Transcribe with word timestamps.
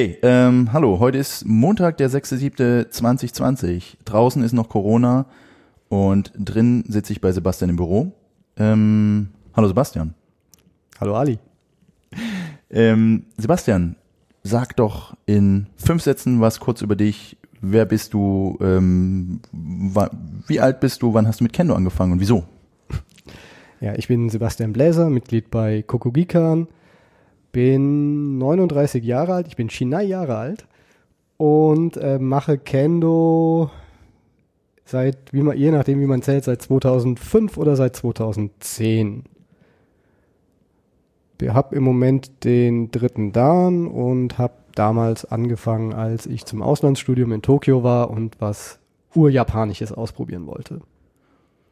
hey, 0.00 0.18
ähm, 0.22 0.72
hallo, 0.72 0.98
heute 0.98 1.18
ist 1.18 1.44
Montag, 1.44 1.98
der 1.98 2.08
6.7.2020. 2.08 3.98
Draußen 4.06 4.42
ist 4.42 4.54
noch 4.54 4.70
Corona 4.70 5.26
und 5.90 6.32
drin 6.38 6.84
sitze 6.88 7.12
ich 7.12 7.20
bei 7.20 7.32
Sebastian 7.32 7.68
im 7.68 7.76
Büro. 7.76 8.10
Ähm, 8.56 9.28
hallo 9.54 9.68
Sebastian. 9.68 10.14
Hallo 10.98 11.16
Ali. 11.16 11.38
Ähm, 12.70 13.24
Sebastian, 13.36 13.96
sag 14.42 14.74
doch 14.76 15.18
in 15.26 15.66
fünf 15.76 16.02
Sätzen 16.02 16.40
was 16.40 16.60
kurz 16.60 16.80
über 16.80 16.96
dich. 16.96 17.36
Wer 17.60 17.84
bist 17.84 18.14
du? 18.14 18.56
Ähm, 18.62 19.40
wie 19.52 20.60
alt 20.60 20.80
bist 20.80 21.02
du? 21.02 21.12
Wann 21.12 21.26
hast 21.26 21.40
du 21.40 21.44
mit 21.44 21.52
Kendo 21.52 21.74
angefangen 21.74 22.12
und 22.12 22.20
wieso? 22.20 22.44
Ja, 23.82 23.94
ich 23.96 24.08
bin 24.08 24.30
Sebastian 24.30 24.72
Bläser, 24.72 25.10
Mitglied 25.10 25.50
bei 25.50 25.82
Kokugikan, 25.82 26.68
bin 27.52 28.38
39 28.38 29.04
Jahre 29.04 29.34
alt, 29.34 29.48
ich 29.48 29.56
bin 29.56 29.70
Shinai 29.70 30.04
Jahre 30.04 30.36
alt 30.36 30.66
und 31.36 31.96
äh, 31.96 32.18
mache 32.18 32.58
Kendo 32.58 33.70
seit, 34.84 35.32
wie 35.32 35.42
man, 35.42 35.56
je 35.56 35.70
nachdem 35.70 36.00
wie 36.00 36.06
man 36.06 36.22
zählt, 36.22 36.44
seit 36.44 36.62
2005 36.62 37.56
oder 37.56 37.76
seit 37.76 37.96
2010. 37.96 39.24
Ich 41.40 41.48
habe 41.48 41.74
im 41.74 41.82
Moment 41.84 42.44
den 42.44 42.90
dritten 42.90 43.32
Dan 43.32 43.86
und 43.86 44.38
habe 44.38 44.54
damals 44.74 45.24
angefangen, 45.24 45.94
als 45.94 46.26
ich 46.26 46.44
zum 46.44 46.62
Auslandsstudium 46.62 47.32
in 47.32 47.42
Tokio 47.42 47.82
war 47.82 48.10
und 48.10 48.36
was 48.40 48.78
Urjapanisches 49.14 49.92
ausprobieren 49.92 50.46
wollte. 50.46 50.80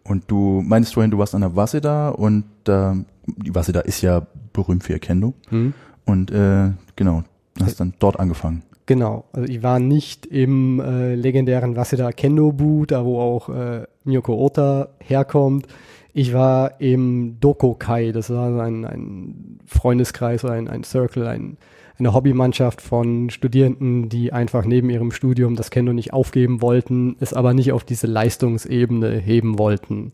Und 0.04 0.24
du 0.28 0.62
meinst 0.66 0.94
vorhin, 0.94 1.10
du 1.10 1.18
warst 1.18 1.34
an 1.34 1.42
der 1.42 1.54
Waseda 1.54 2.08
und 2.08 2.44
äh, 2.66 2.92
die 3.26 3.54
Waseda 3.54 3.80
ist 3.80 4.00
ja 4.00 4.26
berühmt 4.59 4.84
für 4.84 4.92
ihr 4.92 4.98
Kendo. 4.98 5.34
Hm? 5.48 5.73
Und 6.05 6.31
äh, 6.31 6.73
genau, 6.97 7.23
hast 7.61 7.81
dann 7.81 7.95
dort 7.98 8.19
angefangen. 8.19 8.62
Genau, 8.87 9.25
also 9.33 9.47
ich 9.47 9.62
war 9.62 9.78
nicht 9.78 10.25
im 10.25 10.81
äh, 10.81 11.14
legendären 11.14 11.77
Waseda 11.77 12.11
Kendo-Bu, 12.11 12.86
da 12.86 13.05
wo 13.05 13.20
auch 13.20 13.51
äh, 13.51 13.86
Miyoko 14.05 14.34
Ota 14.34 14.89
herkommt. 15.01 15.67
Ich 16.14 16.33
war 16.33 16.81
im 16.81 17.36
Dokokai, 17.39 18.12
das 18.12 18.31
war 18.31 18.62
ein, 18.62 18.86
ein 18.86 19.59
Freundeskreis 19.67 20.42
oder 20.42 20.55
ein, 20.55 20.69
ein 20.69 20.84
Circle, 20.84 21.27
ein, 21.27 21.59
eine 21.98 22.14
Hobbymannschaft 22.14 22.81
von 22.81 23.29
Studierenden, 23.29 24.09
die 24.09 24.33
einfach 24.33 24.64
neben 24.64 24.89
ihrem 24.89 25.12
Studium 25.12 25.55
das 25.55 25.70
Kendo 25.70 25.92
nicht 25.92 26.14
aufgeben 26.14 26.62
wollten, 26.62 27.17
es 27.20 27.34
aber 27.34 27.53
nicht 27.53 27.73
auf 27.73 27.84
diese 27.84 28.06
Leistungsebene 28.06 29.18
heben 29.18 29.58
wollten. 29.58 30.13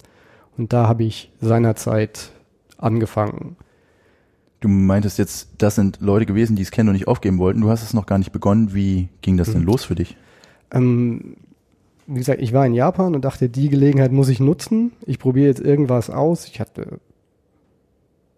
Und 0.58 0.72
da 0.72 0.88
habe 0.88 1.04
ich 1.04 1.30
seinerzeit 1.40 2.32
angefangen. 2.76 3.56
Du 4.64 4.70
meintest 4.70 5.18
jetzt, 5.18 5.50
das 5.58 5.74
sind 5.74 5.98
Leute 6.00 6.24
gewesen, 6.24 6.56
die 6.56 6.62
das 6.62 6.70
Kendo 6.70 6.90
nicht 6.94 7.06
aufgeben 7.06 7.36
wollten. 7.36 7.60
Du 7.60 7.68
hast 7.68 7.82
es 7.82 7.92
noch 7.92 8.06
gar 8.06 8.16
nicht 8.16 8.32
begonnen. 8.32 8.72
Wie 8.72 9.10
ging 9.20 9.36
das 9.36 9.50
denn 9.52 9.60
Mhm. 9.60 9.66
los 9.66 9.84
für 9.84 9.94
dich? 9.94 10.16
Ähm, 10.72 11.36
wie 12.06 12.16
gesagt, 12.18 12.40
ich 12.40 12.54
war 12.54 12.64
in 12.66 12.72
Japan 12.72 13.14
und 13.14 13.26
dachte, 13.26 13.50
die 13.50 13.68
Gelegenheit 13.68 14.10
muss 14.10 14.30
ich 14.30 14.40
nutzen. 14.40 14.92
Ich 15.04 15.18
probiere 15.18 15.48
jetzt 15.48 15.60
irgendwas 15.60 16.08
aus. 16.08 16.46
Ich 16.48 16.60
hatte 16.60 16.98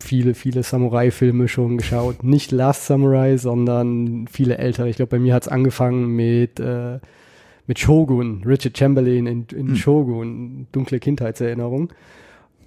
viele, 0.00 0.34
viele 0.34 0.65
Samurai-Filme 0.65 1.47
schon 1.47 1.76
geschaut. 1.78 2.25
Nicht 2.25 2.50
Last 2.50 2.86
Samurai, 2.86 3.36
sondern 3.36 4.26
viele 4.28 4.59
ältere. 4.59 4.88
Ich 4.88 4.97
glaube, 4.97 5.10
bei 5.10 5.19
mir 5.20 5.32
hat 5.32 5.44
es 5.44 5.48
angefangen 5.48 6.09
mit, 6.16 6.59
äh, 6.59 6.98
mit 7.69 7.78
Shogun, 7.78 8.42
Richard 8.44 8.76
Chamberlain 8.76 9.28
in, 9.28 9.47
in 9.54 9.69
Hm. 9.69 9.76
Shogun, 9.76 10.66
dunkle 10.72 10.98
Kindheitserinnerung. 10.98 11.91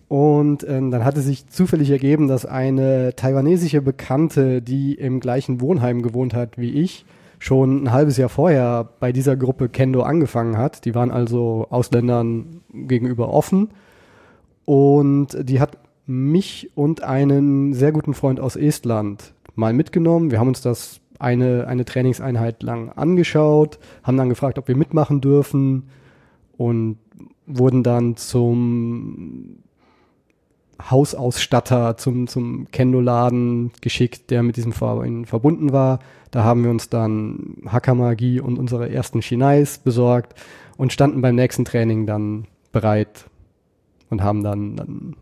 Und 0.09 0.67
ähm, 0.67 0.89
dann 0.89 1.05
hatte 1.05 1.21
sich 1.21 1.47
zufällig 1.47 1.91
ergeben, 1.91 2.27
dass 2.27 2.45
eine 2.45 3.15
taiwanesische 3.15 3.81
Bekannte, 3.81 4.59
die 4.59 4.95
im 4.95 5.19
gleichen 5.19 5.61
Wohnheim 5.61 6.01
gewohnt 6.01 6.33
hat 6.33 6.57
wie 6.57 6.71
ich, 6.71 7.05
schon 7.37 7.83
ein 7.83 7.91
halbes 7.91 8.17
Jahr 8.17 8.27
vorher 8.27 8.89
bei 8.99 9.11
dieser 9.11 9.37
Gruppe 9.37 9.69
Kendo 9.69 10.01
angefangen 10.01 10.57
hat. 10.57 10.83
Die 10.85 10.95
waren 10.95 11.11
also 11.11 11.67
Ausländern 11.69 12.61
gegenüber 12.73 13.29
offen. 13.29 13.69
Und 14.65 15.37
die 15.39 15.59
hat 15.59 15.77
mich 16.07 16.71
und 16.73 17.03
einen 17.03 17.75
sehr 17.75 17.91
guten 17.91 18.15
Freund 18.15 18.39
aus 18.39 18.55
Estland 18.55 19.33
mal 19.53 19.73
mitgenommen. 19.73 20.31
Wir 20.31 20.39
haben 20.39 20.47
uns 20.47 20.61
das 20.61 21.01
eine, 21.19 21.67
eine 21.67 21.85
Trainingseinheit 21.85 22.63
lang 22.63 22.89
angeschaut, 22.89 23.77
haben 24.01 24.17
dann 24.17 24.29
gefragt, 24.29 24.57
ob 24.57 24.67
wir 24.67 24.75
mitmachen 24.75 25.21
dürfen 25.21 25.89
und 26.57 26.97
wurden 27.45 27.83
dann 27.83 28.15
zum 28.17 29.59
Hausausstatter 30.81 31.97
zum, 31.97 32.27
zum 32.27 32.67
Kendo-Laden 32.71 33.71
geschickt, 33.81 34.29
der 34.31 34.43
mit 34.43 34.55
diesem 34.57 34.71
Verein 34.71 35.25
verbunden 35.25 35.71
war. 35.71 35.99
Da 36.31 36.43
haben 36.43 36.63
wir 36.63 36.71
uns 36.71 36.89
dann 36.89 37.57
Hakamagi 37.67 38.39
und 38.39 38.57
unsere 38.57 38.89
ersten 38.89 39.21
Shinais 39.21 39.79
besorgt 39.79 40.35
und 40.77 40.93
standen 40.93 41.21
beim 41.21 41.35
nächsten 41.35 41.65
Training 41.65 42.05
dann 42.05 42.45
bereit 42.71 43.25
und 44.09 44.23
haben 44.23 44.43
dann, 44.43 44.75
dann 44.75 45.15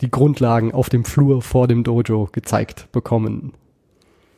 die 0.00 0.10
Grundlagen 0.10 0.72
auf 0.72 0.88
dem 0.88 1.04
Flur 1.04 1.42
vor 1.42 1.68
dem 1.68 1.84
Dojo 1.84 2.28
gezeigt 2.32 2.88
bekommen. 2.92 3.52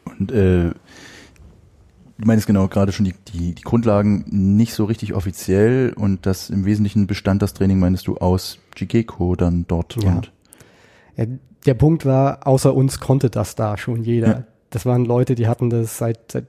Und 0.05 0.31
äh, 0.31 0.71
du 0.71 2.25
meinst 2.25 2.47
genau 2.47 2.69
gerade 2.69 2.93
schon 2.93 3.05
die, 3.05 3.15
die, 3.33 3.55
die 3.55 3.63
Grundlagen 3.63 4.25
nicht 4.29 4.75
so 4.75 4.85
richtig 4.85 5.15
offiziell 5.15 5.93
und 5.97 6.27
das 6.27 6.51
im 6.51 6.65
Wesentlichen 6.65 7.07
bestand 7.07 7.43
das 7.43 7.55
Training, 7.55 7.79
meinst 7.79 8.07
du, 8.07 8.17
aus 8.17 8.59
Jigeko 8.77 9.37
dann 9.37 9.65
dort 9.67 9.97
Ja. 10.03 10.17
und 10.17 10.33
Ja, 11.17 11.25
der 11.65 11.75
Punkt 11.75 12.07
war, 12.07 12.47
außer 12.47 12.75
uns 12.75 13.01
konnte 13.01 13.31
das 13.31 13.55
da 13.55 13.77
schon 13.77 14.03
jeder. 14.03 14.29
Ja. 14.29 14.45
Das 14.71 14.87
waren 14.87 15.05
Leute, 15.05 15.35
die 15.35 15.49
hatten 15.49 15.71
das 15.71 15.99
seit, 15.99 16.33
seit 16.33 16.47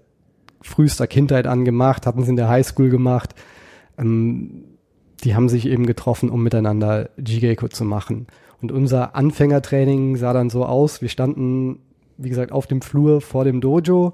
frühester 0.62 1.08
Kindheit 1.08 1.48
angemacht, 1.48 2.06
hatten 2.06 2.22
es 2.22 2.28
in 2.28 2.36
der 2.36 2.50
Highschool 2.50 2.90
gemacht. 2.90 3.34
Ähm, 3.98 4.64
die 5.24 5.36
haben 5.36 5.50
sich 5.50 5.68
eben 5.68 5.86
getroffen, 5.86 6.30
um 6.30 6.44
miteinander 6.44 7.10
Jigeko 7.18 7.68
zu 7.68 7.86
machen. 7.86 8.28
Und 8.62 8.72
unser 8.72 9.16
Anfängertraining 9.16 10.16
sah 10.16 10.34
dann 10.34 10.50
so 10.50 10.66
aus, 10.66 11.02
wir 11.02 11.10
standen, 11.10 11.80
wie 12.18 12.30
gesagt, 12.30 12.52
auf 12.52 12.68
dem 12.68 12.82
Flur 12.82 13.22
vor 13.22 13.44
dem 13.44 13.62
Dojo. 13.62 14.14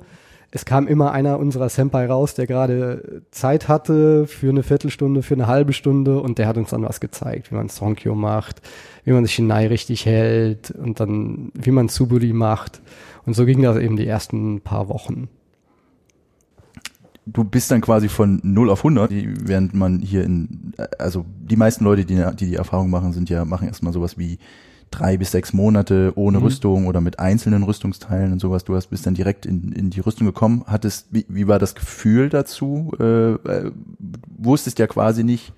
Es 0.56 0.66
kam 0.66 0.88
immer 0.88 1.12
einer 1.12 1.40
unserer 1.40 1.68
Senpai 1.68 2.06
raus, 2.06 2.36
der 2.36 2.46
gerade 2.46 3.24
Zeit 3.32 3.68
hatte 3.68 4.28
für 4.28 4.50
eine 4.50 4.62
Viertelstunde, 4.62 5.24
für 5.24 5.34
eine 5.34 5.48
halbe 5.48 5.74
Stunde 5.74 6.20
und 6.22 6.38
der 6.38 6.48
hat 6.48 6.58
uns 6.58 6.70
dann 6.70 6.84
was 6.84 7.00
gezeigt, 7.00 7.50
wie 7.52 7.56
man 7.56 7.70
Sonkyo 7.70 8.14
macht, 8.14 8.62
wie 9.04 9.14
man 9.14 9.26
sich 9.26 9.34
Shinai 9.34 9.66
richtig 9.66 10.06
hält 10.06 10.70
und 10.70 11.00
dann 11.00 11.52
wie 11.56 11.72
man 11.72 11.90
Tsuburi 11.90 12.34
macht. 12.34 12.84
Und 13.26 13.34
so 13.36 13.46
ging 13.48 13.64
das 13.64 13.78
eben 13.78 13.96
die 13.98 14.06
ersten 14.06 14.62
paar 14.62 14.90
Wochen. 14.90 15.28
du 17.26 17.44
bist 17.46 17.72
dann 17.72 17.80
quasi 17.82 18.10
von 18.10 18.40
0 18.44 18.70
auf 18.70 18.84
100, 18.84 19.10
die- 19.10 19.34
während 19.48 19.74
man 19.74 20.02
hier 20.02 20.24
in, 20.26 20.74
also 21.00 21.26
die 21.40 21.56
meisten 21.56 21.84
Leute, 21.86 22.04
die 22.06 22.16
die, 22.36 22.46
die 22.48 22.56
Erfahrung 22.56 22.90
machen, 22.90 23.14
sind 23.14 23.30
ja, 23.30 23.46
machen 23.46 23.68
erstmal 23.68 23.94
sowas 23.94 24.18
wie 24.18 24.38
drei 24.94 25.18
bis 25.18 25.32
sechs 25.32 25.54
Monate 25.54 26.14
ohne 26.16 26.38
Mhm. 26.38 26.44
Rüstung 26.46 26.88
oder 26.88 27.02
mit 27.02 27.20
einzelnen 27.20 27.64
Rüstungsteilen 27.64 28.32
und 28.32 28.40
sowas. 28.40 28.64
Du 28.64 28.76
hast 28.76 28.88
bist 28.88 29.06
dann 29.06 29.16
direkt 29.16 29.46
in, 29.46 29.72
in 29.72 29.90
die 29.90 30.00
Rüstung 30.00 30.28
gekommen. 30.28 30.64
Hattest, 30.68 31.08
wie, 31.12 31.26
wie 31.28 31.48
war 31.48 31.60
das 31.60 31.76
Gefühl 31.76 32.30
dazu? 32.30 32.92
Äh, 33.00 33.34
äh, 33.34 33.72
wusstest 34.38 34.80
ja 34.80 34.88
quasi 34.88 35.24
nicht, 35.24 35.54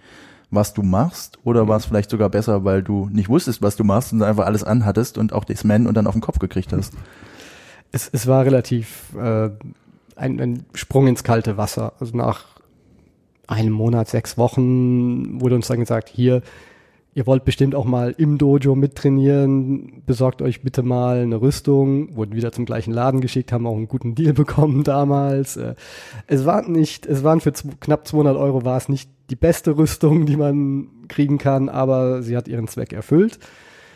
was 0.51 0.73
du 0.73 0.83
machst, 0.83 1.39
oder 1.43 1.67
war 1.67 1.77
es 1.77 1.85
vielleicht 1.85 2.09
sogar 2.09 2.29
besser, 2.29 2.63
weil 2.63 2.81
du 2.83 3.09
nicht 3.11 3.29
wusstest, 3.29 3.61
was 3.61 3.75
du 3.75 3.83
machst 3.83 4.13
und 4.13 4.21
einfach 4.21 4.45
alles 4.45 4.63
anhattest 4.63 5.17
und 5.17 5.33
auch 5.33 5.43
das 5.43 5.63
Man 5.63 5.87
und 5.87 5.95
dann 5.95 6.07
auf 6.07 6.13
den 6.13 6.21
Kopf 6.21 6.39
gekriegt 6.39 6.71
hast? 6.71 6.93
Es, 7.91 8.09
es 8.13 8.27
war 8.27 8.45
relativ 8.45 9.13
äh, 9.17 9.49
ein, 10.15 10.39
ein 10.39 10.65
Sprung 10.73 11.07
ins 11.07 11.23
kalte 11.23 11.57
Wasser. 11.57 11.93
Also 11.99 12.15
nach 12.15 12.45
einem 13.47 13.73
Monat, 13.73 14.07
sechs 14.07 14.37
Wochen 14.37 15.41
wurde 15.41 15.55
uns 15.55 15.67
dann 15.67 15.79
gesagt, 15.79 16.09
hier, 16.09 16.41
ihr 17.15 17.25
wollt 17.25 17.45
bestimmt 17.45 17.75
auch 17.75 17.85
mal 17.85 18.13
im 18.17 18.37
Dojo 18.37 18.75
mittrainieren, 18.75 20.03
besorgt 20.05 20.41
euch 20.41 20.61
bitte 20.61 20.83
mal 20.83 21.21
eine 21.21 21.41
Rüstung, 21.41 22.13
wurden 22.15 22.35
wieder 22.35 22.51
zum 22.51 22.65
gleichen 22.65 22.91
Laden 22.91 23.21
geschickt, 23.21 23.53
haben 23.53 23.65
auch 23.65 23.77
einen 23.77 23.87
guten 23.87 24.15
Deal 24.15 24.33
bekommen 24.43 24.83
damals. 24.83 25.55
Äh, 25.55 25.75
Es 26.27 26.45
war 26.45 26.67
nicht, 26.67 27.05
es 27.05 27.23
waren 27.23 27.39
für 27.39 27.53
knapp 27.79 28.05
200 28.05 28.35
Euro 28.35 28.65
war 28.65 28.77
es 28.77 28.89
nicht 28.89 29.09
die 29.29 29.37
beste 29.37 29.77
Rüstung, 29.77 30.25
die 30.25 30.35
man 30.35 30.89
kriegen 31.07 31.37
kann, 31.37 31.69
aber 31.69 32.21
sie 32.21 32.35
hat 32.35 32.49
ihren 32.49 32.67
Zweck 32.67 32.91
erfüllt. 32.91 33.39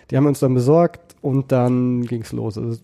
Die 0.10 0.18
haben 0.18 0.26
uns 0.26 0.40
dann 0.40 0.54
besorgt 0.54 1.18
und 1.22 1.52
dann 1.52 2.04
ging's 2.04 2.32
los. 2.32 2.58
Also 2.58 2.80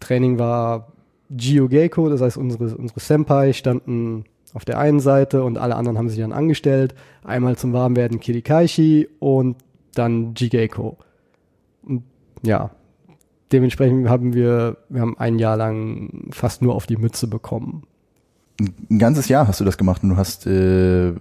Training 0.00 0.40
war 0.40 0.92
Jiogeko, 1.30 2.08
das 2.08 2.20
heißt 2.20 2.36
unsere, 2.36 2.76
unsere 2.76 3.00
Senpai 3.00 3.52
standen 3.52 4.24
auf 4.54 4.64
der 4.64 4.78
einen 4.78 4.98
Seite 5.00 5.44
und 5.44 5.56
alle 5.56 5.76
anderen 5.76 5.98
haben 5.98 6.08
sich 6.08 6.18
dann 6.18 6.32
angestellt. 6.32 6.94
Einmal 7.22 7.56
zum 7.56 7.72
Warmwerden 7.72 8.18
Kirikaishi 8.18 9.08
und 9.18 9.56
dann 9.94 10.34
Jigeko. 10.34 10.98
Und 11.82 12.04
ja, 12.42 12.70
dementsprechend 13.52 14.08
haben 14.08 14.34
wir, 14.34 14.78
wir 14.88 15.00
haben 15.00 15.18
ein 15.18 15.38
Jahr 15.38 15.56
lang 15.56 16.28
fast 16.30 16.62
nur 16.62 16.74
auf 16.74 16.86
die 16.86 16.96
Mütze 16.96 17.26
bekommen. 17.26 17.84
Ein 18.60 18.98
ganzes 18.98 19.28
Jahr 19.28 19.46
hast 19.46 19.60
du 19.60 19.64
das 19.64 19.78
gemacht 19.78 20.02
und 20.02 20.10
du 20.10 20.16
hast 20.16 20.46
äh, 20.46 21.12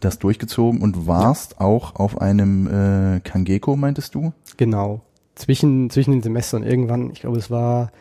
das 0.00 0.18
durchgezogen 0.18 0.82
und 0.82 1.06
warst 1.06 1.52
ja. 1.52 1.60
auch 1.60 1.94
auf 1.94 2.20
einem 2.20 2.66
äh, 2.66 3.20
Kangeko, 3.20 3.76
meintest 3.76 4.14
du? 4.16 4.32
Genau. 4.56 5.02
Zwischen, 5.36 5.90
zwischen 5.90 6.10
den 6.10 6.22
Semestern 6.22 6.64
irgendwann, 6.64 7.10
ich 7.10 7.20
glaube, 7.20 7.38
es 7.38 7.50
war 7.50 7.92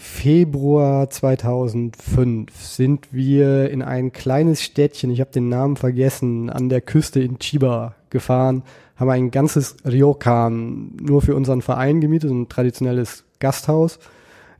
Februar 0.00 1.10
2005 1.10 2.54
sind 2.54 3.08
wir 3.10 3.68
in 3.68 3.82
ein 3.82 4.12
kleines 4.12 4.62
Städtchen, 4.62 5.10
ich 5.10 5.20
habe 5.20 5.32
den 5.32 5.48
Namen 5.48 5.74
vergessen, 5.76 6.50
an 6.50 6.68
der 6.68 6.80
Küste 6.80 7.20
in 7.20 7.40
Chiba 7.40 7.96
gefahren, 8.08 8.62
haben 8.94 9.10
ein 9.10 9.32
ganzes 9.32 9.76
Ryokan 9.84 10.92
nur 11.02 11.20
für 11.20 11.34
unseren 11.34 11.62
Verein 11.62 12.00
gemietet, 12.00 12.30
ein 12.30 12.48
traditionelles 12.48 13.24
Gasthaus, 13.40 13.98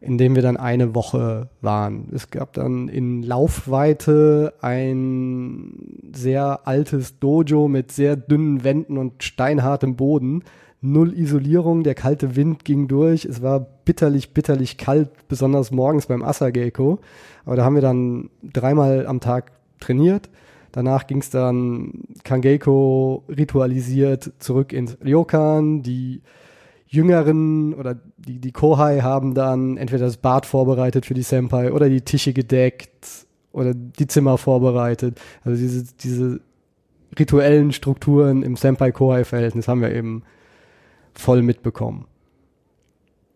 in 0.00 0.18
dem 0.18 0.34
wir 0.34 0.42
dann 0.42 0.56
eine 0.56 0.96
Woche 0.96 1.48
waren. 1.60 2.08
Es 2.12 2.30
gab 2.30 2.52
dann 2.54 2.88
in 2.88 3.22
Laufweite 3.22 4.54
ein 4.60 6.02
sehr 6.12 6.66
altes 6.66 7.20
Dojo 7.20 7.68
mit 7.68 7.92
sehr 7.92 8.16
dünnen 8.16 8.64
Wänden 8.64 8.98
und 8.98 9.22
steinhartem 9.22 9.94
Boden 9.94 10.42
null 10.80 11.12
Isolierung, 11.12 11.82
der 11.82 11.94
kalte 11.94 12.36
Wind 12.36 12.64
ging 12.64 12.88
durch, 12.88 13.24
es 13.24 13.42
war 13.42 13.60
bitterlich, 13.60 14.32
bitterlich 14.32 14.76
kalt, 14.76 15.10
besonders 15.28 15.70
morgens 15.70 16.06
beim 16.06 16.22
Asageko. 16.22 17.00
Aber 17.44 17.56
da 17.56 17.64
haben 17.64 17.74
wir 17.74 17.82
dann 17.82 18.30
dreimal 18.42 19.06
am 19.06 19.20
Tag 19.20 19.52
trainiert. 19.80 20.28
Danach 20.72 21.06
ging 21.06 21.18
es 21.18 21.30
dann 21.30 22.04
Kangeko 22.24 23.24
ritualisiert 23.28 24.32
zurück 24.38 24.72
ins 24.72 24.98
Ryokan. 25.02 25.82
Die 25.82 26.22
Jüngeren 26.86 27.74
oder 27.74 27.96
die, 28.16 28.38
die 28.38 28.52
Kohai 28.52 29.00
haben 29.00 29.34
dann 29.34 29.76
entweder 29.76 30.06
das 30.06 30.18
Bad 30.18 30.46
vorbereitet 30.46 31.06
für 31.06 31.14
die 31.14 31.22
Senpai 31.22 31.72
oder 31.72 31.88
die 31.88 32.02
Tische 32.02 32.32
gedeckt 32.32 33.26
oder 33.52 33.74
die 33.74 34.06
Zimmer 34.06 34.38
vorbereitet. 34.38 35.18
Also 35.42 35.60
diese, 35.60 35.84
diese 36.00 36.40
rituellen 37.18 37.72
Strukturen 37.72 38.42
im 38.42 38.56
Senpai-Kohai-Verhältnis 38.56 39.68
haben 39.68 39.80
wir 39.80 39.94
eben 39.94 40.22
voll 41.18 41.42
mitbekommen. 41.42 42.06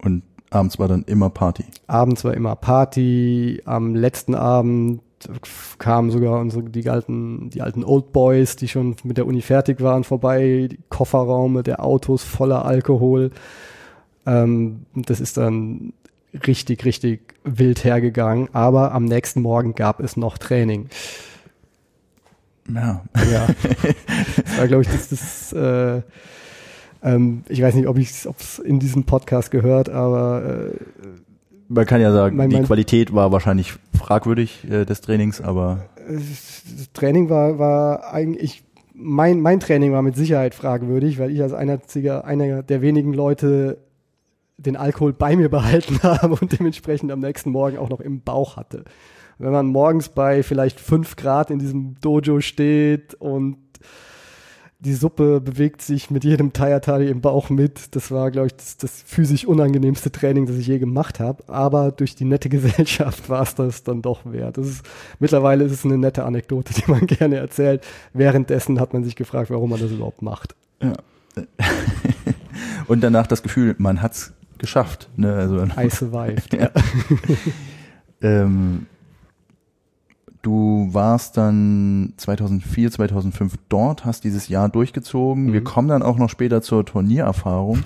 Und 0.03 0.23
abends 0.51 0.79
war 0.79 0.89
dann 0.89 1.03
immer 1.03 1.31
Party. 1.31 1.65
Abends 1.89 2.25
war 2.25 2.35
immer 2.35 2.57
Party. 2.57 3.61
Am 3.65 3.95
letzten 3.95 4.35
Abend 4.35 5.03
kamen 5.79 6.11
sogar 6.11 6.41
unsere, 6.41 6.65
die 6.65 6.89
alten, 6.89 7.51
die 7.51 7.63
alten 7.63 7.85
Old 7.85 8.13
Boys, 8.13 8.57
die 8.57 8.69
schon 8.69 8.97
mit 9.05 9.19
der 9.19 9.27
Uni 9.27 9.41
fertig 9.41 9.81
waren, 9.81 10.05
vorbei. 10.05 10.69
Die 10.71 10.79
Kofferraume 10.89 11.63
der 11.63 11.85
Autos 11.85 12.23
voller 12.23 12.65
Alkohol. 12.65 13.31
Ähm, 14.27 14.87
das 14.95 15.21
ist 15.21 15.37
dann 15.37 15.93
richtig, 16.47 16.85
richtig 16.85 17.35
wild 17.45 17.85
hergegangen. 17.85 18.49
Aber 18.53 18.93
am 18.93 19.05
nächsten 19.05 19.43
Morgen 19.43 19.75
gab 19.75 20.01
es 20.01 20.17
noch 20.17 20.39
Training. 20.39 20.89
Ja. 22.73 23.03
Ja. 23.31 23.47
Das 24.45 24.59
war, 24.59 24.69
glaube 24.69 24.83
ich, 24.83 24.89
das, 24.89 25.09
das 25.09 25.53
äh, 25.53 26.03
ähm, 27.03 27.45
ich 27.49 27.63
weiß 27.63 27.75
nicht, 27.75 27.89
ob 27.89 27.99
ich 27.99 28.11
es 28.11 28.59
in 28.59 28.79
diesem 28.79 29.05
Podcast 29.05 29.51
gehört, 29.51 29.89
aber 29.89 30.71
äh, 30.73 31.05
man 31.69 31.87
kann 31.87 32.01
ja 32.01 32.13
sagen, 32.13 32.37
mein, 32.37 32.51
die 32.51 32.61
Qualität 32.61 33.15
war 33.15 33.33
wahrscheinlich 33.33 33.75
fragwürdig 33.97 34.65
äh, 34.71 34.85
des 34.85 35.01
Trainings, 35.01 35.41
aber 35.41 35.87
das 36.09 36.93
Training 36.93 37.29
war 37.31 37.59
war 37.59 38.13
eigentlich 38.13 38.63
mein 38.95 39.41
mein 39.41 39.61
Training 39.61 39.93
war 39.93 40.03
mit 40.03 40.17
Sicherheit 40.17 40.55
fragwürdig, 40.55 41.19
weil 41.19 41.31
ich 41.31 41.43
als 41.43 41.53
einziger 41.53 42.25
einer 42.25 42.63
der 42.63 42.83
wenigen 42.83 43.15
Leute 43.15 43.79
den 44.59 44.77
Alkohol 44.77 45.13
bei 45.13 45.35
mir 45.37 45.49
behalten 45.49 46.01
habe 46.03 46.37
und 46.41 46.59
dementsprechend 46.59 47.11
am 47.11 47.21
nächsten 47.21 47.51
Morgen 47.51 47.79
auch 47.79 47.89
noch 47.89 48.01
im 48.01 48.21
Bauch 48.21 48.57
hatte. 48.57 48.85
Wenn 49.39 49.53
man 49.53 49.67
morgens 49.67 50.09
bei 50.09 50.43
vielleicht 50.43 50.79
fünf 50.79 51.17
Grad 51.17 51.51
in 51.51 51.59
diesem 51.59 51.97
Dojo 52.01 52.41
steht 52.41 53.15
und 53.15 53.57
die 54.85 54.95
Suppe 54.95 55.41
bewegt 55.41 55.81
sich 55.81 56.11
mit 56.11 56.25
jedem 56.25 56.53
Tayatari 56.53 57.09
im 57.09 57.21
Bauch 57.21 57.51
mit. 57.51 57.95
Das 57.95 58.11
war, 58.11 58.33
glaube 58.33 58.49
ich, 58.49 58.57
das, 58.57 58.77
das 58.77 59.03
physisch 59.07 59.47
unangenehmste 59.47 60.11
Training, 60.11 60.47
das 60.47 60.57
ich 60.57 60.67
je 60.67 60.81
gemacht 60.81 61.21
habe. 61.21 61.45
Aber 61.47 61.93
durch 61.93 62.17
die 62.17 62.25
nette 62.25 62.49
Gesellschaft 62.51 63.29
war 63.29 63.43
es 63.43 63.55
das 63.55 63.85
dann 63.85 64.03
doch 64.03 64.21
wert. 64.25 64.59
Das 64.59 64.67
ist, 64.67 64.85
mittlerweile 65.21 65.65
ist 65.65 65.73
es 65.73 65.85
eine 65.85 65.99
nette 65.99 66.25
Anekdote, 66.25 66.75
die 66.75 66.91
man 66.91 67.07
gerne 67.07 67.37
erzählt. 67.37 67.85
Währenddessen 68.13 68.81
hat 68.81 68.93
man 68.93 69.05
sich 69.05 69.15
gefragt, 69.15 69.51
warum 69.51 69.71
man 69.71 69.81
das 69.81 69.93
überhaupt 69.93 70.23
macht. 70.23 70.57
Ja. 70.83 70.95
Und 72.89 73.03
danach 73.03 73.29
das 73.29 73.43
Gefühl, 73.43 73.77
man 73.79 74.03
hat's 74.03 74.33
geschafft. 74.59 75.09
Ne? 75.17 75.33
Also, 75.33 75.65
I 75.65 75.91
survived. 75.91 76.55
ja. 76.55 76.71
ähm, 78.21 78.87
Du 80.43 80.89
warst 80.91 81.37
dann 81.37 82.15
2004, 82.17 82.91
2005 82.91 83.55
dort, 83.69 84.05
hast 84.05 84.25
dieses 84.25 84.49
Jahr 84.49 84.69
durchgezogen. 84.69 85.47
Mhm. 85.47 85.53
Wir 85.53 85.63
kommen 85.65 85.89
dann 85.89 86.03
auch 86.03 86.19
noch 86.19 86.29
später 86.29 86.63
zur 86.63 86.85
Turniererfahrung. 86.85 87.85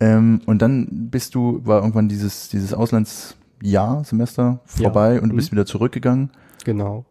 Ähm, 0.00 0.40
und 0.46 0.60
dann 0.60 0.88
bist 0.90 1.36
du, 1.36 1.60
war 1.64 1.80
irgendwann 1.80 2.08
dieses, 2.08 2.48
dieses 2.48 2.74
Auslandsjahr, 2.74 4.02
Semester 4.02 4.60
vorbei 4.64 5.14
ja. 5.14 5.20
und 5.20 5.28
du 5.28 5.36
bist 5.36 5.52
mhm. 5.52 5.56
wieder 5.56 5.66
zurückgegangen. 5.66 6.30
Genau. 6.64 7.04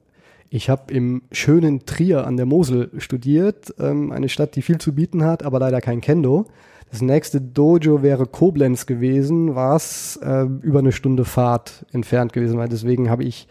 Ich 0.49 0.69
habe 0.69 0.93
im 0.93 1.21
schönen 1.31 1.85
Trier 1.85 2.27
an 2.27 2.35
der 2.35 2.45
Mosel 2.45 2.91
studiert, 2.97 3.73
ähm, 3.79 4.11
eine 4.11 4.27
Stadt, 4.27 4.57
die 4.57 4.61
viel 4.61 4.77
zu 4.79 4.93
bieten 4.93 5.23
hat, 5.23 5.43
aber 5.43 5.59
leider 5.59 5.79
kein 5.79 6.01
Kendo. 6.01 6.47
Das 6.91 7.01
nächste 7.01 7.39
Dojo 7.39 8.03
wäre 8.03 8.25
Koblenz 8.25 8.85
gewesen, 8.85 9.55
war 9.55 9.77
es 9.77 10.17
äh, 10.17 10.41
über 10.41 10.79
eine 10.79 10.91
Stunde 10.91 11.23
Fahrt 11.23 11.85
entfernt 11.93 12.33
gewesen, 12.33 12.57
weil 12.57 12.67
deswegen 12.67 13.09
habe 13.09 13.23
ich 13.23 13.47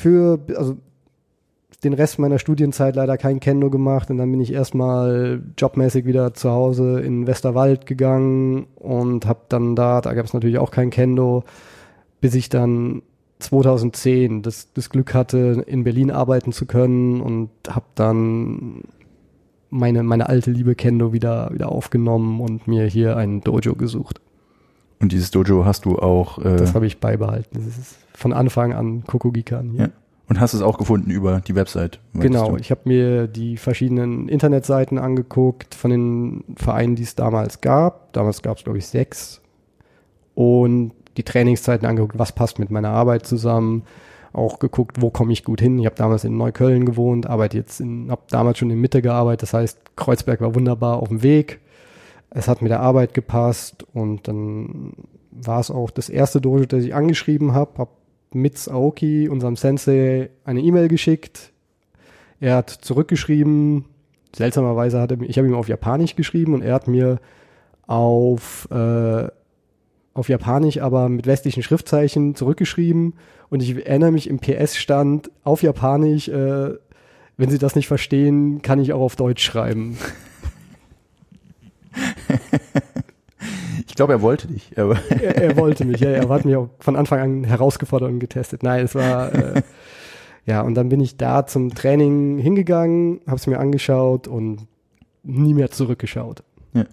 für, 0.00 0.40
also 0.56 0.78
den 1.84 1.92
Rest 1.92 2.18
meiner 2.18 2.38
Studienzeit 2.38 2.96
leider 2.96 3.18
kein 3.18 3.38
Kendo 3.38 3.70
gemacht 3.70 4.10
und 4.10 4.16
dann 4.16 4.30
bin 4.30 4.40
ich 4.40 4.52
erstmal 4.52 5.42
jobmäßig 5.58 6.06
wieder 6.06 6.34
zu 6.34 6.50
Hause 6.50 7.00
in 7.00 7.26
Westerwald 7.26 7.86
gegangen 7.86 8.66
und 8.76 9.26
habe 9.26 9.40
dann 9.48 9.76
da, 9.76 10.00
da 10.00 10.14
gab 10.14 10.24
es 10.26 10.32
natürlich 10.32 10.58
auch 10.58 10.70
kein 10.70 10.90
Kendo, 10.90 11.44
bis 12.20 12.34
ich 12.34 12.48
dann 12.48 13.02
2010 13.40 14.42
das, 14.42 14.72
das 14.72 14.90
Glück 14.90 15.14
hatte, 15.14 15.64
in 15.66 15.84
Berlin 15.84 16.10
arbeiten 16.10 16.52
zu 16.52 16.66
können 16.66 17.20
und 17.20 17.50
habe 17.68 17.86
dann 17.94 18.82
meine, 19.70 20.02
meine 20.02 20.28
alte 20.28 20.50
Liebe 20.50 20.74
Kendo 20.74 21.12
wieder, 21.12 21.50
wieder 21.52 21.70
aufgenommen 21.70 22.40
und 22.40 22.66
mir 22.66 22.86
hier 22.86 23.16
ein 23.16 23.42
Dojo 23.42 23.74
gesucht. 23.74 24.20
Und 25.00 25.12
dieses 25.12 25.30
Dojo 25.30 25.64
hast 25.64 25.86
du 25.86 25.98
auch. 25.98 26.38
Äh 26.38 26.56
das 26.56 26.74
habe 26.74 26.86
ich 26.86 26.98
beibehalten. 26.98 27.48
Das 27.52 27.78
ist 27.78 27.96
von 28.20 28.34
Anfang 28.34 28.74
an 28.74 29.04
Kokogikan. 29.06 29.74
Ja. 29.74 29.88
Und 30.28 30.38
hast 30.38 30.52
es 30.54 30.62
auch 30.62 30.78
gefunden 30.78 31.10
über 31.10 31.40
die 31.40 31.54
Website? 31.56 31.98
Genau, 32.14 32.50
du? 32.50 32.56
ich 32.56 32.70
habe 32.70 32.82
mir 32.84 33.26
die 33.26 33.56
verschiedenen 33.56 34.28
Internetseiten 34.28 34.98
angeguckt 34.98 35.74
von 35.74 35.90
den 35.90 36.44
Vereinen, 36.54 36.94
die 36.94 37.02
es 37.02 37.16
damals 37.16 37.62
gab. 37.62 38.12
Damals 38.12 38.42
gab 38.42 38.58
es, 38.58 38.64
glaube 38.64 38.78
ich, 38.78 38.86
sechs. 38.86 39.40
Und 40.34 40.92
die 41.16 41.24
Trainingszeiten 41.24 41.88
angeguckt, 41.88 42.18
was 42.18 42.32
passt 42.32 42.58
mit 42.58 42.70
meiner 42.70 42.90
Arbeit 42.90 43.26
zusammen. 43.26 43.82
Auch 44.32 44.60
geguckt, 44.60 45.00
wo 45.00 45.10
komme 45.10 45.32
ich 45.32 45.42
gut 45.42 45.60
hin. 45.60 45.78
Ich 45.80 45.86
habe 45.86 45.96
damals 45.96 46.22
in 46.22 46.36
Neukölln 46.36 46.84
gewohnt, 46.84 47.26
arbeite 47.26 47.56
jetzt 47.56 47.80
in, 47.80 48.10
habe 48.10 48.22
damals 48.30 48.58
schon 48.58 48.70
in 48.70 48.80
Mitte 48.80 49.02
gearbeitet. 49.02 49.42
Das 49.42 49.54
heißt, 49.54 49.96
Kreuzberg 49.96 50.40
war 50.42 50.54
wunderbar 50.54 51.02
auf 51.02 51.08
dem 51.08 51.22
Weg. 51.24 51.58
Es 52.28 52.46
hat 52.46 52.62
mit 52.62 52.70
der 52.70 52.80
Arbeit 52.80 53.14
gepasst 53.14 53.84
und 53.92 54.28
dann 54.28 54.92
war 55.32 55.58
es 55.58 55.70
auch 55.70 55.90
das 55.90 56.08
erste 56.08 56.40
Dojo, 56.40 56.66
das 56.66 56.84
ich 56.84 56.94
angeschrieben 56.94 57.52
habe, 57.52 57.78
habe 57.78 57.90
mit 58.32 58.68
Aoki, 58.68 59.28
unserem 59.28 59.56
Sensei, 59.56 60.30
eine 60.44 60.60
E-Mail 60.60 60.88
geschickt. 60.88 61.52
Er 62.40 62.56
hat 62.56 62.70
zurückgeschrieben. 62.70 63.84
Seltsamerweise 64.34 65.00
hat 65.00 65.10
er, 65.10 65.20
ich 65.22 65.36
habe 65.38 65.48
ihm 65.48 65.54
auf 65.54 65.68
Japanisch 65.68 66.16
geschrieben 66.16 66.54
und 66.54 66.62
er 66.62 66.74
hat 66.74 66.88
mir 66.88 67.18
auf 67.86 68.68
äh, 68.70 69.28
auf 70.14 70.28
Japanisch, 70.28 70.78
aber 70.78 71.08
mit 71.08 71.26
westlichen 71.26 71.62
Schriftzeichen 71.62 72.34
zurückgeschrieben. 72.34 73.14
Und 73.48 73.62
ich 73.62 73.86
erinnere 73.86 74.12
mich 74.12 74.28
im 74.28 74.38
PS 74.38 74.76
stand 74.76 75.30
auf 75.44 75.62
Japanisch, 75.62 76.28
äh, 76.28 76.74
wenn 77.36 77.50
Sie 77.50 77.58
das 77.58 77.74
nicht 77.74 77.88
verstehen, 77.88 78.60
kann 78.60 78.80
ich 78.80 78.92
auch 78.92 79.00
auf 79.00 79.16
Deutsch 79.16 79.42
schreiben. 79.42 79.96
Ich 84.00 84.02
glaube, 84.02 84.14
er 84.14 84.22
wollte 84.22 84.48
dich. 84.48 84.72
Er, 84.76 84.96
er, 85.20 85.56
wollte 85.58 85.84
mich, 85.84 86.00
ja. 86.00 86.08
Er 86.08 86.26
hat 86.30 86.46
mich 86.46 86.56
auch 86.56 86.70
von 86.78 86.96
Anfang 86.96 87.20
an 87.20 87.44
herausgefordert 87.44 88.08
und 88.08 88.18
getestet. 88.18 88.62
Nein, 88.62 88.86
es 88.86 88.94
war, 88.94 89.30
äh, 89.34 89.62
ja, 90.46 90.62
und 90.62 90.74
dann 90.74 90.88
bin 90.88 91.00
ich 91.00 91.18
da 91.18 91.44
zum 91.44 91.74
Training 91.74 92.38
hingegangen, 92.38 93.20
habe 93.26 93.36
es 93.36 93.46
mir 93.46 93.58
angeschaut 93.58 94.26
und 94.26 94.66
nie 95.22 95.52
mehr 95.52 95.70
zurückgeschaut. 95.70 96.42
Ja. 96.72 96.86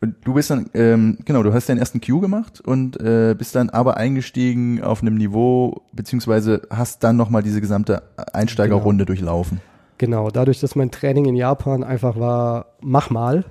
Und 0.00 0.14
du 0.22 0.34
bist 0.34 0.50
dann, 0.50 0.70
ähm, 0.74 1.18
genau, 1.24 1.42
du 1.42 1.52
hast 1.52 1.68
deinen 1.68 1.78
ersten 1.78 2.00
Q 2.00 2.20
gemacht 2.20 2.60
und 2.60 2.96
äh, 3.00 3.34
bist 3.36 3.56
dann 3.56 3.68
aber 3.68 3.96
eingestiegen 3.96 4.84
auf 4.84 5.02
einem 5.02 5.16
Niveau, 5.16 5.82
beziehungsweise 5.94 6.62
hast 6.70 7.02
dann 7.02 7.16
nochmal 7.16 7.42
diese 7.42 7.60
gesamte 7.60 8.04
Einsteigerrunde 8.32 9.04
genau. 9.04 9.16
durchlaufen. 9.16 9.60
Genau, 9.98 10.30
dadurch, 10.30 10.60
dass 10.60 10.76
mein 10.76 10.92
Training 10.92 11.24
in 11.24 11.34
Japan 11.34 11.82
einfach 11.82 12.20
war, 12.20 12.66
mach 12.80 13.10
mal, 13.10 13.44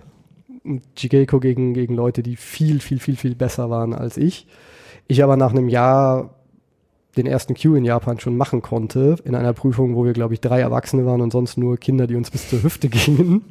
Jigeko 0.98 1.39
gegen, 1.39 1.74
gegen 1.74 1.95
Leute, 1.95 2.24
die 2.24 2.36
viel, 2.36 2.79
viel, 2.79 3.00
viel, 3.00 3.15
viel 3.15 3.36
besser 3.36 3.69
waren 3.69 3.93
als 3.93 4.17
ich. 4.17 4.48
Ich 5.07 5.24
aber 5.24 5.38
nach 5.38 5.51
einem 5.51 5.69
Jahr 5.69 6.36
den 7.17 7.27
ersten 7.27 7.55
Q 7.55 7.75
in 7.75 7.86
Japan 7.86 8.19
schon 8.19 8.36
machen 8.36 8.62
konnte, 8.62 9.15
in 9.24 9.36
einer 9.36 9.53
Prüfung, 9.53 9.95
wo 9.95 10.03
wir, 10.03 10.13
glaube 10.13 10.34
ich, 10.34 10.41
drei 10.41 10.60
Erwachsene 10.60 11.05
waren 11.05 11.22
und 11.22 11.31
sonst 11.31 11.57
nur 11.57 11.77
Kinder, 11.77 12.07
die 12.07 12.15
uns 12.15 12.31
bis 12.31 12.50
zur 12.50 12.63
Hüfte 12.63 12.89
gingen, 12.89 13.43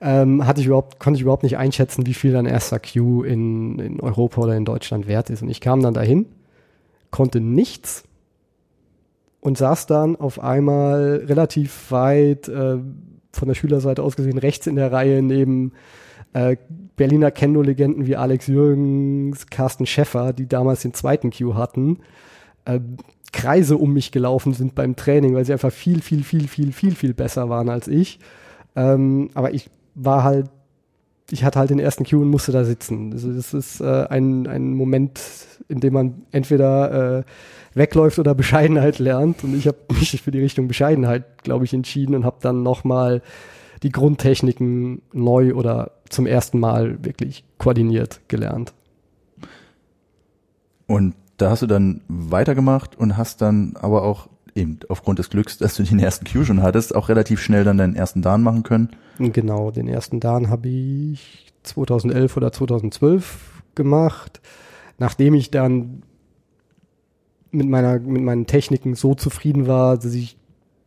ähm, 0.00 0.46
hatte 0.46 0.60
ich 0.60 0.66
überhaupt, 0.66 1.00
konnte 1.00 1.16
ich 1.16 1.22
überhaupt 1.22 1.42
nicht 1.42 1.56
einschätzen, 1.56 2.06
wie 2.06 2.14
viel 2.14 2.36
ein 2.36 2.46
erster 2.46 2.78
Q 2.78 3.22
in, 3.22 3.78
in 3.78 4.00
Europa 4.00 4.42
oder 4.42 4.56
in 4.56 4.64
Deutschland 4.64 5.06
wert 5.06 5.30
ist. 5.30 5.42
Und 5.42 5.48
ich 5.48 5.60
kam 5.60 5.80
dann 5.80 5.94
dahin, 5.94 6.26
konnte 7.10 7.40
nichts 7.40 8.04
und 9.40 9.56
saß 9.56 9.86
dann 9.86 10.16
auf 10.16 10.40
einmal 10.40 11.22
relativ 11.26 11.90
weit 11.90 12.48
äh, 12.48 12.78
von 13.32 13.48
der 13.48 13.54
Schülerseite 13.54 14.02
aus 14.02 14.16
gesehen 14.16 14.38
rechts 14.38 14.66
in 14.66 14.76
der 14.76 14.92
Reihe 14.92 15.22
neben 15.22 15.72
äh, 16.36 16.56
Berliner 16.96 17.30
Kendo-Legenden 17.30 18.06
wie 18.06 18.16
Alex 18.16 18.46
Jürgens, 18.46 19.46
Carsten 19.46 19.86
Schäffer, 19.86 20.34
die 20.34 20.46
damals 20.46 20.82
den 20.82 20.92
zweiten 20.92 21.30
Q 21.30 21.54
hatten, 21.54 22.00
äh, 22.66 22.80
Kreise 23.32 23.76
um 23.76 23.92
mich 23.92 24.12
gelaufen 24.12 24.52
sind 24.52 24.74
beim 24.74 24.96
Training, 24.96 25.34
weil 25.34 25.44
sie 25.44 25.52
einfach 25.52 25.72
viel, 25.72 26.02
viel, 26.02 26.24
viel, 26.24 26.46
viel, 26.46 26.72
viel, 26.72 26.94
viel 26.94 27.14
besser 27.14 27.48
waren 27.48 27.68
als 27.70 27.88
ich. 27.88 28.18
Ähm, 28.74 29.30
aber 29.34 29.54
ich 29.54 29.70
war 29.94 30.24
halt, 30.24 30.50
ich 31.30 31.42
hatte 31.42 31.58
halt 31.58 31.70
den 31.70 31.78
ersten 31.78 32.04
Q 32.04 32.20
und 32.20 32.28
musste 32.28 32.52
da 32.52 32.64
sitzen. 32.64 33.12
Also 33.12 33.32
das 33.32 33.54
ist 33.54 33.80
äh, 33.80 34.06
ein, 34.08 34.46
ein 34.46 34.74
Moment, 34.74 35.20
in 35.68 35.80
dem 35.80 35.94
man 35.94 36.22
entweder 36.32 37.18
äh, 37.18 37.24
wegläuft 37.74 38.18
oder 38.18 38.34
Bescheidenheit 38.42 38.98
lernt. 38.98 39.42
Und 39.42 39.56
ich 39.56 39.66
habe 39.66 39.78
mich 39.88 40.20
für 40.20 40.30
die 40.30 40.40
Richtung 40.40 40.68
Bescheidenheit, 40.68 41.42
glaube 41.42 41.64
ich, 41.64 41.72
entschieden 41.72 42.14
und 42.14 42.24
habe 42.24 42.36
dann 42.40 42.62
nochmal 42.62 43.22
die 43.82 43.90
Grundtechniken 43.90 45.02
neu 45.12 45.54
oder 45.54 45.92
zum 46.08 46.26
ersten 46.26 46.58
Mal 46.58 47.04
wirklich 47.04 47.44
koordiniert 47.58 48.20
gelernt. 48.28 48.72
Und 50.86 51.14
da 51.36 51.50
hast 51.50 51.62
du 51.62 51.66
dann 51.66 52.00
weitergemacht 52.08 52.96
und 52.96 53.16
hast 53.16 53.42
dann 53.42 53.74
aber 53.76 54.02
auch 54.02 54.28
eben 54.54 54.78
aufgrund 54.88 55.18
des 55.18 55.30
Glücks, 55.30 55.58
dass 55.58 55.74
du 55.76 55.82
den 55.82 55.98
ersten 55.98 56.24
Q 56.26 56.44
schon 56.44 56.62
hattest, 56.62 56.94
auch 56.94 57.08
relativ 57.08 57.40
schnell 57.40 57.64
dann 57.64 57.76
deinen 57.76 57.94
ersten 57.94 58.22
Dan 58.22 58.42
machen 58.42 58.62
können. 58.62 58.90
Genau, 59.18 59.70
den 59.70 59.88
ersten 59.88 60.20
Dan 60.20 60.48
habe 60.48 60.68
ich 60.68 61.52
2011 61.64 62.36
oder 62.36 62.52
2012 62.52 63.62
gemacht, 63.74 64.40
nachdem 64.98 65.34
ich 65.34 65.50
dann 65.50 66.02
mit 67.50 67.68
meiner 67.68 67.98
mit 67.98 68.22
meinen 68.22 68.46
Techniken 68.46 68.94
so 68.94 69.14
zufrieden 69.14 69.66
war, 69.66 69.96
dass 69.96 70.14
ich 70.14 70.36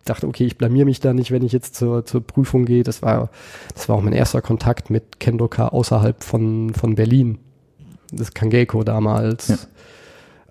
dachte, 0.05 0.27
okay, 0.27 0.45
ich 0.45 0.57
blamier 0.57 0.85
mich 0.85 0.99
da 0.99 1.13
nicht, 1.13 1.31
wenn 1.31 1.43
ich 1.43 1.51
jetzt 1.51 1.75
zur, 1.75 2.05
zur 2.05 2.21
Prüfung 2.21 2.65
gehe. 2.65 2.83
Das 2.83 3.01
war 3.01 3.29
das 3.73 3.89
war 3.89 3.95
auch 3.95 4.01
mein 4.01 4.13
erster 4.13 4.41
Kontakt 4.41 4.89
mit 4.89 5.19
Kendoka 5.19 5.67
außerhalb 5.69 6.23
von 6.23 6.73
von 6.73 6.95
Berlin. 6.95 7.39
Das 8.11 8.33
Kangeko 8.33 8.83
damals. 8.83 9.47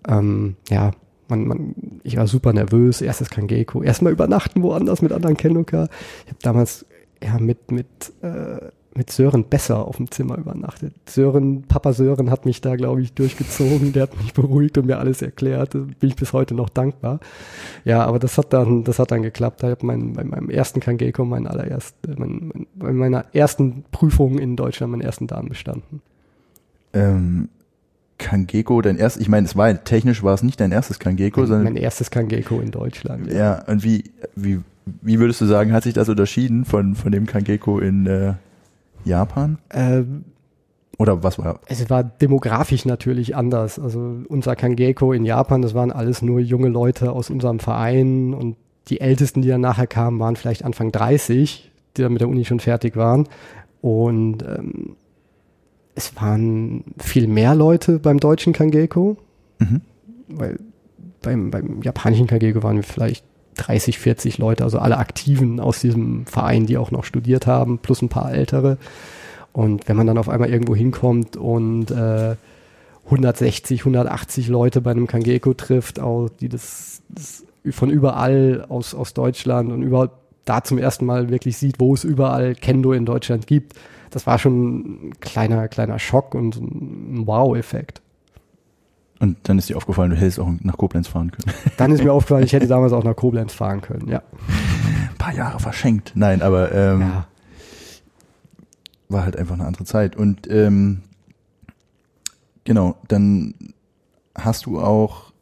Ja, 0.07 0.19
ähm, 0.19 0.57
ja 0.71 0.93
man, 1.29 1.47
man, 1.47 1.75
ich 2.05 2.17
war 2.17 2.27
super 2.27 2.53
nervös. 2.53 3.01
Erstes 3.01 3.31
Kangeko, 3.31 3.83
erstmal 3.83 4.13
übernachten 4.13 4.63
woanders 4.63 5.03
mit 5.03 5.13
anderen 5.13 5.37
Kendoka. 5.37 5.89
Ich 6.25 6.31
habe 6.31 6.41
damals 6.43 6.87
ja 7.23 7.39
mit 7.39 7.71
mit 7.71 7.87
äh, 8.23 8.71
mit 8.95 9.11
Sören 9.11 9.45
besser 9.45 9.87
auf 9.87 9.97
dem 9.97 10.11
Zimmer 10.11 10.39
übernachtet. 10.39 10.93
Sören, 11.09 11.63
Papa 11.63 11.93
Sören 11.93 12.31
hat 12.31 12.47
mich 12.47 12.61
da, 12.61 12.77
glaube 12.77 13.03
ich, 13.03 13.13
durchgezogen. 13.13 13.93
Der 13.93 14.05
hat 14.05 14.21
mich 14.21 14.33
beruhigt 14.35 14.79
und 14.79 14.87
mir 14.87 14.99
alles 14.99 15.23
erklärt. 15.23 15.75
Da 15.75 15.79
bin 15.79 16.09
ich 16.09 16.17
bis 16.17 16.33
heute 16.33 16.55
noch 16.55 16.69
dankbar. 16.69 17.21
Ja, 17.85 18.05
aber 18.05 18.19
das 18.19 18.39
hat 18.39 18.53
dann, 18.53 18.85
das 18.85 18.99
hat 18.99 19.11
dann 19.11 19.23
geklappt. 19.23 19.63
Ich 19.63 19.69
habe 19.69 19.87
mein, 19.87 20.15
bei 20.15 20.25
meinem 20.25 20.51
ersten 20.51 20.81
Kangeko, 20.81 21.25
mein 21.25 21.47
allererst, 21.47 21.95
mein, 22.07 22.51
mein, 22.53 22.67
bei 22.75 22.93
meiner 22.93 23.27
ersten 23.33 23.85
Prüfung 23.91 24.39
in 24.39 24.57
Deutschland 24.57 24.91
meinen 24.91 25.03
ersten 25.03 25.27
Dan 25.27 25.49
bestanden. 25.49 26.03
Ähm, 26.93 27.49
Kangeko, 28.19 28.83
dein 28.83 28.97
erstes, 28.97 29.23
ich 29.23 29.29
meine, 29.29 29.47
es 29.47 29.57
war 29.57 29.85
technisch 29.85 30.23
war 30.23 30.35
es 30.35 30.43
nicht 30.43 30.61
dein 30.61 30.73
erstes 30.73 30.99
Kangeko, 30.99 31.47
sondern 31.47 31.65
mein 31.65 31.77
erstes 31.77 32.11
Kangeko 32.11 32.61
in 32.61 32.73
Deutschland. 32.73 33.29
Ja, 33.29 33.39
ja 33.39 33.65
und 33.67 33.85
wie, 33.85 34.05
wie, 34.35 34.61
wie 35.03 35.21
würdest 35.21 35.41
du 35.41 35.47
sagen, 35.47 35.73
hat 35.73 35.85
sich 35.85 35.95
das 35.95 36.09
unterschieden 36.09 36.65
von, 36.65 36.97
von 36.97 37.13
dem 37.13 37.27
Kangeko 37.27 37.79
in 37.79 38.07
äh, 38.07 38.35
Japan? 39.09 39.59
Ähm, 39.71 40.25
Oder 40.99 41.23
was 41.23 41.39
war? 41.39 41.61
Es 41.67 41.89
war 41.91 42.05
demografisch 42.05 42.85
natürlich 42.85 43.35
anders. 43.37 43.79
Also 43.79 44.19
unser 44.29 44.55
Kangeko 44.57 45.13
in 45.13 45.25
Japan, 45.25 45.63
das 45.63 45.75
waren 45.75 45.91
alles 45.93 46.23
nur 46.23 46.41
junge 46.41 46.69
Leute 46.69 47.13
aus 47.13 47.31
unserem 47.31 47.59
Verein 47.59 48.35
und 48.35 48.57
die 48.89 49.01
Ältesten, 49.01 49.43
die 49.43 49.49
dann 49.49 49.61
nachher 49.61 49.87
kamen, 49.87 50.19
waren 50.21 50.37
vielleicht 50.37 50.65
Anfang 50.65 50.93
30, 50.93 51.71
die 51.97 52.03
dann 52.03 52.13
mit 52.13 52.21
der 52.21 52.29
Uni 52.29 52.45
schon 52.45 52.61
fertig 52.61 52.97
waren. 52.97 53.29
Und 53.81 54.43
ähm, 54.43 54.97
es 55.95 56.15
waren 56.17 56.85
viel 56.99 57.27
mehr 57.27 57.55
Leute 57.55 57.99
beim 57.99 58.19
deutschen 58.21 58.53
Kangeko, 58.53 59.17
Mhm. 59.61 59.81
weil 60.29 60.59
beim, 61.23 61.51
beim 61.51 61.83
japanischen 61.83 62.27
Kangeko 62.29 62.63
waren 62.63 62.77
wir 62.77 62.83
vielleicht 62.85 63.25
30, 63.59 63.99
40 63.99 64.39
Leute, 64.39 64.65
also 64.65 64.79
alle 64.79 64.97
Aktiven 64.97 65.61
aus 65.61 65.81
diesem 65.81 66.27
Verein, 66.27 66.67
die 66.67 66.79
auch 66.79 66.91
noch 66.91 67.05
studiert 67.05 67.47
haben, 67.47 67.79
plus 67.79 68.01
ein 68.03 68.09
paar 68.09 68.33
ältere. 68.33 68.79
Und 69.53 69.89
wenn 69.89 69.97
man 69.97 70.07
dann 70.07 70.19
auf 70.19 70.29
einmal 70.29 70.51
irgendwo 70.51 70.75
hinkommt 70.75 71.37
und 71.37 71.91
äh, 71.91 72.37
160, 73.07 73.81
180 73.81 74.49
Leute 74.49 74.81
bei 74.81 74.91
einem 74.91 75.07
Kangeko 75.07 75.55
trifft, 75.55 75.99
auch 75.99 76.29
die 76.29 76.49
das, 76.49 77.03
das 77.09 77.45
von 77.71 77.91
überall 77.91 78.65
aus, 78.69 78.95
aus 78.95 79.15
Deutschland 79.15 79.73
und 79.73 79.83
überhaupt 79.83 80.15
da 80.45 80.63
zum 80.63 80.79
ersten 80.79 81.05
Mal 81.05 81.29
wirklich 81.31 81.57
sieht, 81.57 81.81
wo 81.81 81.93
es 81.95 82.05
überall 82.05 82.55
Kendo 82.55 82.93
in 82.93 83.05
Deutschland 83.05 83.47
gibt, 83.47 83.75
das 84.11 84.27
war 84.27 84.39
schon 84.39 85.09
ein 85.09 85.21
kleiner, 85.21 85.69
kleiner 85.69 85.99
Schock 85.99 86.35
und 86.35 86.57
ein 86.57 87.27
Wow-Effekt. 87.27 88.01
Und 89.21 89.37
dann 89.45 89.59
ist 89.59 89.69
dir 89.69 89.77
aufgefallen, 89.77 90.11
du 90.11 90.17
hättest 90.17 90.39
auch 90.39 90.49
nach 90.61 90.77
Koblenz 90.77 91.09
fahren 91.09 91.33
können. 91.33 91.53
Dann 91.77 91.91
ist 91.91 92.05
mir 92.05 92.13
aufgefallen, 92.13 92.45
ich 92.45 92.53
hätte 92.53 92.67
damals 92.69 92.93
auch 92.93 93.03
nach 93.03 93.17
Koblenz 93.17 93.53
fahren 93.53 93.81
können, 93.81 94.09
ja. 94.09 94.23
Ein 95.11 95.17
paar 95.19 95.35
Jahre 95.35 95.59
verschenkt. 95.59 96.13
Nein, 96.15 96.41
aber 96.41 96.71
ähm, 96.73 97.01
Ja, 97.01 97.27
war 99.09 99.25
halt 99.25 99.37
einfach 99.37 99.55
eine 99.55 99.65
andere 99.65 99.85
Zeit. 99.85 100.17
Und 100.17 100.49
ähm, 100.51 101.03
genau, 102.65 102.97
dann 103.09 103.55
hast 104.37 104.67
du 104.67 104.81
auch, 104.81 105.33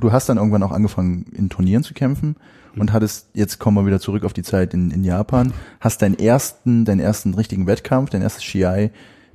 du 0.00 0.12
hast 0.12 0.28
dann 0.28 0.36
irgendwann 0.36 0.62
auch 0.62 0.72
angefangen, 0.72 1.26
in 1.34 1.48
Turnieren 1.48 1.82
zu 1.82 1.94
kämpfen 1.94 2.36
und 2.76 2.92
hattest, 2.92 3.28
jetzt 3.34 3.58
kommen 3.58 3.76
wir 3.76 3.86
wieder 3.86 4.00
zurück 4.00 4.24
auf 4.24 4.32
die 4.32 4.42
Zeit 4.42 4.74
in, 4.74 4.90
in 4.90 5.04
Japan, 5.04 5.52
hast 5.80 6.02
deinen 6.02 6.18
ersten, 6.18 6.84
deinen 6.84 7.00
ersten 7.00 7.34
richtigen 7.34 7.66
Wettkampf, 7.66 8.10
dein 8.10 8.22
erstes 8.22 8.44
Shiai, 8.44 8.90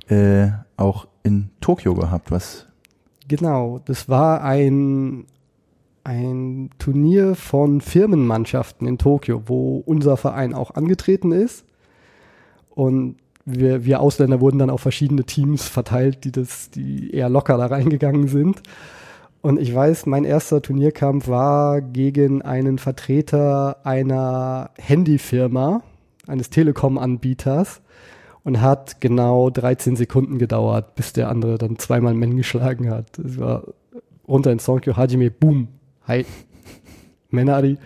äh, 0.08 0.48
auch 0.76 1.06
in 1.24 1.50
Tokio 1.60 1.94
gehabt, 1.94 2.30
was 2.30 2.66
genau. 3.26 3.80
Das 3.84 4.08
war 4.08 4.42
ein, 4.42 5.24
ein 6.04 6.70
Turnier 6.78 7.34
von 7.34 7.80
Firmenmannschaften 7.80 8.86
in 8.86 8.98
Tokio, 8.98 9.42
wo 9.46 9.82
unser 9.84 10.16
Verein 10.16 10.54
auch 10.54 10.72
angetreten 10.72 11.32
ist. 11.32 11.64
Und 12.70 13.16
wir, 13.44 13.84
wir 13.84 14.00
Ausländer 14.00 14.40
wurden 14.40 14.58
dann 14.58 14.70
auf 14.70 14.80
verschiedene 14.80 15.24
Teams 15.24 15.66
verteilt, 15.66 16.24
die 16.24 16.32
das, 16.32 16.70
die 16.70 17.12
eher 17.12 17.28
locker 17.28 17.56
da 17.56 17.66
reingegangen 17.66 18.28
sind. 18.28 18.62
Und 19.40 19.58
ich 19.60 19.74
weiß, 19.74 20.06
mein 20.06 20.24
erster 20.24 20.62
Turnierkampf 20.62 21.28
war 21.28 21.82
gegen 21.82 22.40
einen 22.42 22.78
Vertreter 22.78 23.84
einer 23.84 24.70
Handyfirma, 24.78 25.82
eines 26.26 26.48
Telekom-Anbieters 26.48 27.82
und 28.44 28.60
hat 28.60 29.00
genau 29.00 29.50
13 29.50 29.96
Sekunden 29.96 30.38
gedauert, 30.38 30.94
bis 30.94 31.12
der 31.12 31.30
andere 31.30 31.58
dann 31.58 31.78
zweimal 31.78 32.14
Men 32.14 32.36
geschlagen 32.36 32.90
hat. 32.90 33.18
Es 33.18 33.38
war 33.38 33.64
runter 34.28 34.52
in 34.52 34.58
Sonkyo, 34.58 34.96
Hajime, 34.96 35.30
boom, 35.30 35.68
hi, 36.06 36.24
Menari. 37.30 37.78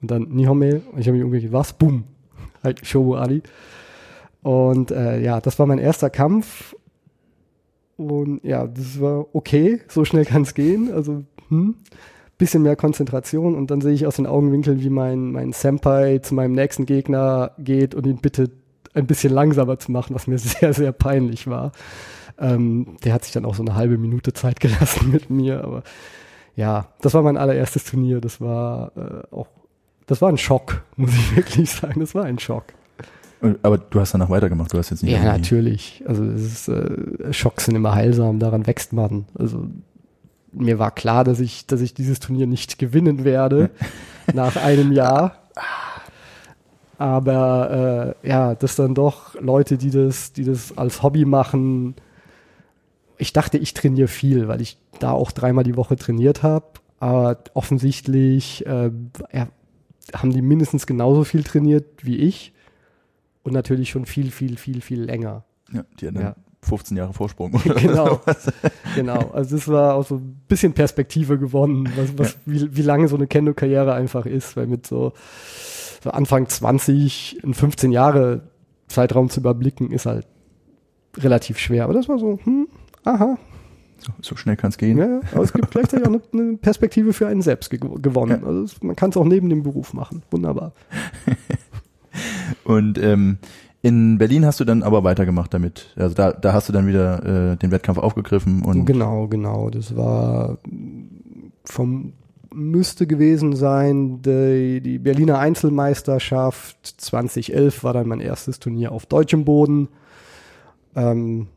Und 0.00 0.10
dann 0.10 0.28
Nihome 0.30 0.80
und 0.92 1.00
ich 1.00 1.08
habe 1.08 1.18
mich 1.18 1.24
umgekehrt, 1.24 1.52
was, 1.52 1.72
boom, 1.74 2.04
halt 2.62 2.86
Shobu 2.86 3.16
Ali. 3.16 3.42
Und 4.42 4.90
äh, 4.90 5.20
ja, 5.20 5.40
das 5.40 5.58
war 5.58 5.66
mein 5.66 5.78
erster 5.78 6.08
Kampf. 6.08 6.74
Und 7.96 8.42
ja, 8.42 8.66
das 8.66 9.00
war 9.00 9.26
okay, 9.34 9.82
so 9.88 10.06
schnell 10.06 10.24
kann 10.24 10.42
es 10.42 10.54
gehen. 10.54 10.90
Also, 10.90 11.24
hm, 11.48 11.74
bisschen 12.38 12.62
mehr 12.62 12.76
Konzentration. 12.76 13.54
Und 13.54 13.70
dann 13.70 13.82
sehe 13.82 13.92
ich 13.92 14.06
aus 14.06 14.16
den 14.16 14.26
Augenwinkeln, 14.26 14.80
wie 14.80 14.88
mein, 14.88 15.32
mein 15.32 15.52
Senpai 15.52 16.18
zu 16.18 16.34
meinem 16.34 16.52
nächsten 16.52 16.86
Gegner 16.86 17.52
geht 17.58 17.94
und 17.94 18.06
ihn 18.06 18.16
bittet, 18.16 18.52
ein 18.94 19.06
bisschen 19.06 19.32
langsamer 19.32 19.78
zu 19.78 19.92
machen, 19.92 20.14
was 20.14 20.26
mir 20.26 20.38
sehr, 20.38 20.72
sehr 20.72 20.92
peinlich 20.92 21.46
war. 21.46 21.72
Ähm, 22.38 22.96
der 23.04 23.12
hat 23.12 23.24
sich 23.24 23.32
dann 23.32 23.44
auch 23.44 23.54
so 23.54 23.62
eine 23.62 23.74
halbe 23.74 23.98
Minute 23.98 24.32
Zeit 24.32 24.60
gelassen 24.60 25.10
mit 25.10 25.30
mir, 25.30 25.62
aber 25.64 25.82
ja, 26.56 26.88
das 27.00 27.14
war 27.14 27.22
mein 27.22 27.36
allererstes 27.36 27.84
Turnier. 27.84 28.20
Das 28.20 28.40
war 28.40 28.92
äh, 28.96 29.34
auch, 29.34 29.48
das 30.06 30.20
war 30.20 30.28
ein 30.28 30.38
Schock, 30.38 30.82
muss 30.96 31.12
ich 31.12 31.36
wirklich 31.36 31.70
sagen. 31.70 32.00
Das 32.00 32.14
war 32.14 32.24
ein 32.24 32.38
Schock. 32.38 32.64
aber 33.62 33.78
du 33.78 34.00
hast 34.00 34.12
danach 34.12 34.30
weitergemacht, 34.30 34.72
du 34.72 34.78
hast 34.78 34.90
jetzt 34.90 35.02
nicht 35.02 35.12
Ja, 35.12 35.22
natürlich. 35.22 36.02
Also 36.06 36.24
es 36.24 36.42
ist, 36.42 36.68
äh, 36.68 37.32
Schocks 37.32 37.66
sind 37.66 37.76
immer 37.76 37.94
heilsam, 37.94 38.38
daran 38.38 38.66
wächst 38.66 38.92
man. 38.92 39.26
Also 39.38 39.68
mir 40.52 40.78
war 40.78 40.90
klar, 40.90 41.24
dass 41.24 41.40
ich, 41.40 41.66
dass 41.66 41.80
ich 41.80 41.94
dieses 41.94 42.20
Turnier 42.20 42.46
nicht 42.46 42.78
gewinnen 42.78 43.24
werde 43.24 43.70
nach 44.34 44.56
einem 44.56 44.92
Jahr. 44.92 45.36
Aber 47.00 48.14
äh, 48.22 48.28
ja, 48.28 48.54
das 48.54 48.76
dann 48.76 48.94
doch 48.94 49.34
Leute, 49.40 49.78
die 49.78 49.88
das, 49.88 50.34
die 50.34 50.44
das 50.44 50.76
als 50.76 51.02
Hobby 51.02 51.24
machen. 51.24 51.94
Ich 53.16 53.32
dachte, 53.32 53.56
ich 53.56 53.72
trainiere 53.72 54.06
viel, 54.06 54.48
weil 54.48 54.60
ich 54.60 54.76
da 54.98 55.12
auch 55.12 55.32
dreimal 55.32 55.64
die 55.64 55.78
Woche 55.78 55.96
trainiert 55.96 56.42
habe. 56.42 56.66
Aber 56.98 57.38
offensichtlich 57.54 58.66
äh, 58.66 58.90
ja, 59.32 59.48
haben 60.12 60.30
die 60.30 60.42
mindestens 60.42 60.86
genauso 60.86 61.24
viel 61.24 61.42
trainiert 61.42 61.86
wie 62.04 62.18
ich 62.18 62.52
und 63.44 63.54
natürlich 63.54 63.88
schon 63.88 64.04
viel, 64.04 64.30
viel, 64.30 64.58
viel, 64.58 64.82
viel 64.82 65.02
länger. 65.02 65.44
Ja, 65.72 65.84
die 65.98 66.06
haben 66.06 66.20
Ja. 66.20 66.36
15 66.60 66.98
Jahre 66.98 67.14
Vorsprung. 67.14 67.52
genau, 67.76 68.20
genau. 68.94 69.30
Also 69.32 69.56
es 69.56 69.66
war 69.68 69.94
auch 69.94 70.06
so 70.06 70.16
ein 70.16 70.42
bisschen 70.48 70.74
Perspektive 70.74 71.38
gewonnen, 71.38 71.90
was, 71.96 72.18
was, 72.18 72.36
wie, 72.44 72.76
wie 72.76 72.82
lange 72.82 73.08
so 73.08 73.16
eine 73.16 73.26
Kendo-Karriere 73.26 73.94
einfach 73.94 74.26
ist, 74.26 74.54
weil 74.58 74.66
mit 74.66 74.86
so, 74.86 75.14
so 76.02 76.10
Anfang 76.10 76.48
20 76.48 77.40
einen 77.42 77.54
15 77.54 77.92
Jahre 77.92 78.42
Zeitraum 78.88 79.28
zu 79.30 79.40
überblicken, 79.40 79.90
ist 79.92 80.06
halt 80.06 80.26
relativ 81.18 81.58
schwer. 81.58 81.84
Aber 81.84 81.92
das 81.94 82.08
war 82.08 82.18
so, 82.18 82.38
hm, 82.44 82.68
aha, 83.04 83.36
So, 83.98 84.12
so 84.22 84.36
schnell 84.36 84.56
kann 84.56 84.70
es 84.70 84.78
gehen. 84.78 84.98
ja, 84.98 85.06
ja. 85.06 85.20
aber 85.32 85.42
es 85.42 85.52
gibt 85.52 85.70
gleichzeitig 85.72 86.06
auch 86.06 86.12
eine, 86.12 86.22
eine 86.32 86.56
Perspektive 86.56 87.12
für 87.12 87.26
einen 87.28 87.42
selbst 87.42 87.70
ge 87.70 87.78
gewonnen. 87.80 88.40
Ja. 88.42 88.46
Also 88.46 88.62
es, 88.62 88.82
man 88.82 88.96
kann 88.96 89.10
es 89.10 89.16
auch 89.16 89.24
neben 89.24 89.48
dem 89.48 89.62
Beruf 89.62 89.92
machen. 89.94 90.22
Wunderbar. 90.30 90.72
Und 92.64 92.98
ähm, 92.98 93.38
in 93.82 94.18
Berlin 94.18 94.44
hast 94.44 94.60
du 94.60 94.64
dann 94.64 94.82
aber 94.82 95.04
weitergemacht 95.04 95.54
damit. 95.54 95.94
Also 95.96 96.14
da, 96.14 96.32
da 96.32 96.52
hast 96.52 96.68
du 96.68 96.72
dann 96.72 96.86
wieder 96.86 97.52
äh, 97.52 97.56
den 97.56 97.70
Wettkampf 97.70 97.98
aufgegriffen 97.98 98.62
und 98.62 98.84
Genau, 98.84 99.26
genau. 99.28 99.70
Das 99.70 99.96
war 99.96 100.58
vom 101.64 102.12
müsste 102.52 103.06
gewesen 103.06 103.54
sein, 103.54 104.22
die, 104.22 104.80
die 104.80 104.98
Berliner 104.98 105.38
Einzelmeisterschaft 105.38 107.00
2011 107.00 107.84
war 107.84 107.92
dann 107.92 108.08
mein 108.08 108.20
erstes 108.20 108.58
Turnier 108.58 108.92
auf 108.92 109.06
deutschem 109.06 109.44
Boden. 109.44 109.88
Ähm, 110.96 111.48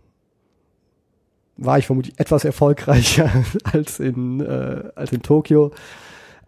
war 1.57 1.77
ich 1.77 1.85
vermutlich 1.85 2.19
etwas 2.19 2.45
erfolgreicher 2.45 3.29
als 3.63 3.99
in, 3.99 4.41
äh, 4.41 4.83
als 4.95 5.11
in 5.11 5.21
Tokio. 5.21 5.71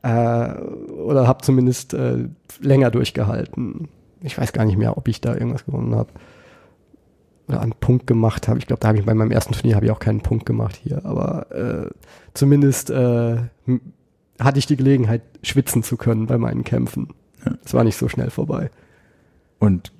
Äh, 0.03 0.53
oder 0.91 1.27
habe 1.27 1.43
zumindest 1.43 1.93
äh, 1.93 2.27
länger 2.59 2.91
durchgehalten. 2.91 3.89
Ich 4.21 4.37
weiß 4.37 4.53
gar 4.53 4.65
nicht 4.65 4.77
mehr, 4.77 4.97
ob 4.97 5.07
ich 5.07 5.21
da 5.21 5.33
irgendwas 5.33 5.65
gewonnen 5.65 5.95
habe 5.95 6.09
oder 7.47 7.61
einen 7.61 7.73
Punkt 7.73 8.07
gemacht 8.07 8.47
habe. 8.47 8.59
Ich 8.59 8.67
glaube, 8.67 8.79
da 8.79 8.89
habe 8.89 8.97
ich 8.97 9.05
bei 9.05 9.13
meinem 9.13 9.31
ersten 9.31 9.53
Turnier 9.53 9.75
habe 9.75 9.85
ich 9.85 9.91
auch 9.91 9.99
keinen 9.99 10.21
Punkt 10.21 10.45
gemacht 10.45 10.79
hier, 10.81 11.05
aber 11.05 11.51
äh, 11.51 11.89
zumindest 12.33 12.89
äh, 12.89 13.37
hatte 14.39 14.59
ich 14.59 14.65
die 14.65 14.75
Gelegenheit, 14.75 15.21
schwitzen 15.43 15.83
zu 15.83 15.97
können 15.97 16.27
bei 16.27 16.37
meinen 16.37 16.63
Kämpfen. 16.63 17.09
Ja. 17.45 17.53
Es 17.63 17.73
war 17.73 17.83
nicht 17.83 17.97
so 17.97 18.07
schnell 18.09 18.29
vorbei. 18.29 18.69
und 19.59 19.91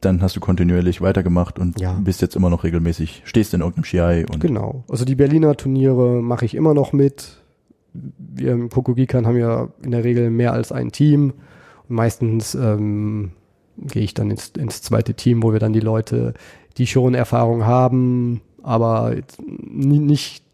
dann 0.00 0.22
hast 0.22 0.36
du 0.36 0.40
kontinuierlich 0.40 1.00
weitergemacht 1.00 1.58
und 1.58 1.80
Ja. 1.80 1.94
bist 1.94 2.22
jetzt 2.22 2.36
immer 2.36 2.50
noch 2.50 2.62
regelmäßig, 2.62 3.22
stehst 3.24 3.52
in 3.52 3.60
irgendeinem 3.62 3.82
Shiai 3.84 4.26
und 4.26 4.38
Genau. 4.38 4.84
Also 4.88 5.04
die 5.04 5.16
Berliner 5.16 5.56
Turniere 5.56 6.22
mache 6.22 6.44
ich 6.44 6.54
immer 6.54 6.72
noch 6.72 6.92
mit. 6.92 7.42
Wir 7.92 8.52
im 8.52 8.68
Kokogikan 8.68 9.26
haben 9.26 9.36
ja 9.36 9.68
in 9.82 9.90
der 9.90 10.04
Regel 10.04 10.30
mehr 10.30 10.52
als 10.52 10.70
ein 10.70 10.92
Team. 10.92 11.32
Und 11.88 11.96
meistens 11.96 12.54
ähm, 12.54 13.32
gehe 13.76 14.02
ich 14.04 14.14
dann 14.14 14.30
ins, 14.30 14.50
ins 14.50 14.82
zweite 14.82 15.14
Team, 15.14 15.42
wo 15.42 15.52
wir 15.52 15.58
dann 15.58 15.72
die 15.72 15.80
Leute, 15.80 16.34
die 16.76 16.86
schon 16.86 17.14
Erfahrung 17.14 17.64
haben, 17.66 18.40
aber 18.62 19.16
nicht 19.68 20.44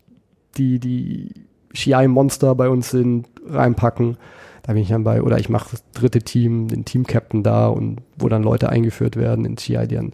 die, 0.56 0.78
die 0.78 1.32
Shiai-Monster 1.74 2.54
bei 2.54 2.68
uns 2.68 2.90
sind, 2.90 3.28
reinpacken. 3.46 4.16
Da 4.62 4.72
bin 4.72 4.82
ich 4.82 4.88
dann 4.88 5.04
bei, 5.04 5.22
oder 5.22 5.38
ich 5.38 5.48
mache 5.48 5.72
das 5.72 5.84
dritte 5.92 6.20
Team, 6.20 6.68
den 6.68 6.84
Team-Captain 6.84 7.42
da 7.42 7.66
und 7.66 8.00
wo 8.16 8.28
dann 8.28 8.42
Leute 8.42 8.70
eingeführt 8.70 9.16
werden 9.16 9.44
ins 9.44 9.62
Shiai, 9.62 9.86
die 9.86 9.96
dann 9.96 10.12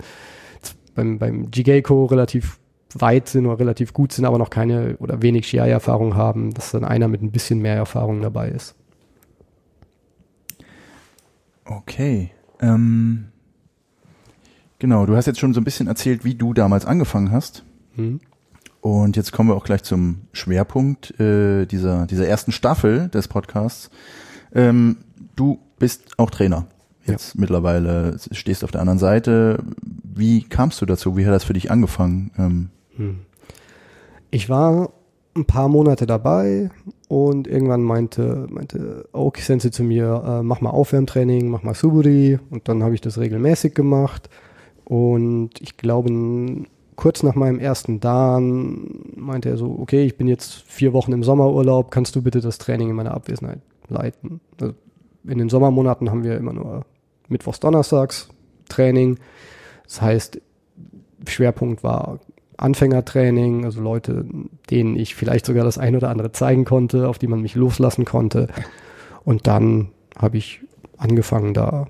beim, 0.94 1.18
beim 1.18 1.48
Jigeko 1.52 2.06
relativ 2.06 2.58
weit 2.94 3.28
sind 3.28 3.46
oder 3.46 3.60
relativ 3.60 3.92
gut 3.92 4.12
sind, 4.12 4.24
aber 4.24 4.38
noch 4.38 4.50
keine 4.50 4.96
oder 4.98 5.22
wenig 5.22 5.46
Shiai-Erfahrung 5.46 6.16
haben, 6.16 6.52
dass 6.52 6.72
dann 6.72 6.84
einer 6.84 7.06
mit 7.06 7.22
ein 7.22 7.30
bisschen 7.30 7.60
mehr 7.60 7.76
Erfahrung 7.76 8.20
dabei 8.22 8.48
ist. 8.48 8.74
Okay. 11.64 12.32
Ähm, 12.60 13.28
genau, 14.80 15.06
du 15.06 15.14
hast 15.16 15.26
jetzt 15.26 15.38
schon 15.38 15.54
so 15.54 15.60
ein 15.60 15.64
bisschen 15.64 15.86
erzählt, 15.86 16.24
wie 16.24 16.34
du 16.34 16.52
damals 16.52 16.84
angefangen 16.84 17.30
hast. 17.30 17.64
Hm? 17.94 18.20
Und 18.80 19.16
jetzt 19.16 19.32
kommen 19.32 19.50
wir 19.50 19.56
auch 19.56 19.64
gleich 19.64 19.82
zum 19.82 20.22
Schwerpunkt 20.32 21.18
äh, 21.20 21.66
dieser, 21.66 22.06
dieser 22.06 22.26
ersten 22.26 22.52
Staffel 22.52 23.08
des 23.08 23.28
Podcasts. 23.28 23.90
Ähm, 24.54 24.98
du 25.36 25.58
bist 25.78 26.18
auch 26.18 26.30
Trainer. 26.30 26.66
Jetzt 27.04 27.38
mittlerweile 27.38 28.16
stehst 28.32 28.64
auf 28.64 28.70
der 28.70 28.80
anderen 28.80 28.98
Seite. 28.98 29.62
Wie 30.02 30.42
kamst 30.42 30.80
du 30.80 30.86
dazu? 30.86 31.16
Wie 31.16 31.26
hat 31.26 31.32
das 31.32 31.44
für 31.44 31.54
dich 31.54 31.70
angefangen? 31.70 32.30
Ähm, 32.38 32.70
Hm. 33.00 33.20
Ich 34.30 34.48
war 34.48 34.90
ein 35.34 35.46
paar 35.46 35.68
Monate 35.68 36.06
dabei 36.06 36.70
und 37.08 37.48
irgendwann 37.48 37.82
meinte, 37.82 38.46
meinte 38.50 39.08
Aoki 39.12 39.40
Sensei 39.40 39.70
zu 39.70 39.82
mir, 39.82 40.22
äh, 40.26 40.42
mach 40.42 40.60
mal 40.60 40.70
Aufwärmtraining, 40.70 41.48
mach 41.48 41.62
mal 41.62 41.74
Suburi 41.74 42.38
und 42.50 42.68
dann 42.68 42.82
habe 42.82 42.94
ich 42.94 43.00
das 43.00 43.18
regelmäßig 43.18 43.74
gemacht 43.74 44.28
und 44.84 45.50
ich 45.60 45.78
glaube 45.78 46.10
kurz 47.00 47.22
nach 47.22 47.34
meinem 47.34 47.58
ersten 47.58 47.98
Dan 47.98 49.00
meinte 49.16 49.48
er 49.48 49.56
so, 49.56 49.74
okay, 49.80 50.04
ich 50.04 50.18
bin 50.18 50.28
jetzt 50.28 50.62
vier 50.66 50.92
Wochen 50.92 51.12
im 51.12 51.24
Sommerurlaub, 51.24 51.90
kannst 51.90 52.14
du 52.14 52.20
bitte 52.20 52.40
das 52.40 52.58
Training 52.58 52.90
in 52.90 52.94
meiner 52.94 53.14
Abwesenheit 53.14 53.60
leiten? 53.88 54.40
Also 54.60 54.74
in 55.24 55.38
den 55.38 55.48
Sommermonaten 55.48 56.10
haben 56.10 56.24
wir 56.24 56.36
immer 56.36 56.52
nur 56.52 56.84
Mittwochs, 57.28 57.58
Donnerstags 57.58 58.28
Training. 58.68 59.18
Das 59.84 60.02
heißt, 60.02 60.42
Schwerpunkt 61.26 61.82
war 61.82 62.20
Anfängertraining, 62.58 63.64
also 63.64 63.80
Leute, 63.80 64.26
denen 64.68 64.94
ich 64.94 65.14
vielleicht 65.14 65.46
sogar 65.46 65.64
das 65.64 65.78
ein 65.78 65.96
oder 65.96 66.10
andere 66.10 66.32
zeigen 66.32 66.66
konnte, 66.66 67.08
auf 67.08 67.18
die 67.18 67.28
man 67.28 67.40
mich 67.40 67.54
loslassen 67.54 68.04
konnte. 68.04 68.48
Und 69.24 69.46
dann 69.46 69.88
habe 70.18 70.36
ich 70.36 70.60
angefangen, 70.98 71.54
da 71.54 71.86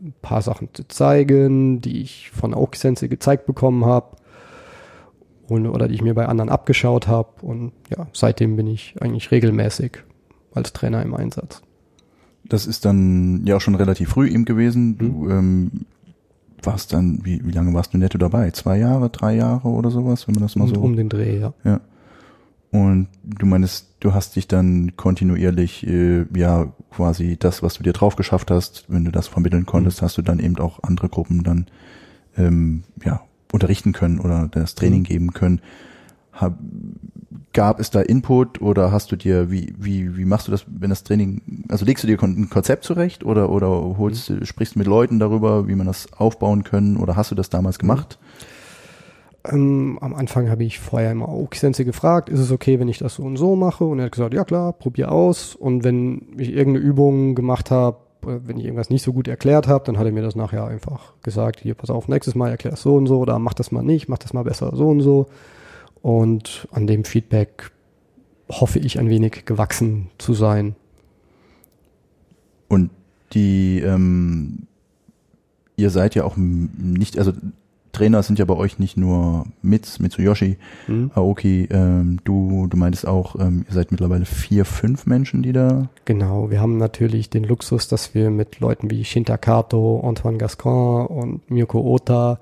ein 0.00 0.14
paar 0.22 0.42
Sachen 0.42 0.68
zu 0.72 0.86
zeigen, 0.88 1.80
die 1.80 2.00
ich 2.00 2.30
von 2.30 2.54
Aoki 2.54 2.78
Sensei 2.78 3.08
gezeigt 3.08 3.46
bekommen 3.46 3.84
habe 3.84 4.16
und, 5.48 5.66
oder 5.66 5.88
die 5.88 5.94
ich 5.94 6.02
mir 6.02 6.14
bei 6.14 6.26
anderen 6.26 6.48
abgeschaut 6.48 7.06
habe. 7.06 7.28
Und 7.42 7.72
ja, 7.90 8.06
seitdem 8.12 8.56
bin 8.56 8.66
ich 8.66 8.94
eigentlich 9.00 9.30
regelmäßig 9.30 9.98
als 10.54 10.72
Trainer 10.72 11.02
im 11.02 11.14
Einsatz. 11.14 11.62
das 12.44 12.66
ist 12.66 12.84
dann 12.84 13.46
ja 13.46 13.56
auch 13.56 13.60
schon 13.60 13.74
relativ 13.74 14.10
früh 14.10 14.28
eben 14.28 14.44
gewesen. 14.44 14.98
Du 14.98 15.28
ähm, 15.30 15.70
warst 16.62 16.92
dann, 16.92 17.20
wie, 17.24 17.46
wie 17.46 17.52
lange 17.52 17.72
warst 17.74 17.94
du 17.94 17.98
netto 17.98 18.18
dabei? 18.18 18.50
Zwei 18.50 18.78
Jahre, 18.78 19.10
drei 19.10 19.36
Jahre 19.36 19.68
oder 19.68 19.90
sowas, 19.90 20.26
wenn 20.26 20.34
man 20.34 20.42
das 20.42 20.56
mal 20.56 20.68
so. 20.68 20.80
um 20.80 20.96
den 20.96 21.08
Dreh, 21.08 21.38
ja. 21.38 21.52
Ja. 21.64 21.80
Und 22.72 23.08
du 23.24 23.46
meinst, 23.46 23.88
du 23.98 24.14
hast 24.14 24.36
dich 24.36 24.46
dann 24.46 24.96
kontinuierlich, 24.96 25.84
äh, 25.86 26.24
ja, 26.36 26.72
quasi 26.90 27.36
das, 27.36 27.62
was 27.62 27.74
du 27.74 27.82
dir 27.82 27.92
drauf 27.92 28.14
geschafft 28.14 28.50
hast, 28.50 28.84
wenn 28.88 29.04
du 29.04 29.10
das 29.10 29.26
vermitteln 29.26 29.66
konntest, 29.66 30.02
hast 30.02 30.18
du 30.18 30.22
dann 30.22 30.38
eben 30.38 30.56
auch 30.58 30.80
andere 30.82 31.08
Gruppen 31.08 31.42
dann, 31.42 31.66
ähm, 32.36 32.84
ja, 33.04 33.22
unterrichten 33.52 33.92
können 33.92 34.20
oder 34.20 34.48
das 34.48 34.76
Training 34.76 35.00
Mhm. 35.00 35.04
geben 35.04 35.32
können. 35.32 35.60
Hab, 36.32 36.58
gab 37.52 37.80
es 37.80 37.90
da 37.90 38.00
Input 38.00 38.60
oder 38.62 38.92
hast 38.92 39.10
du 39.10 39.16
dir, 39.16 39.50
wie, 39.50 39.74
wie, 39.76 40.16
wie 40.16 40.24
machst 40.24 40.46
du 40.46 40.52
das, 40.52 40.64
wenn 40.68 40.90
das 40.90 41.02
Training, 41.02 41.64
also 41.68 41.84
legst 41.84 42.04
du 42.04 42.06
dir 42.08 42.22
ein 42.22 42.48
Konzept 42.48 42.84
zurecht 42.84 43.24
oder, 43.24 43.50
oder 43.50 43.68
holst, 43.98 44.28
du 44.30 44.46
sprichst 44.46 44.76
du 44.76 44.78
mit 44.78 44.86
Leuten 44.86 45.18
darüber, 45.18 45.66
wie 45.66 45.74
man 45.74 45.88
das 45.88 46.12
aufbauen 46.12 46.62
können 46.62 46.96
oder 46.96 47.16
hast 47.16 47.32
du 47.32 47.34
das 47.34 47.50
damals 47.50 47.80
gemacht? 47.80 48.20
Ähm, 49.44 49.98
am 50.00 50.14
Anfang 50.14 50.50
habe 50.50 50.64
ich 50.64 50.78
vorher 50.78 51.12
immer 51.12 51.28
Aoki 51.28 51.58
Sensei 51.58 51.84
gefragt, 51.84 52.28
ist 52.28 52.40
es 52.40 52.52
okay, 52.52 52.78
wenn 52.78 52.88
ich 52.88 52.98
das 52.98 53.14
so 53.14 53.22
und 53.22 53.36
so 53.36 53.56
mache? 53.56 53.84
Und 53.84 53.98
er 53.98 54.06
hat 54.06 54.12
gesagt, 54.12 54.34
ja 54.34 54.44
klar, 54.44 54.72
probier 54.72 55.10
aus. 55.10 55.54
Und 55.54 55.82
wenn 55.84 56.34
ich 56.36 56.52
irgendeine 56.52 56.84
Übung 56.84 57.34
gemacht 57.34 57.70
habe, 57.70 57.98
oder 58.22 58.46
wenn 58.46 58.58
ich 58.58 58.64
irgendwas 58.64 58.90
nicht 58.90 59.02
so 59.02 59.12
gut 59.12 59.28
erklärt 59.28 59.66
habe, 59.66 59.84
dann 59.84 59.98
hat 59.98 60.06
er 60.06 60.12
mir 60.12 60.22
das 60.22 60.36
nachher 60.36 60.66
einfach 60.66 61.14
gesagt, 61.22 61.60
hier, 61.60 61.74
pass 61.74 61.88
auf, 61.88 62.08
nächstes 62.08 62.34
Mal 62.34 62.50
erklär 62.50 62.74
es 62.74 62.82
so 62.82 62.94
und 62.96 63.06
so 63.06 63.18
oder 63.18 63.38
mach 63.38 63.54
das 63.54 63.72
mal 63.72 63.82
nicht, 63.82 64.08
mach 64.08 64.18
das 64.18 64.34
mal 64.34 64.44
besser 64.44 64.72
so 64.74 64.88
und 64.88 65.00
so. 65.00 65.26
Und 66.02 66.68
an 66.70 66.86
dem 66.86 67.04
Feedback 67.04 67.70
hoffe 68.50 68.78
ich 68.78 68.98
ein 68.98 69.08
wenig 69.08 69.44
gewachsen 69.44 70.10
zu 70.18 70.34
sein. 70.34 70.74
Und 72.68 72.90
die, 73.32 73.80
ähm, 73.80 74.66
ihr 75.76 75.90
seid 75.90 76.14
ja 76.14 76.24
auch 76.24 76.36
nicht, 76.36 77.18
also 77.18 77.32
Trainer 77.92 78.22
sind 78.22 78.38
ja 78.38 78.44
bei 78.44 78.54
euch 78.54 78.78
nicht 78.78 78.96
nur 78.96 79.46
Mitz, 79.62 79.98
Mitsuyoshi, 79.98 80.58
Hm? 80.86 81.10
Aoki, 81.14 81.68
ähm, 81.70 82.18
du, 82.24 82.66
du 82.68 82.76
meintest 82.76 83.06
auch, 83.06 83.36
ähm, 83.38 83.64
ihr 83.68 83.74
seid 83.74 83.90
mittlerweile 83.90 84.24
vier, 84.24 84.64
fünf 84.64 85.06
Menschen, 85.06 85.42
die 85.42 85.52
da, 85.52 85.88
Genau, 86.04 86.50
wir 86.50 86.60
haben 86.60 86.76
natürlich 86.76 87.30
den 87.30 87.44
Luxus, 87.44 87.88
dass 87.88 88.14
wir 88.14 88.30
mit 88.30 88.60
Leuten 88.60 88.90
wie 88.90 89.04
Shinta 89.04 89.36
Kato, 89.36 90.00
Antoine 90.04 90.38
Gascon 90.38 91.06
und 91.06 91.50
Miyoko 91.50 91.80
Ota 91.80 92.38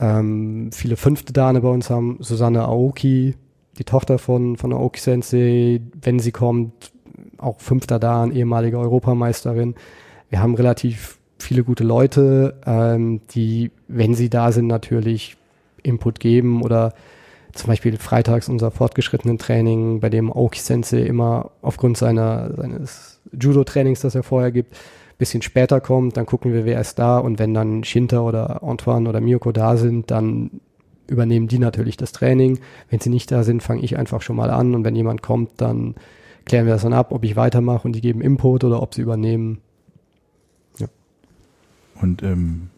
ähm, 0.00 0.70
viele 0.72 0.96
fünfte 0.96 1.32
Dane 1.32 1.60
bei 1.60 1.68
uns 1.68 1.90
haben. 1.90 2.18
Susanne 2.20 2.62
Aoki, 2.64 3.34
die 3.78 3.84
Tochter 3.84 4.18
von, 4.18 4.56
von 4.56 4.72
Aoki 4.72 5.00
Sensei, 5.00 5.80
wenn 6.00 6.18
sie 6.18 6.32
kommt, 6.32 6.92
auch 7.38 7.60
fünfter 7.60 7.98
Dan, 7.98 8.32
ehemalige 8.32 8.78
Europameisterin. 8.78 9.74
Wir 10.30 10.40
haben 10.40 10.54
relativ 10.54 11.18
viele 11.44 11.64
gute 11.64 11.84
Leute, 11.84 12.56
ähm, 12.66 13.20
die, 13.30 13.70
wenn 13.88 14.14
sie 14.14 14.30
da 14.30 14.52
sind, 14.52 14.66
natürlich 14.66 15.36
Input 15.82 16.20
geben 16.20 16.62
oder 16.62 16.94
zum 17.52 17.68
Beispiel 17.68 17.96
freitags 17.98 18.48
unser 18.48 18.70
fortgeschrittenen 18.70 19.38
Training, 19.38 20.00
bei 20.00 20.10
dem 20.10 20.32
Aoki 20.32 20.58
Sensei 20.58 21.02
immer 21.02 21.52
aufgrund 21.62 21.96
seiner, 21.96 22.54
seines 22.56 23.20
Judo-Trainings, 23.32 24.00
das 24.00 24.14
er 24.14 24.24
vorher 24.24 24.50
gibt, 24.50 24.76
bisschen 25.18 25.42
später 25.42 25.80
kommt, 25.80 26.16
dann 26.16 26.26
gucken 26.26 26.52
wir, 26.52 26.64
wer 26.64 26.80
ist 26.80 26.98
da 26.98 27.18
und 27.18 27.38
wenn 27.38 27.54
dann 27.54 27.84
Shinta 27.84 28.20
oder 28.20 28.62
Antoine 28.64 29.08
oder 29.08 29.20
Miyoko 29.20 29.52
da 29.52 29.76
sind, 29.76 30.10
dann 30.10 30.60
übernehmen 31.06 31.48
die 31.48 31.58
natürlich 31.58 31.96
das 31.96 32.12
Training. 32.12 32.58
Wenn 32.90 33.00
sie 33.00 33.10
nicht 33.10 33.30
da 33.30 33.44
sind, 33.44 33.62
fange 33.62 33.82
ich 33.82 33.96
einfach 33.96 34.22
schon 34.22 34.36
mal 34.36 34.50
an 34.50 34.74
und 34.74 34.84
wenn 34.84 34.96
jemand 34.96 35.22
kommt, 35.22 35.60
dann 35.60 35.94
klären 36.46 36.66
wir 36.66 36.72
das 36.72 36.82
dann 36.82 36.92
ab, 36.92 37.12
ob 37.12 37.24
ich 37.24 37.36
weitermache 37.36 37.86
und 37.86 37.94
die 37.94 38.00
geben 38.00 38.20
Input 38.20 38.64
oder 38.64 38.82
ob 38.82 38.94
sie 38.94 39.02
übernehmen. 39.02 39.60
Und 42.04 42.22
ähm, 42.22 42.68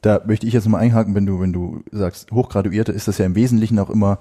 da 0.00 0.20
möchte 0.24 0.46
ich 0.46 0.52
jetzt 0.52 0.68
mal 0.68 0.78
einhaken, 0.78 1.14
wenn 1.14 1.26
du, 1.26 1.40
wenn 1.40 1.52
du 1.52 1.82
sagst, 1.90 2.30
Hochgraduierte, 2.30 2.92
ist 2.92 3.08
das 3.08 3.18
ja 3.18 3.26
im 3.26 3.34
Wesentlichen 3.34 3.78
auch 3.80 3.90
immer 3.90 4.18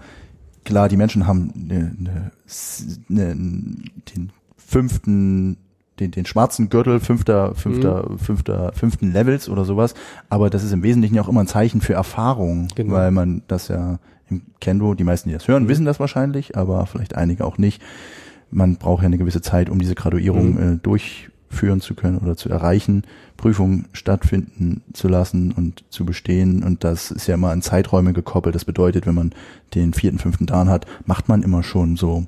klar, 0.66 0.90
die 0.90 0.98
Menschen 0.98 1.28
haben 1.28 1.54
eine, 1.56 1.96
eine, 2.00 2.32
eine, 3.10 3.36
den 3.36 4.32
fünften 4.58 5.58
den, 6.00 6.10
den 6.10 6.26
schwarzen 6.26 6.70
Gürtel 6.70 7.00
fünfter, 7.00 7.54
fünfter, 7.54 8.10
mhm. 8.10 8.18
fünfter, 8.18 8.72
fünften 8.74 9.14
Levels 9.14 9.48
oder 9.48 9.64
sowas. 9.64 9.94
Aber 10.28 10.50
das 10.50 10.64
ist 10.64 10.72
im 10.72 10.82
Wesentlichen 10.82 11.20
auch 11.20 11.30
immer 11.30 11.42
ein 11.42 11.48
Zeichen 11.48 11.82
für 11.82 11.94
Erfahrung, 11.94 12.68
genau. 12.74 12.96
weil 12.96 13.12
man 13.12 13.44
das 13.48 13.68
ja 13.68 14.00
im 14.28 14.42
Kendo, 14.60 14.96
die 14.96 15.04
meisten, 15.04 15.30
die 15.30 15.34
das 15.36 15.48
hören, 15.48 15.64
mhm. 15.64 15.70
wissen 15.70 15.86
das 15.86 16.00
wahrscheinlich, 16.00 16.58
aber 16.58 16.88
vielleicht 16.88 17.16
einige 17.16 17.46
auch 17.46 17.60
nicht. 17.60 17.82
Man 18.50 18.78
braucht 18.78 19.04
ja 19.04 19.08
eine 19.08 19.20
gewisse 19.20 19.42
Zeit, 19.42 19.70
um 19.70 19.78
diese 19.78 19.94
Graduierung 19.94 20.54
mhm. 20.54 20.74
äh, 20.74 20.78
durchführen 21.54 21.82
zu 21.82 21.94
können 21.94 22.18
oder 22.18 22.36
zu 22.36 22.50
erreichen, 22.50 23.04
Prüfungen 23.38 23.86
stattfinden 23.94 24.82
zu 24.94 25.08
lassen 25.08 25.52
und 25.52 25.84
zu 25.90 26.06
bestehen. 26.06 26.64
Und 26.64 26.84
das 26.84 27.12
ist 27.12 27.28
ja 27.28 27.36
immer 27.36 27.52
an 27.52 27.62
Zeiträume 27.62 28.14
gekoppelt. 28.14 28.56
Das 28.56 28.66
bedeutet, 28.66 29.06
wenn 29.06 29.16
man 29.16 29.34
den 29.76 29.94
vierten, 29.94 30.18
fünften 30.18 30.46
Dan 30.46 30.70
hat, 30.70 30.86
macht 31.06 31.30
man 31.30 31.44
immer 31.44 31.64
schon 31.64 31.96
so 31.96 32.26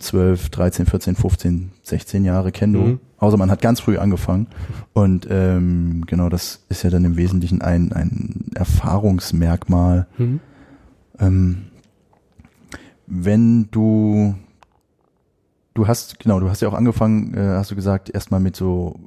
12, 0.00 0.50
13, 0.50 0.86
14, 0.86 1.14
15, 1.14 1.70
16 1.82 2.24
Jahre 2.24 2.52
Kendo. 2.52 2.80
Mhm. 2.80 3.00
Außer 3.18 3.36
man 3.38 3.50
hat 3.50 3.62
ganz 3.62 3.80
früh 3.80 3.96
angefangen. 3.96 4.48
Und 4.92 5.26
ähm, 5.30 6.04
genau, 6.06 6.28
das 6.28 6.64
ist 6.68 6.82
ja 6.82 6.90
dann 6.90 7.04
im 7.04 7.16
Wesentlichen 7.16 7.62
ein, 7.62 7.92
ein 7.92 8.50
Erfahrungsmerkmal. 8.54 10.06
Mhm. 10.18 10.40
Ähm, 11.18 11.56
wenn 13.06 13.70
du 13.70 14.34
du 15.74 15.88
hast, 15.88 16.18
genau, 16.20 16.40
du 16.40 16.48
hast 16.48 16.62
ja 16.62 16.68
auch 16.68 16.74
angefangen, 16.74 17.34
äh, 17.34 17.40
hast 17.40 17.70
du 17.70 17.74
gesagt, 17.74 18.10
erstmal 18.10 18.40
mit 18.40 18.56
so 18.56 18.98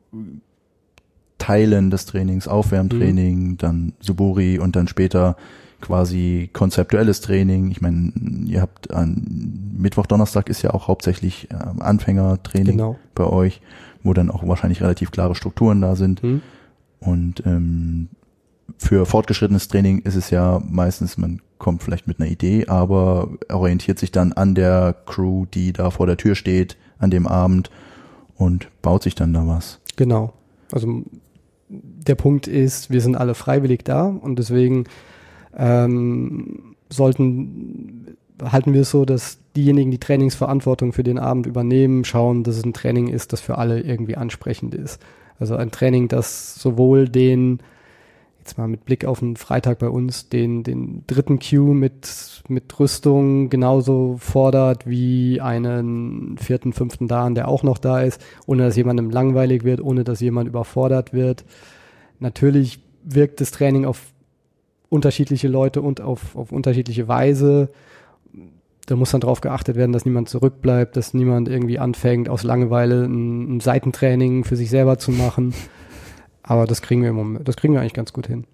Teilen 1.38 1.90
des 1.90 2.06
Trainings, 2.06 2.48
Aufwärmtraining, 2.48 3.52
mhm. 3.52 3.58
dann 3.58 3.94
Suburi 4.00 4.60
und 4.60 4.76
dann 4.76 4.88
später 4.88 5.36
quasi 5.82 6.50
konzeptuelles 6.54 7.22
Training. 7.22 7.72
Ich 7.72 7.82
meine, 7.82 8.12
ihr 8.46 8.62
habt 8.62 8.92
an 8.92 9.72
Mittwoch, 9.78 10.08
Donnerstag 10.08 10.50
ist 10.50 10.62
ja 10.62 10.74
auch 10.74 10.88
hauptsächlich 10.88 11.50
äh, 11.52 11.56
Anfängertraining 11.80 12.78
genau. 12.78 13.00
bei 13.16 13.26
euch, 13.26 13.62
wo 14.04 14.14
dann 14.14 14.32
auch 14.32 14.48
wahrscheinlich 14.48 14.82
relativ 14.82 15.12
klare 15.12 15.36
Strukturen 15.36 15.82
da 15.82 15.96
sind. 15.96 16.24
Mhm. 16.24 16.42
Und 17.00 17.44
ähm, 17.46 18.10
für 18.78 19.06
fortgeschrittenes 19.06 19.68
Training 19.68 20.00
ist 20.00 20.16
es 20.16 20.30
ja 20.30 20.62
meistens, 20.68 21.18
man 21.18 21.42
kommt 21.58 21.84
vielleicht 21.84 22.08
mit 22.08 22.20
einer 22.20 22.30
Idee, 22.30 22.68
aber 22.68 23.30
orientiert 23.52 24.00
sich 24.00 24.12
dann 24.12 24.34
an 24.34 24.56
der 24.56 24.96
Crew, 25.06 25.46
die 25.46 25.74
da 25.74 25.90
vor 25.90 26.06
der 26.06 26.18
Tür 26.18 26.36
steht 26.36 26.78
an 27.00 27.12
dem 27.12 27.28
Abend 27.28 27.70
und 28.36 28.70
baut 28.82 29.04
sich 29.04 29.16
dann 29.16 29.34
da 29.34 29.48
was. 29.48 29.80
Genau. 29.96 30.34
Also 30.72 31.04
der 31.70 32.16
Punkt 32.16 32.48
ist, 32.48 32.92
wir 32.92 33.02
sind 33.02 33.16
alle 33.16 33.36
freiwillig 33.36 33.84
da 33.84 34.06
und 34.06 34.40
deswegen 34.40 34.86
ähm, 35.56 36.76
sollten, 36.90 38.18
halten 38.42 38.74
wir 38.74 38.82
es 38.82 38.92
so, 38.92 39.06
dass 39.06 39.40
diejenigen, 39.56 39.92
die 39.92 40.00
Trainingsverantwortung 40.00 40.94
für 40.94 41.04
den 41.04 41.20
Abend 41.20 41.48
übernehmen, 41.48 42.06
schauen, 42.06 42.44
dass 42.44 42.58
es 42.58 42.64
ein 42.64 42.74
Training 42.74 43.08
ist, 43.08 43.34
das 43.34 43.42
für 43.42 43.58
alle 43.58 43.82
irgendwie 43.82 44.16
ansprechend 44.16 44.76
ist. 44.76 45.02
Also 45.40 45.56
ein 45.56 45.72
Training, 45.72 46.08
das 46.08 46.56
sowohl 46.56 47.10
den, 47.10 47.60
jetzt 48.48 48.58
mal 48.58 48.68
mit 48.68 48.86
Blick 48.86 49.04
auf 49.04 49.20
den 49.20 49.36
Freitag 49.36 49.80
bei 49.80 49.90
uns, 49.90 50.30
den, 50.30 50.64
den 50.64 51.04
dritten 51.06 51.40
Q 51.40 51.74
mit, 51.74 52.44
mit 52.48 52.80
Rüstung 52.80 53.50
genauso 53.50 54.16
fordert 54.20 54.88
wie 54.88 55.42
einen 55.42 56.38
vierten, 56.38 56.72
fünften 56.72 57.10
Dan, 57.10 57.36
der 57.36 57.50
auch 57.50 57.64
noch 57.64 57.78
da 57.78 58.02
ist, 58.02 58.24
ohne 58.46 58.64
dass 58.64 58.78
jemandem 58.78 59.10
langweilig 59.10 59.66
wird, 59.66 59.82
ohne 59.82 60.06
dass 60.06 60.22
jemand 60.22 60.48
überfordert 60.48 61.12
wird. 61.12 61.44
Natürlich 62.20 62.80
wirkt 63.04 63.42
das 63.42 63.52
Training 63.52 63.86
auf 63.86 64.02
unterschiedliche 64.90 65.50
Leute 65.50 65.82
und 65.82 66.00
auf, 66.00 66.38
auf 66.38 66.54
unterschiedliche 66.54 67.10
Weise. 67.10 67.70
Da 68.86 68.96
muss 68.96 69.12
dann 69.12 69.20
darauf 69.20 69.42
geachtet 69.42 69.76
werden, 69.76 69.92
dass 69.92 70.06
niemand 70.06 70.30
zurückbleibt, 70.30 70.96
dass 70.96 71.14
niemand 71.14 71.50
irgendwie 71.50 71.80
anfängt, 71.80 72.30
aus 72.30 72.44
Langeweile 72.44 73.04
ein, 73.04 73.58
ein 73.58 73.60
Seitentraining 73.60 74.46
für 74.46 74.56
sich 74.56 74.70
selber 74.70 74.98
zu 74.98 75.12
machen. 75.12 75.54
Aber 76.48 76.66
das 76.66 76.82
kriegen 76.82 77.02
wir 77.02 77.10
im 77.10 77.16
Moment, 77.16 77.48
das 77.48 77.58
kriegen 77.58 77.74
wir 77.74 77.82
eigentlich 77.82 77.94
ganz 77.94 78.14
gut 78.14 78.28
hin. 78.28 78.46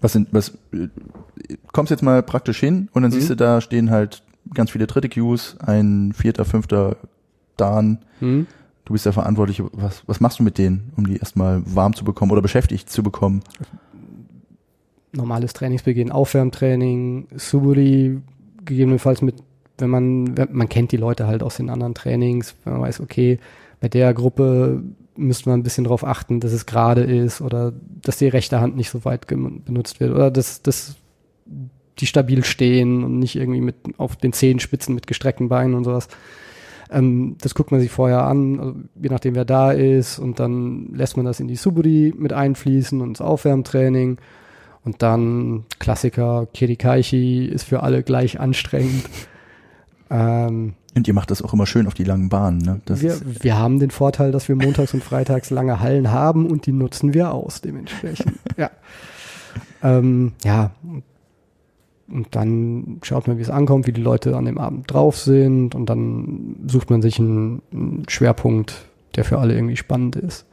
Was 0.00 0.12
sind, 0.12 0.28
was, 0.32 0.58
kommst 1.72 1.90
jetzt 1.90 2.02
mal 2.02 2.22
praktisch 2.22 2.58
hin 2.58 2.88
und 2.92 3.02
dann 3.02 3.10
mhm. 3.10 3.16
siehst 3.16 3.30
du, 3.30 3.36
da 3.36 3.60
stehen 3.60 3.90
halt 3.90 4.22
ganz 4.54 4.70
viele 4.70 4.86
dritte 4.86 5.08
Qs, 5.08 5.58
ein 5.60 6.12
vierter, 6.12 6.44
fünfter 6.44 6.96
Dan. 7.56 7.98
Mhm. 8.20 8.46
Du 8.84 8.92
bist 8.92 9.04
der 9.04 9.12
Verantwortliche. 9.12 9.68
Was, 9.72 10.02
was 10.06 10.20
machst 10.20 10.38
du 10.38 10.42
mit 10.42 10.58
denen, 10.58 10.92
um 10.96 11.06
die 11.06 11.16
erstmal 11.16 11.62
warm 11.66 11.94
zu 11.94 12.04
bekommen 12.04 12.32
oder 12.32 12.42
beschäftigt 12.42 12.88
zu 12.90 13.02
bekommen? 13.02 13.42
normales 15.16 15.52
Trainingsbeginn, 15.52 16.12
Aufwärmtraining, 16.12 17.28
Suburi, 17.36 18.20
gegebenenfalls 18.64 19.22
mit, 19.22 19.36
wenn 19.78 19.90
man, 19.90 20.34
man 20.50 20.68
kennt 20.68 20.92
die 20.92 20.96
Leute 20.96 21.26
halt 21.26 21.42
aus 21.42 21.56
den 21.56 21.70
anderen 21.70 21.94
Trainings, 21.94 22.54
wenn 22.64 22.74
man 22.74 22.82
weiß, 22.82 23.00
okay, 23.00 23.38
bei 23.80 23.88
der 23.88 24.14
Gruppe 24.14 24.82
müsste 25.16 25.48
man 25.48 25.60
ein 25.60 25.62
bisschen 25.62 25.84
darauf 25.84 26.04
achten, 26.04 26.40
dass 26.40 26.52
es 26.52 26.66
gerade 26.66 27.02
ist 27.02 27.40
oder 27.40 27.72
dass 28.02 28.18
die 28.18 28.28
rechte 28.28 28.60
Hand 28.60 28.76
nicht 28.76 28.90
so 28.90 29.04
weit 29.04 29.26
benutzt 29.26 30.00
wird 30.00 30.12
oder 30.12 30.30
dass, 30.30 30.62
dass 30.62 30.96
die 31.98 32.06
stabil 32.06 32.44
stehen 32.44 33.04
und 33.04 33.18
nicht 33.18 33.36
irgendwie 33.36 33.60
mit 33.60 33.76
auf 33.96 34.16
den 34.16 34.32
Zehenspitzen 34.32 34.94
mit 34.94 35.06
gestreckten 35.06 35.48
Beinen 35.48 35.74
und 35.74 35.84
sowas. 35.84 36.08
Ähm, 36.90 37.36
das 37.40 37.54
guckt 37.54 37.72
man 37.72 37.80
sich 37.80 37.90
vorher 37.90 38.22
an, 38.24 38.60
also 38.60 38.74
je 39.00 39.08
nachdem 39.08 39.34
wer 39.34 39.44
da 39.44 39.72
ist 39.72 40.18
und 40.18 40.38
dann 40.38 40.92
lässt 40.92 41.16
man 41.16 41.26
das 41.26 41.40
in 41.40 41.48
die 41.48 41.56
Suburi 41.56 42.14
mit 42.16 42.32
einfließen 42.32 43.00
und 43.00 43.08
ins 43.08 43.20
Aufwärmtraining 43.20 44.18
und 44.84 45.02
dann 45.02 45.64
Klassiker, 45.78 46.46
Kirikaichi 46.52 47.46
ist 47.46 47.64
für 47.64 47.82
alle 47.82 48.02
gleich 48.02 48.38
anstrengend. 48.38 49.04
Ähm, 50.10 50.74
und 50.96 51.06
ihr 51.06 51.14
macht 51.14 51.30
das 51.30 51.42
auch 51.42 51.52
immer 51.52 51.66
schön 51.66 51.86
auf 51.86 51.94
die 51.94 52.04
langen 52.04 52.30
Bahnen, 52.30 52.58
ne? 52.58 52.80
Das 52.86 53.02
wir, 53.02 53.20
wir 53.22 53.58
haben 53.58 53.78
den 53.78 53.90
Vorteil, 53.90 54.32
dass 54.32 54.48
wir 54.48 54.56
montags 54.56 54.94
und 54.94 55.04
freitags 55.04 55.50
lange 55.50 55.80
Hallen 55.80 56.10
haben 56.10 56.46
und 56.46 56.64
die 56.64 56.72
nutzen 56.72 57.12
wir 57.12 57.32
aus 57.32 57.60
dementsprechend. 57.60 58.32
ja. 58.56 58.70
Ähm, 59.82 60.32
ja. 60.42 60.70
Und 62.08 62.28
dann 62.30 62.98
schaut 63.02 63.28
man, 63.28 63.36
wie 63.36 63.42
es 63.42 63.50
ankommt, 63.50 63.86
wie 63.86 63.92
die 63.92 64.00
Leute 64.00 64.36
an 64.36 64.46
dem 64.46 64.58
Abend 64.58 64.90
drauf 64.90 65.18
sind 65.18 65.74
und 65.74 65.86
dann 65.90 66.56
sucht 66.66 66.88
man 66.88 67.02
sich 67.02 67.18
einen, 67.18 67.60
einen 67.72 68.04
Schwerpunkt, 68.08 68.86
der 69.16 69.24
für 69.24 69.38
alle 69.38 69.54
irgendwie 69.54 69.76
spannend 69.76 70.16
ist. 70.16 70.46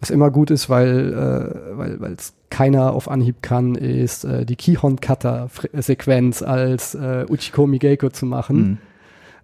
Was 0.00 0.10
immer 0.10 0.30
gut 0.30 0.50
ist, 0.50 0.68
weil 0.70 1.12
äh, 1.12 1.78
weil 1.78 2.00
weil 2.00 2.12
es 2.12 2.32
keiner 2.50 2.92
auf 2.92 3.08
Anhieb 3.08 3.42
kann, 3.42 3.74
ist 3.74 4.24
äh, 4.24 4.46
die 4.46 4.56
Kihon 4.56 5.00
Cutter 5.00 5.50
Sequenz 5.72 6.42
als 6.42 6.94
äh, 6.94 7.26
Uchiko 7.28 7.66
Migeko 7.66 8.08
zu 8.08 8.26
machen. 8.26 8.56
Mhm. 8.56 8.78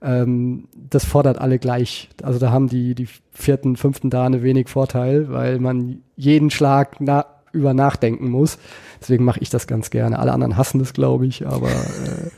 Ähm, 0.05 0.69
das 0.75 1.05
fordert 1.05 1.39
alle 1.39 1.59
gleich. 1.59 2.11
Also 2.23 2.39
da 2.39 2.51
haben 2.51 2.69
die 2.69 2.95
die 2.95 3.09
vierten, 3.33 3.77
fünften 3.77 4.11
Dane 4.11 4.43
wenig 4.43 4.69
Vorteil, 4.69 5.31
weil 5.31 5.59
man 5.59 6.03
jeden 6.17 6.51
Schlag 6.51 7.01
na 7.01 7.27
über 7.53 7.73
nachdenken 7.73 8.29
muss. 8.29 8.59
Deswegen 9.01 9.25
mache 9.25 9.41
ich 9.41 9.49
das 9.49 9.67
ganz 9.67 9.91
gerne. 9.91 10.19
Alle 10.19 10.33
anderen 10.33 10.57
hassen 10.57 10.79
das, 10.79 10.93
glaube 10.93 11.27
ich, 11.27 11.47
aber 11.47 11.71
äh, 11.71 12.31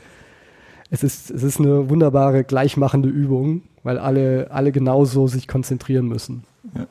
es 0.89 1.03
ist 1.03 1.29
es 1.29 1.43
ist 1.43 1.59
eine 1.59 1.89
wunderbare 1.89 2.43
gleichmachende 2.43 3.09
Übung, 3.09 3.63
weil 3.83 3.97
alle 3.97 4.51
alle 4.51 4.71
genauso 4.71 5.27
sich 5.27 5.47
konzentrieren 5.47 6.07
müssen. 6.07 6.43
Ja. 6.73 6.87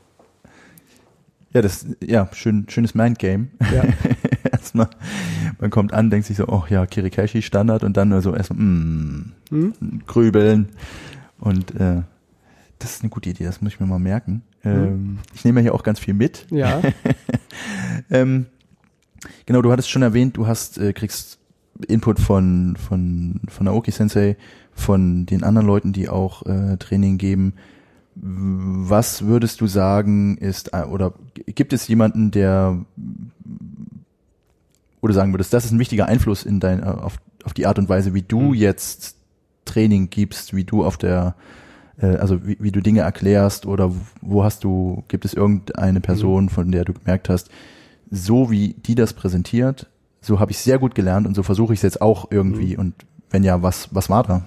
Ja, 1.55 1.63
das, 1.63 1.87
ja, 2.05 2.29
schön, 2.33 2.67
schönes 2.69 2.95
Mindgame. 2.95 3.49
Ja. 3.75 3.85
erstmal, 4.53 4.89
man 5.59 5.71
kommt 5.71 5.93
an, 5.93 6.11
denkt 6.11 6.27
sich 6.27 6.37
so, 6.37 6.49
oh 6.49 6.65
ja, 6.69 6.87
Kirikashi 6.87 7.43
Standard 7.43 7.85
und 7.85 7.97
dann 7.97 8.09
nur 8.09 8.23
so 8.23 8.35
erstmal, 8.35 8.59
mm, 8.61 9.33
hm? 9.51 9.73
grübeln. 10.07 10.69
Und 11.39 11.75
äh, 11.77 12.03
das 12.79 12.93
ist 12.93 13.03
eine 13.03 13.11
gute 13.11 13.31
Idee, 13.31 13.45
das 13.45 13.61
muss 13.61 13.73
ich 13.73 13.81
mir 13.81 13.87
mal 13.87 13.99
merken. 13.99 14.43
Hm. 14.61 14.85
Ähm, 14.85 15.19
ich 15.35 15.45
nehme 15.45 15.61
ja 15.61 15.65
hier 15.65 15.75
auch 15.75 15.83
ganz 15.83 15.99
viel 15.99 16.15
mit. 16.15 16.47
Ja. 16.51 16.83
ähm, 18.11 18.47
genau, 19.47 19.63
du 19.63 19.73
hattest 19.73 19.91
schon 19.91 20.03
erwähnt, 20.03 20.37
du 20.37 20.47
hast, 20.47 20.79
äh, 20.79 20.93
kriegst 20.93 21.39
Input 21.89 22.21
von, 22.21 22.77
von, 22.77 23.41
von 23.49 23.67
Naoki 23.67 23.91
Sensei, 23.91 24.37
von 24.73 25.27
den 25.27 25.43
anderen 25.43 25.67
Leuten, 25.67 25.93
die 25.93 26.09
auch 26.09 26.45
äh, 26.47 26.77
Training 26.77 27.19
geben. 27.19 27.55
was 28.15 29.27
würdest 29.27 29.61
du 29.61 29.67
sagen 29.67 30.39
ist, 30.39 30.73
äh, 30.73 30.85
oder 30.85 31.15
gibt 31.47 31.73
es 31.73 31.89
jemanden, 31.89 32.31
der, 32.31 32.79
oder 35.07 35.15
sagen 35.15 35.33
würdest, 35.33 35.53
das 35.53 35.65
ist 35.65 35.73
ein 35.73 35.79
wichtiger 35.79 36.07
Einfluss 36.07 36.45
in 36.45 36.61
dein, 36.61 36.83
äh, 36.83 36.87
auf, 36.87 37.17
auf 37.45 37.55
die 37.55 37.67
Art 37.67 37.79
und 37.79 37.89
Weise, 37.89 38.13
wie 38.15 38.23
du 38.23 38.41
Mhm. 38.41 38.55
jetzt 38.55 39.17
Training 39.65 40.11
gibst, 40.11 40.55
wie 40.55 40.65
du 40.65 40.85
auf 40.85 40.97
der, 40.97 41.35
äh, 42.01 42.17
also 42.17 42.47
wie, 42.47 42.57
wie 42.61 42.71
du 42.73 42.81
Dinge 42.81 43.01
erklärst 43.01 43.67
oder 43.67 43.93
wo 44.21 44.45
hast 44.45 44.63
du, 44.65 45.03
gibt 45.09 45.25
es 45.25 45.35
irgendeine 45.35 46.01
Person, 46.01 46.49
von 46.49 46.71
der 46.71 46.85
du 46.85 46.93
gemerkt 46.93 47.29
hast, 47.29 47.51
so 48.11 48.51
wie 48.51 48.75
die 48.75 48.95
das 48.95 49.13
präsentiert, 49.15 49.89
so 50.21 50.39
habe 50.41 50.51
ich 50.53 50.59
sehr 50.59 50.79
gut 50.79 50.95
gelernt 50.95 51.27
und 51.27 51.35
so 51.35 51.43
versuche 51.43 51.73
ich 51.73 51.79
es 51.79 51.83
jetzt 51.83 52.01
auch 52.03 52.29
irgendwie 52.31 52.77
und 52.77 52.95
wenn 53.31 53.43
ja, 53.43 53.63
was, 53.63 53.89
was 53.93 54.09
war 54.09 54.23
da? 54.23 54.43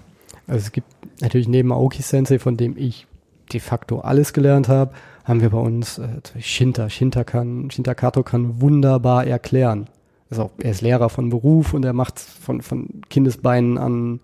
Also 0.48 0.66
es 0.66 0.72
gibt 0.72 0.88
natürlich 1.22 1.48
neben 1.48 1.72
Aoki 1.72 2.02
Sensei, 2.02 2.40
von 2.40 2.56
dem 2.58 2.78
ich 2.78 3.06
de 3.52 3.60
facto 3.60 4.00
alles 4.00 4.32
gelernt 4.34 4.68
habe, 4.70 4.94
haben 5.26 5.42
wir 5.42 5.50
bei 5.50 5.60
uns 5.60 5.98
äh, 6.00 6.08
Shinta. 6.40 6.90
Shinta 6.90 7.24
kann, 7.24 7.70
Shinta 7.72 7.94
Kato 7.94 8.24
kann 8.24 8.62
wunderbar 8.62 9.26
erklären. 9.28 9.88
Also 10.30 10.52
er 10.60 10.72
ist 10.72 10.82
Lehrer 10.82 11.10
von 11.10 11.30
Beruf 11.30 11.74
und 11.74 11.84
er 11.84 11.94
macht 11.94 12.20
von, 12.20 12.62
von 12.62 13.02
Kindesbeinen 13.10 13.78
an 13.78 14.20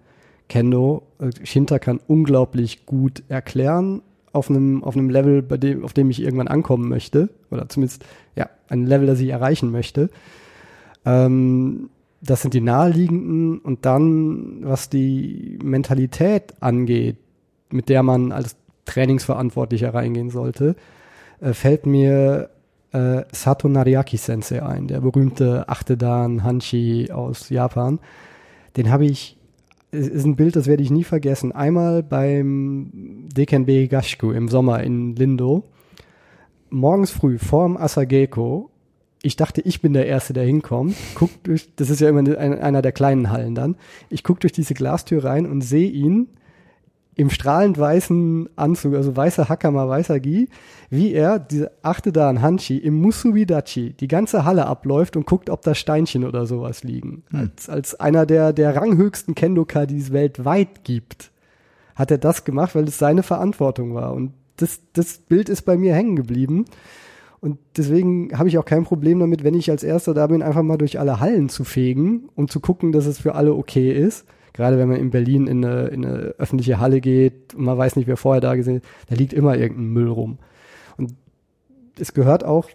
Kendo. 0.49 1.03
Shinta 1.43 1.79
kann 1.79 1.99
unglaublich 2.07 2.85
gut 2.85 3.23
erklären 3.27 4.01
auf 4.31 4.49
einem, 4.49 4.83
auf 4.83 4.95
einem 4.95 5.09
Level, 5.09 5.41
bei 5.41 5.57
dem, 5.57 5.83
auf 5.83 5.93
dem 5.93 6.09
ich 6.09 6.21
irgendwann 6.21 6.47
ankommen 6.47 6.89
möchte. 6.89 7.29
Oder 7.49 7.69
zumindest, 7.69 8.05
ja, 8.35 8.49
ein 8.67 8.85
Level, 8.85 9.07
das 9.07 9.19
ich 9.19 9.29
erreichen 9.29 9.71
möchte. 9.71 10.09
Ähm, 11.05 11.89
das 12.21 12.41
sind 12.41 12.53
die 12.53 12.61
naheliegenden 12.61 13.59
und 13.59 13.85
dann, 13.85 14.57
was 14.63 14.89
die 14.89 15.57
Mentalität 15.63 16.53
angeht, 16.59 17.17
mit 17.69 17.89
der 17.89 18.03
man 18.03 18.31
als 18.31 18.55
Trainingsverantwortlicher 18.85 19.93
reingehen 19.93 20.29
sollte, 20.29 20.75
äh, 21.39 21.53
fällt 21.53 21.85
mir 21.85 22.49
äh, 22.91 23.23
Sato 23.31 23.67
Nariaki 23.67 24.17
Sensei 24.17 24.63
ein, 24.63 24.87
der 24.87 25.01
berühmte 25.01 25.69
achte 25.69 25.97
Dan 25.97 26.43
Hanshi 26.43 27.11
aus 27.11 27.49
Japan. 27.49 27.99
Den 28.77 28.89
habe 28.91 29.05
ich, 29.05 29.37
ist 29.91 30.25
ein 30.25 30.35
Bild, 30.35 30.55
das 30.55 30.67
werde 30.67 30.83
ich 30.83 30.91
nie 30.91 31.03
vergessen. 31.03 31.51
Einmal 31.51 32.03
beim 32.03 32.91
Dekenbe 33.35 33.87
Gashiku 33.87 34.31
im 34.31 34.47
Sommer 34.47 34.83
in 34.83 35.15
Lindo. 35.15 35.63
Morgens 36.69 37.11
früh 37.11 37.37
vorm 37.37 37.77
Asageko 37.77 38.69
ich 39.25 39.35
dachte, 39.35 39.59
ich 39.61 39.81
bin 39.81 39.93
der 39.93 40.05
Erste, 40.05 40.33
der 40.33 40.45
hinkommt. 40.45 40.95
Guck 41.15 41.43
durch, 41.43 41.69
das 41.77 41.89
ist 41.89 41.99
ja 41.99 42.09
immer 42.09 42.19
eine, 42.19 42.37
einer 42.37 42.83
der 42.83 42.91
kleinen 42.91 43.31
Hallen 43.31 43.55
dann. 43.55 43.75
Ich 44.09 44.23
gucke 44.23 44.41
durch 44.41 44.53
diese 44.53 44.75
Glastür 44.75 45.23
rein 45.23 45.47
und 45.47 45.61
sehe 45.61 45.89
ihn 45.89 46.27
im 47.15 47.29
strahlend 47.29 47.77
weißen 47.77 48.49
Anzug, 48.55 48.93
also 48.95 49.15
weißer 49.15 49.47
Hakama, 49.47 49.87
weißer 49.87 50.19
Gi, 50.19 50.49
wie 50.89 51.13
er, 51.13 51.39
diese 51.39 51.71
achte 51.81 52.11
da 52.11 52.29
an 52.29 52.41
Hanshi, 52.41 52.77
im 52.77 52.95
Musubidachi 52.95 53.93
die 53.93 54.07
ganze 54.07 54.43
Halle 54.43 54.65
abläuft 54.65 55.15
und 55.15 55.25
guckt, 55.25 55.49
ob 55.49 55.61
da 55.61 55.75
Steinchen 55.75 56.25
oder 56.25 56.45
sowas 56.45 56.83
liegen. 56.83 57.23
Hm. 57.29 57.39
Als, 57.39 57.69
als 57.69 57.99
einer 57.99 58.25
der, 58.25 58.53
der 58.53 58.75
ranghöchsten 58.75 59.33
Kendoka, 59.33 59.85
die 59.85 59.97
es 59.97 60.11
weltweit 60.11 60.83
gibt, 60.83 61.31
hat 61.95 62.11
er 62.11 62.17
das 62.17 62.43
gemacht, 62.43 62.75
weil 62.75 62.83
es 62.83 62.99
seine 62.99 63.23
Verantwortung 63.23 63.93
war. 63.93 64.13
Und 64.13 64.33
das, 64.57 64.81
das 64.93 65.17
Bild 65.17 65.49
ist 65.49 65.63
bei 65.63 65.77
mir 65.77 65.93
hängen 65.93 66.15
geblieben. 66.15 66.65
Und 67.39 67.59
deswegen 67.77 68.37
habe 68.37 68.49
ich 68.49 68.57
auch 68.57 68.65
kein 68.65 68.83
Problem 68.83 69.19
damit, 69.19 69.43
wenn 69.43 69.53
ich 69.53 69.69
als 69.69 69.83
Erster 69.83 70.13
da 70.13 70.27
bin, 70.27 70.41
einfach 70.41 70.63
mal 70.63 70.77
durch 70.77 70.99
alle 70.99 71.19
Hallen 71.19 71.47
zu 71.47 71.63
fegen, 71.63 72.29
um 72.35 72.47
zu 72.47 72.59
gucken, 72.59 72.91
dass 72.91 73.05
es 73.05 73.19
für 73.19 73.35
alle 73.35 73.53
okay 73.53 73.91
ist. 73.91 74.25
Gerade 74.55 74.77
wenn 74.77 74.87
man 74.87 75.01
in 75.01 75.09
Berlin 75.09 75.47
in 75.47 75.65
eine, 75.65 75.87
in 75.87 76.05
eine 76.05 76.17
öffentliche 76.37 76.79
Halle 76.79 77.01
geht 77.01 77.53
und 77.55 77.65
man 77.65 77.77
weiß 77.77 77.97
nicht, 77.97 78.07
wer 78.07 78.15
vorher 78.15 78.39
da 78.39 78.55
gesehen 78.55 78.77
hat, 78.77 78.83
da 79.09 79.15
liegt 79.15 79.33
immer 79.33 79.57
irgendein 79.57 79.87
Müll 79.87 80.07
rum. 80.07 80.37
Und 80.95 81.13
es 81.99 82.13
gehört 82.13 82.45
auch 82.45 82.69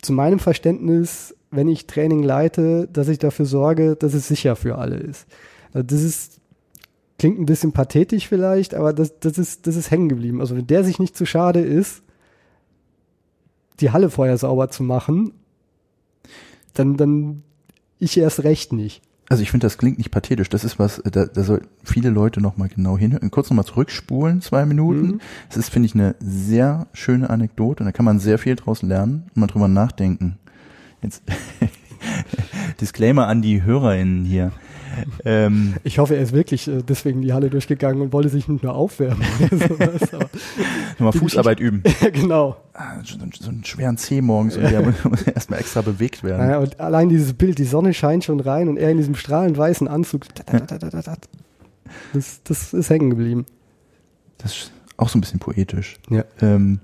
zu 0.00 0.12
meinem 0.12 0.38
Verständnis, 0.38 1.34
wenn 1.50 1.66
ich 1.66 1.88
Training 1.88 2.22
leite, 2.22 2.86
dass 2.92 3.08
ich 3.08 3.18
dafür 3.18 3.44
sorge, 3.44 3.96
dass 3.96 4.14
es 4.14 4.28
sicher 4.28 4.54
für 4.54 4.78
alle 4.78 4.98
ist. 4.98 5.26
Also 5.72 5.84
das 5.84 6.00
ist, 6.00 6.40
klingt 7.18 7.40
ein 7.40 7.46
bisschen 7.46 7.72
pathetisch 7.72 8.28
vielleicht, 8.28 8.76
aber 8.76 8.92
das, 8.92 9.18
das 9.18 9.36
ist, 9.36 9.66
das 9.66 9.74
ist 9.74 9.90
hängen 9.90 10.08
geblieben. 10.08 10.40
Also 10.40 10.56
wenn 10.56 10.68
der 10.68 10.84
sich 10.84 11.00
nicht 11.00 11.16
zu 11.16 11.26
schade 11.26 11.58
ist, 11.58 12.04
die 13.80 13.90
Halle 13.90 14.10
vorher 14.10 14.38
sauber 14.38 14.70
zu 14.70 14.84
machen, 14.84 15.32
dann, 16.72 16.96
dann 16.96 17.42
ich 17.98 18.16
erst 18.16 18.44
recht 18.44 18.72
nicht. 18.72 19.02
Also 19.28 19.42
ich 19.42 19.50
finde, 19.50 19.66
das 19.66 19.78
klingt 19.78 19.98
nicht 19.98 20.10
pathetisch. 20.10 20.48
Das 20.48 20.62
ist 20.62 20.78
was, 20.78 21.02
da, 21.04 21.26
da 21.26 21.42
sollten 21.42 21.66
viele 21.82 22.10
Leute 22.10 22.40
noch 22.40 22.56
mal 22.56 22.68
genau 22.68 22.96
hinhören. 22.96 23.30
Kurz 23.30 23.50
noch 23.50 23.56
mal 23.56 23.64
zurückspulen, 23.64 24.40
zwei 24.40 24.66
Minuten. 24.66 25.06
Mhm. 25.06 25.20
Das 25.48 25.56
ist, 25.56 25.68
finde 25.68 25.86
ich, 25.86 25.94
eine 25.94 26.14
sehr 26.20 26.86
schöne 26.92 27.28
Anekdote. 27.28 27.82
Und 27.82 27.86
da 27.86 27.92
kann 27.92 28.04
man 28.04 28.20
sehr 28.20 28.38
viel 28.38 28.54
draus 28.54 28.82
lernen 28.82 29.24
und 29.34 29.36
mal 29.38 29.46
drüber 29.48 29.68
nachdenken. 29.68 30.38
Jetzt 31.02 31.22
Disclaimer 32.80 33.26
an 33.26 33.42
die 33.42 33.62
HörerInnen 33.62 34.24
hier. 34.24 34.52
Ähm, 35.24 35.74
Ich 35.84 35.98
hoffe, 35.98 36.16
er 36.16 36.22
ist 36.22 36.32
wirklich 36.32 36.68
äh, 36.68 36.82
deswegen 36.82 37.22
die 37.22 37.32
Halle 37.32 37.50
durchgegangen 37.50 38.00
und 38.02 38.12
wollte 38.12 38.28
sich 38.28 38.48
nicht 38.48 38.62
nur 38.62 38.74
aufwärmen 38.74 39.24
sowas. 39.50 40.14
Aber, 40.14 40.28
mal 40.98 41.10
Die 41.10 41.18
Fußarbeit 41.18 41.60
üben. 41.60 41.82
ja, 42.00 42.10
genau. 42.12 42.56
Ah, 42.74 42.98
so, 43.04 43.16
so 43.40 43.50
einen 43.50 43.64
schweren 43.64 43.96
Zeh 43.96 44.20
morgens 44.20 44.56
und 44.56 44.64
der 44.64 44.82
muss 45.04 45.22
erstmal 45.22 45.60
extra 45.60 45.82
bewegt 45.82 46.22
werden. 46.22 46.38
Naja, 46.46 46.58
und 46.58 46.78
allein 46.80 47.08
dieses 47.08 47.32
Bild, 47.34 47.58
die 47.58 47.64
Sonne 47.64 47.94
scheint 47.94 48.24
schon 48.24 48.40
rein 48.40 48.68
und 48.68 48.76
er 48.76 48.90
in 48.90 48.96
diesem 48.98 49.14
strahlend 49.14 49.56
weißen 49.58 49.88
Anzug. 49.88 50.24
Das, 52.12 52.42
das 52.44 52.74
ist 52.74 52.90
hängen 52.90 53.10
geblieben. 53.10 53.46
Das 54.38 54.52
ist 54.52 54.72
auch 54.96 55.08
so 55.08 55.18
ein 55.18 55.20
bisschen 55.20 55.40
poetisch. 55.40 55.96
Ja. 56.10 56.24
Ähm, 56.40 56.80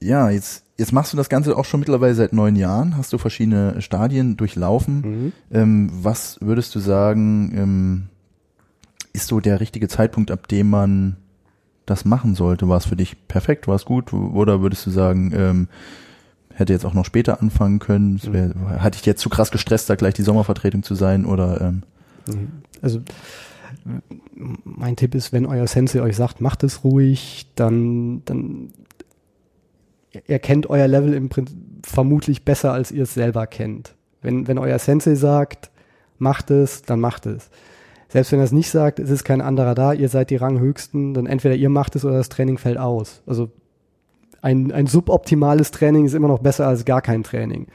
ja, 0.00 0.30
jetzt, 0.30 0.64
jetzt 0.76 0.92
machst 0.92 1.12
du 1.12 1.16
das 1.16 1.28
Ganze 1.28 1.56
auch 1.56 1.64
schon 1.64 1.80
mittlerweile 1.80 2.14
seit 2.14 2.32
neun 2.32 2.56
Jahren, 2.56 2.96
hast 2.96 3.12
du 3.12 3.18
verschiedene 3.18 3.80
Stadien 3.82 4.36
durchlaufen. 4.36 5.00
Mhm. 5.00 5.32
Ähm, 5.50 5.90
was 5.92 6.38
würdest 6.40 6.74
du 6.74 6.80
sagen, 6.80 7.52
ähm, 7.56 8.06
ist 9.12 9.28
so 9.28 9.40
der 9.40 9.60
richtige 9.60 9.88
Zeitpunkt, 9.88 10.30
ab 10.30 10.48
dem 10.48 10.70
man 10.70 11.16
das 11.86 12.04
machen 12.04 12.34
sollte? 12.34 12.68
War 12.68 12.76
es 12.76 12.86
für 12.86 12.96
dich 12.96 13.28
perfekt, 13.28 13.66
war 13.66 13.76
es 13.76 13.84
gut? 13.84 14.12
Oder 14.12 14.60
würdest 14.60 14.86
du 14.86 14.90
sagen, 14.90 15.32
ähm, 15.34 15.68
hätte 16.54 16.72
jetzt 16.72 16.84
auch 16.84 16.94
noch 16.94 17.04
später 17.04 17.40
anfangen 17.40 17.78
können? 17.78 18.20
Wär, 18.30 18.54
hatte 18.82 18.98
ich 18.98 19.06
jetzt 19.06 19.20
zu 19.20 19.30
krass 19.30 19.50
gestresst, 19.50 19.88
da 19.90 19.96
gleich 19.96 20.14
die 20.14 20.22
Sommervertretung 20.22 20.82
zu 20.82 20.94
sein? 20.94 21.24
Oder 21.24 21.60
ähm, 21.60 21.82
Also 22.82 23.00
mein 24.64 24.96
Tipp 24.96 25.14
ist, 25.14 25.32
wenn 25.32 25.46
euer 25.46 25.66
Sensei 25.66 26.00
euch 26.00 26.16
sagt, 26.16 26.40
macht 26.40 26.62
es 26.62 26.84
ruhig, 26.84 27.46
dann, 27.54 28.22
dann 28.24 28.70
er 30.26 30.38
kennt 30.38 30.68
euer 30.70 30.88
Level 30.88 31.14
im 31.14 31.28
Prinzip 31.28 31.56
vermutlich 31.84 32.44
besser, 32.44 32.72
als 32.72 32.90
ihr 32.90 33.04
es 33.04 33.14
selber 33.14 33.46
kennt. 33.46 33.94
Wenn, 34.20 34.48
wenn 34.48 34.58
euer 34.58 34.78
Sensei 34.78 35.14
sagt, 35.14 35.70
macht 36.18 36.50
es, 36.50 36.82
dann 36.82 37.00
macht 37.00 37.26
es. 37.26 37.50
Selbst 38.08 38.32
wenn 38.32 38.40
er 38.40 38.44
es 38.44 38.52
nicht 38.52 38.70
sagt, 38.70 38.98
es 38.98 39.10
ist 39.10 39.24
kein 39.24 39.40
anderer 39.40 39.74
da, 39.74 39.92
ihr 39.92 40.08
seid 40.08 40.30
die 40.30 40.36
Ranghöchsten, 40.36 41.14
dann 41.14 41.26
entweder 41.26 41.54
ihr 41.54 41.68
macht 41.68 41.94
es 41.94 42.04
oder 42.04 42.16
das 42.16 42.30
Training 42.30 42.58
fällt 42.58 42.78
aus. 42.78 43.22
Also 43.26 43.50
ein, 44.40 44.72
ein 44.72 44.86
suboptimales 44.86 45.70
Training 45.70 46.06
ist 46.06 46.14
immer 46.14 46.28
noch 46.28 46.38
besser 46.38 46.66
als 46.66 46.84
gar 46.84 47.02
kein 47.02 47.22
Training. 47.22 47.66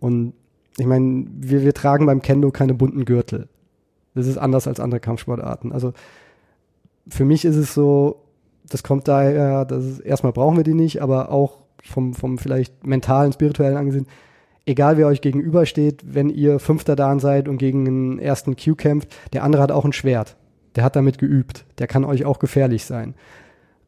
Und 0.00 0.34
ich 0.76 0.86
meine, 0.86 1.26
wir, 1.30 1.62
wir 1.62 1.72
tragen 1.72 2.06
beim 2.06 2.20
Kendo 2.20 2.50
keine 2.50 2.74
bunten 2.74 3.04
Gürtel. 3.04 3.48
Das 4.14 4.26
ist 4.26 4.38
anders 4.38 4.68
als 4.68 4.80
andere 4.80 5.00
Kampfsportarten. 5.00 5.72
Also 5.72 5.92
für 7.08 7.24
mich 7.24 7.44
ist 7.44 7.56
es 7.56 7.74
so, 7.74 8.22
das 8.68 8.82
kommt 8.82 9.08
daher, 9.08 9.64
dass 9.64 9.84
es, 9.84 10.00
erstmal 10.00 10.32
brauchen 10.32 10.56
wir 10.56 10.64
die 10.64 10.74
nicht, 10.74 11.02
aber 11.02 11.30
auch 11.30 11.63
vom, 11.84 12.14
vom 12.14 12.38
vielleicht 12.38 12.86
mentalen, 12.86 13.32
spirituellen 13.32 13.76
angesehen, 13.76 14.06
egal 14.66 14.96
wer 14.96 15.06
euch 15.06 15.20
gegenübersteht, 15.20 16.02
wenn 16.04 16.30
ihr 16.30 16.58
Fünfter 16.58 16.96
Dan 16.96 17.20
seid 17.20 17.48
und 17.48 17.58
gegen 17.58 17.86
einen 17.86 18.18
ersten 18.18 18.56
Q 18.56 18.74
kämpft, 18.74 19.14
der 19.32 19.44
andere 19.44 19.62
hat 19.62 19.72
auch 19.72 19.84
ein 19.84 19.92
Schwert. 19.92 20.36
Der 20.76 20.84
hat 20.84 20.96
damit 20.96 21.18
geübt. 21.18 21.64
Der 21.78 21.86
kann 21.86 22.04
euch 22.04 22.24
auch 22.24 22.38
gefährlich 22.38 22.84
sein. 22.84 23.14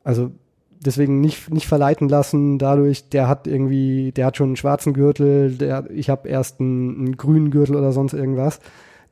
Also 0.04 0.30
deswegen 0.84 1.20
nicht, 1.20 1.50
nicht 1.52 1.66
verleiten 1.66 2.08
lassen 2.08 2.58
dadurch, 2.58 3.08
der 3.08 3.28
hat 3.28 3.46
irgendwie, 3.46 4.12
der 4.12 4.26
hat 4.26 4.36
schon 4.36 4.50
einen 4.50 4.56
schwarzen 4.56 4.92
Gürtel, 4.92 5.56
der, 5.56 5.90
ich 5.90 6.10
habe 6.10 6.28
erst 6.28 6.60
einen, 6.60 6.96
einen 6.98 7.16
grünen 7.16 7.50
Gürtel 7.50 7.76
oder 7.76 7.92
sonst 7.92 8.12
irgendwas. 8.12 8.60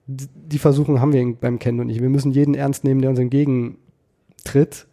Die 0.07 0.59
Versuchung 0.59 1.01
haben 1.01 1.13
wir 1.13 1.35
beim 1.35 1.59
Kendo 1.59 1.83
nicht. 1.83 2.03
Wir 2.03 2.11
müssen 2.11 2.33
jeden 2.33 2.55
ernst 2.55 2.85
nehmen, 2.85 3.01
der 3.01 3.11
uns 3.11 3.19
entgegentritt. 3.19 4.87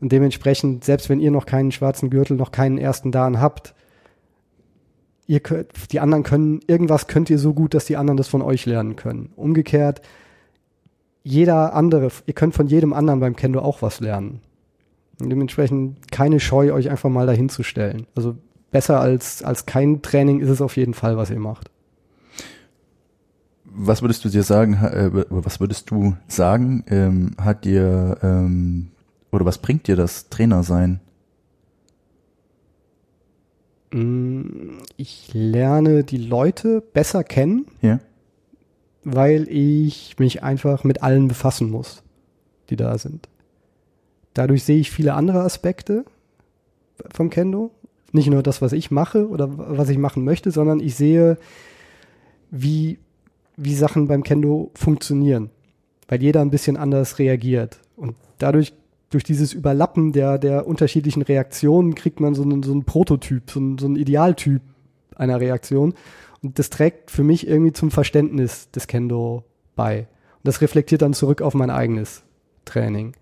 Und 0.00 0.12
dementsprechend, 0.12 0.84
selbst 0.84 1.08
wenn 1.08 1.20
ihr 1.20 1.30
noch 1.30 1.46
keinen 1.46 1.72
schwarzen 1.72 2.10
Gürtel, 2.10 2.36
noch 2.36 2.52
keinen 2.52 2.78
ersten 2.78 3.12
Dan 3.12 3.40
habt, 3.40 3.74
ihr 5.26 5.40
könnt, 5.40 5.92
die 5.92 6.00
anderen 6.00 6.22
können, 6.22 6.60
irgendwas 6.66 7.06
könnt 7.06 7.30
ihr 7.30 7.38
so 7.38 7.54
gut, 7.54 7.74
dass 7.74 7.86
die 7.86 7.96
anderen 7.96 8.16
das 8.16 8.28
von 8.28 8.42
euch 8.42 8.66
lernen 8.66 8.96
können. 8.96 9.32
Umgekehrt, 9.36 10.02
jeder 11.22 11.74
andere, 11.74 12.10
ihr 12.26 12.34
könnt 12.34 12.54
von 12.54 12.66
jedem 12.66 12.92
anderen 12.92 13.20
beim 13.20 13.36
Kendo 13.36 13.60
auch 13.60 13.82
was 13.82 14.00
lernen. 14.00 14.40
Und 15.18 15.30
dementsprechend 15.30 16.12
keine 16.12 16.40
Scheu, 16.40 16.72
euch 16.72 16.90
einfach 16.90 17.08
mal 17.08 17.26
dahin 17.26 17.48
zu 17.48 17.62
stellen. 17.62 18.06
Also 18.14 18.36
besser 18.70 19.00
als, 19.00 19.42
als 19.42 19.66
kein 19.66 20.02
Training 20.02 20.40
ist 20.40 20.50
es 20.50 20.60
auf 20.60 20.76
jeden 20.76 20.94
Fall, 20.94 21.16
was 21.16 21.30
ihr 21.30 21.40
macht. 21.40 21.70
was 23.76 24.02
würdest 24.02 24.24
du 24.24 24.28
dir 24.28 24.42
sagen, 24.42 24.74
äh, 24.74 25.10
was 25.28 25.60
würdest 25.60 25.90
du 25.90 26.16
sagen, 26.28 26.84
ähm, 26.88 27.32
hat 27.38 27.64
dir 27.64 28.18
ähm, 28.22 28.88
Oder 29.36 29.44
was 29.44 29.58
bringt 29.58 29.86
dir 29.86 29.96
das 29.96 30.30
Trainer 30.30 30.62
sein? 30.62 31.00
Ich 34.96 35.30
lerne 35.34 36.04
die 36.04 36.16
Leute 36.16 36.80
besser 36.80 37.22
kennen, 37.22 37.66
Ja? 37.82 38.00
weil 39.04 39.46
ich 39.48 40.18
mich 40.18 40.42
einfach 40.42 40.84
mit 40.84 41.02
allen 41.02 41.28
befassen 41.28 41.70
muss, 41.70 42.02
die 42.70 42.76
da 42.76 42.98
sind. 42.98 43.28
Dadurch 44.34 44.64
sehe 44.64 44.78
ich 44.78 44.90
viele 44.90 45.14
andere 45.14 45.42
Aspekte 45.42 46.04
vom 47.14 47.30
Kendo. 47.30 47.70
Nicht 48.12 48.28
nur 48.28 48.42
das, 48.42 48.62
was 48.62 48.72
ich 48.72 48.90
mache 48.90 49.28
oder 49.28 49.48
was 49.56 49.90
ich 49.90 49.98
machen 49.98 50.24
möchte, 50.24 50.50
sondern 50.50 50.80
ich 50.80 50.94
sehe, 50.94 51.36
wie, 52.50 52.98
wie 53.56 53.74
Sachen 53.74 54.08
beim 54.08 54.22
Kendo 54.22 54.70
funktionieren. 54.74 55.50
Weil 56.08 56.22
jeder 56.22 56.40
ein 56.40 56.50
bisschen 56.50 56.76
anders 56.76 57.18
reagiert. 57.18 57.80
Und 57.96 58.16
dadurch, 58.38 58.72
durch 59.16 59.24
dieses 59.24 59.54
Überlappen 59.54 60.12
der, 60.12 60.36
der 60.36 60.66
unterschiedlichen 60.66 61.22
Reaktionen, 61.22 61.94
kriegt 61.94 62.20
man 62.20 62.34
so 62.34 62.42
einen, 62.42 62.62
so 62.62 62.70
einen 62.70 62.84
Prototyp, 62.84 63.50
so 63.50 63.58
einen, 63.58 63.78
so 63.78 63.86
einen 63.86 63.96
Idealtyp 63.96 64.60
einer 65.14 65.40
Reaktion. 65.40 65.94
Und 66.42 66.58
das 66.58 66.68
trägt 66.68 67.10
für 67.10 67.22
mich 67.22 67.48
irgendwie 67.48 67.72
zum 67.72 67.90
Verständnis 67.90 68.70
des 68.72 68.88
Kendo 68.88 69.44
bei. 69.74 70.00
Und 70.00 70.40
das 70.42 70.60
reflektiert 70.60 71.00
dann 71.00 71.14
zurück 71.14 71.40
auf 71.40 71.54
mein 71.54 71.70
eigenes 71.70 72.24
Training. 72.66 73.14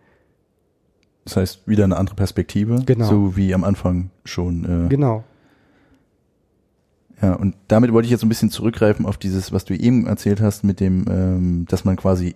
Das 1.27 1.37
heißt, 1.37 1.69
wieder 1.69 1.85
eine 1.85 1.97
andere 1.97 2.17
Perspektive. 2.17 2.83
Genau. 2.85 3.05
So 3.05 3.37
wie 3.37 3.55
am 3.55 3.63
Anfang 3.63 4.11
schon. 4.25 4.87
Äh, 4.87 4.89
Genau. 4.89 5.23
Ja, 7.23 7.35
und 7.35 7.55
damit 7.69 7.93
wollte 7.93 8.07
ich 8.07 8.11
jetzt 8.11 8.21
so 8.21 8.27
ein 8.27 8.29
bisschen 8.29 8.51
zurückgreifen 8.51 9.07
auf 9.07 9.17
dieses, 9.17 9.53
was 9.53 9.65
du 9.65 9.75
eben 9.75 10.07
erzählt 10.07 10.41
hast, 10.41 10.65
mit 10.65 10.81
dem, 10.81 11.05
ähm, 11.09 11.65
dass 11.69 11.85
man 11.85 11.97
quasi 11.97 12.35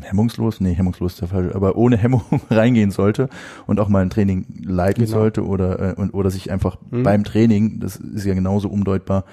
hemmungslos, 0.00 0.60
nee, 0.60 0.74
hemmungslos 0.74 1.12
ist 1.12 1.20
der 1.20 1.28
falsche, 1.28 1.54
aber 1.54 1.76
ohne 1.76 1.96
Hemmung 1.98 2.22
reingehen 2.50 2.90
sollte 2.90 3.28
und 3.66 3.78
auch 3.78 3.88
mal 3.88 4.02
ein 4.02 4.10
Training 4.10 4.46
leiten 4.64 5.04
Genau. 5.04 5.18
sollte 5.18 5.44
oder, 5.46 5.90
äh, 5.92 5.94
und, 5.94 6.14
oder 6.14 6.30
sich 6.30 6.50
einfach 6.50 6.78
Mhm. 6.90 7.02
beim 7.02 7.24
Training, 7.24 7.78
das 7.78 7.96
ist 7.96 8.24
ja 8.24 8.34
genauso 8.34 8.68
umdeutbar, 8.68 9.24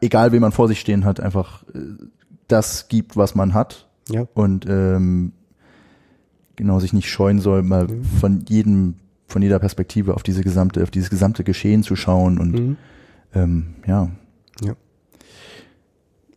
egal 0.00 0.32
wen 0.32 0.40
man 0.42 0.52
vor 0.52 0.68
sich 0.68 0.80
stehen 0.80 1.04
hat, 1.04 1.20
einfach 1.20 1.62
äh, 1.74 1.78
das 2.48 2.88
gibt, 2.88 3.16
was 3.16 3.34
man 3.34 3.54
hat 3.54 3.88
Ja. 4.10 4.26
und 4.34 4.66
ähm, 4.68 5.32
genau 6.56 6.78
sich 6.78 6.92
nicht 6.92 7.08
scheuen 7.10 7.38
soll, 7.40 7.62
mal 7.62 7.86
Mhm. 7.86 8.04
von 8.04 8.44
jedem, 8.48 8.94
von 9.28 9.42
jeder 9.42 9.58
Perspektive 9.58 10.14
auf 10.14 10.22
diese 10.22 10.42
gesamte, 10.42 10.82
auf 10.82 10.90
dieses 10.90 11.10
gesamte 11.10 11.42
Geschehen 11.42 11.82
zu 11.82 11.96
schauen 11.96 12.38
und 12.38 12.52
Mhm. 12.52 12.76
Ähm, 13.36 13.74
ja, 13.86 14.10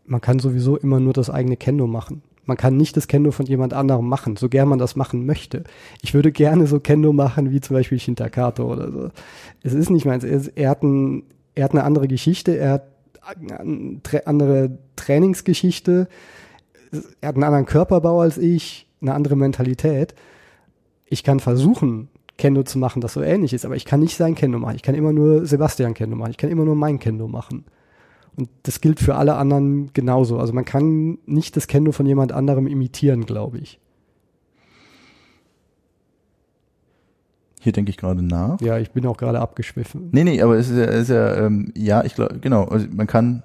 Man 0.09 0.21
kann 0.21 0.39
sowieso 0.39 0.75
immer 0.75 0.99
nur 0.99 1.13
das 1.13 1.29
eigene 1.29 1.55
Kendo 1.55 1.85
machen. 1.85 2.23
Man 2.45 2.57
kann 2.57 2.77
nicht 2.77 2.97
das 2.97 3.07
Kendo 3.07 3.29
von 3.29 3.45
jemand 3.45 3.73
anderem 3.73 4.09
machen, 4.09 4.37
so 4.37 4.49
gern 4.49 4.67
man 4.67 4.79
das 4.79 4.95
machen 4.95 5.27
möchte. 5.27 5.63
Ich 6.01 6.15
würde 6.15 6.31
gerne 6.31 6.65
so 6.65 6.79
Kendo 6.79 7.13
machen, 7.13 7.51
wie 7.51 7.61
zum 7.61 7.75
Beispiel 7.75 7.99
Shintakato 7.99 8.71
oder 8.71 8.91
so. 8.91 9.09
Es 9.61 9.73
ist 9.73 9.91
nicht 9.91 10.05
meins. 10.05 10.23
Er, 10.23 10.41
er, 10.55 10.69
hat, 10.71 10.81
ein, 10.81 11.23
er 11.53 11.65
hat 11.65 11.71
eine 11.71 11.83
andere 11.83 12.07
Geschichte, 12.07 12.57
er 12.57 12.71
hat 12.71 12.87
eine 13.21 14.25
andere 14.25 14.79
Trainingsgeschichte, 14.95 16.07
er 17.21 17.27
hat 17.27 17.35
einen 17.35 17.43
anderen 17.43 17.67
Körperbau 17.67 18.21
als 18.21 18.39
ich, 18.39 18.87
eine 19.01 19.13
andere 19.13 19.35
Mentalität. 19.35 20.15
Ich 21.05 21.23
kann 21.23 21.39
versuchen, 21.39 22.09
Kendo 22.39 22.63
zu 22.63 22.79
machen, 22.79 23.01
das 23.01 23.13
so 23.13 23.21
ähnlich 23.21 23.53
ist, 23.53 23.65
aber 23.65 23.75
ich 23.75 23.85
kann 23.85 23.99
nicht 23.99 24.17
sein 24.17 24.33
Kendo 24.33 24.57
machen. 24.57 24.75
Ich 24.75 24.81
kann 24.81 24.95
immer 24.95 25.13
nur 25.13 25.45
Sebastian 25.45 25.93
Kendo 25.93 26.15
machen. 26.15 26.31
Ich 26.31 26.37
kann 26.37 26.49
immer 26.49 26.65
nur 26.65 26.75
mein 26.75 26.97
Kendo 26.97 27.27
machen. 27.27 27.65
Und 28.35 28.49
das 28.63 28.81
gilt 28.81 28.99
für 28.99 29.15
alle 29.15 29.35
anderen 29.35 29.91
genauso. 29.93 30.39
Also 30.39 30.53
man 30.53 30.65
kann 30.65 31.19
nicht 31.27 31.55
das 31.55 31.67
Kendo 31.67 31.91
von 31.91 32.07
jemand 32.07 32.31
anderem 32.31 32.65
imitieren, 32.65 33.27
glaube 33.27 33.59
ich. 33.59 33.79
hier 37.59 37.73
denke 37.73 37.89
ich 37.91 37.97
gerade 37.97 38.23
nach. 38.23 38.59
Ja, 38.61 38.77
ich 38.77 38.91
bin 38.91 39.05
auch 39.05 39.17
gerade 39.17 39.39
abgeschwiffen. 39.39 40.09
Nee, 40.11 40.23
nee, 40.23 40.41
aber 40.41 40.57
es 40.57 40.69
ist 40.69 40.77
ja, 40.77 40.85
es 40.85 41.01
ist 41.03 41.09
ja 41.09 41.45
ähm, 41.45 41.71
ja, 41.75 42.03
ich 42.03 42.15
glaube, 42.15 42.39
genau, 42.39 42.63
also 42.65 42.87
man 42.89 43.07
kann 43.07 43.43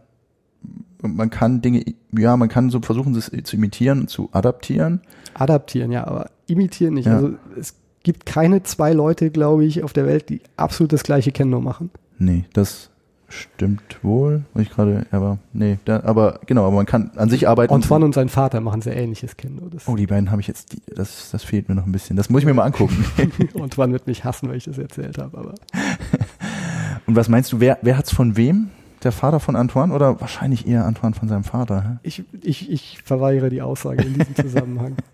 man 1.02 1.28
kann 1.28 1.60
Dinge, 1.60 1.84
ja, 2.16 2.36
man 2.36 2.48
kann 2.48 2.70
so 2.70 2.80
versuchen, 2.80 3.12
das 3.12 3.30
zu 3.42 3.56
imitieren 3.56 4.08
zu 4.08 4.30
adaptieren. 4.32 5.00
Adaptieren, 5.34 5.92
ja, 5.92 6.06
aber 6.06 6.30
imitieren 6.46 6.94
nicht. 6.94 7.06
Ja. 7.06 7.16
Also 7.16 7.34
es 7.58 7.74
gibt 8.04 8.26
keine 8.26 8.62
zwei 8.62 8.92
Leute, 8.92 9.30
glaube 9.30 9.64
ich, 9.64 9.82
auf 9.82 9.92
der 9.92 10.06
Welt, 10.06 10.28
die 10.28 10.40
absolut 10.56 10.92
das 10.92 11.02
gleiche 11.02 11.32
Kendo 11.32 11.60
machen. 11.60 11.90
Nee, 12.18 12.44
das 12.52 12.90
stimmt 13.28 13.98
wohl. 14.02 14.44
Ich 14.54 14.70
gerade, 14.70 15.06
aber 15.10 15.38
nee, 15.52 15.78
da, 15.84 16.04
aber 16.04 16.38
genau, 16.46 16.66
aber 16.66 16.76
man 16.76 16.86
kann 16.86 17.10
an 17.16 17.28
sich 17.28 17.48
arbeiten. 17.48 17.74
Antoine 17.74 18.04
und 18.04 18.14
sein 18.14 18.28
Vater 18.28 18.60
machen 18.60 18.80
sehr 18.82 18.96
ähnliches 18.96 19.36
Kendo. 19.36 19.68
Das, 19.68 19.88
Oh, 19.88 19.96
die 19.96 20.06
beiden 20.06 20.30
habe 20.30 20.40
ich 20.40 20.46
jetzt, 20.46 20.72
die, 20.72 20.82
das, 20.94 21.30
das 21.32 21.42
fehlt 21.42 21.68
mir 21.68 21.74
noch 21.74 21.86
ein 21.86 21.92
bisschen. 21.92 22.16
Das 22.16 22.30
muss 22.30 22.42
ich 22.42 22.46
mir 22.46 22.54
mal 22.54 22.64
angucken. 22.64 23.04
Antoine 23.60 23.92
wird 23.92 24.06
mich 24.06 24.24
hassen, 24.24 24.48
weil 24.48 24.56
ich 24.56 24.64
das 24.64 24.78
erzählt 24.78 25.18
habe, 25.18 25.36
aber 25.36 25.54
Und 27.06 27.16
was 27.16 27.28
meinst 27.28 27.52
du, 27.52 27.60
wer, 27.60 27.78
wer 27.82 27.98
hat's 27.98 28.12
von 28.12 28.36
wem? 28.36 28.70
Der 29.02 29.12
Vater 29.12 29.40
von 29.40 29.56
Antoine 29.56 29.92
oder 29.92 30.20
wahrscheinlich 30.20 30.66
eher 30.66 30.86
Antoine 30.86 31.14
von 31.14 31.28
seinem 31.28 31.44
Vater? 31.44 31.98
ich, 32.02 32.24
ich, 32.42 32.70
ich 32.70 33.02
verweigere 33.04 33.50
die 33.50 33.60
Aussage 33.60 34.02
in 34.02 34.14
diesem 34.14 34.34
Zusammenhang. 34.36 34.96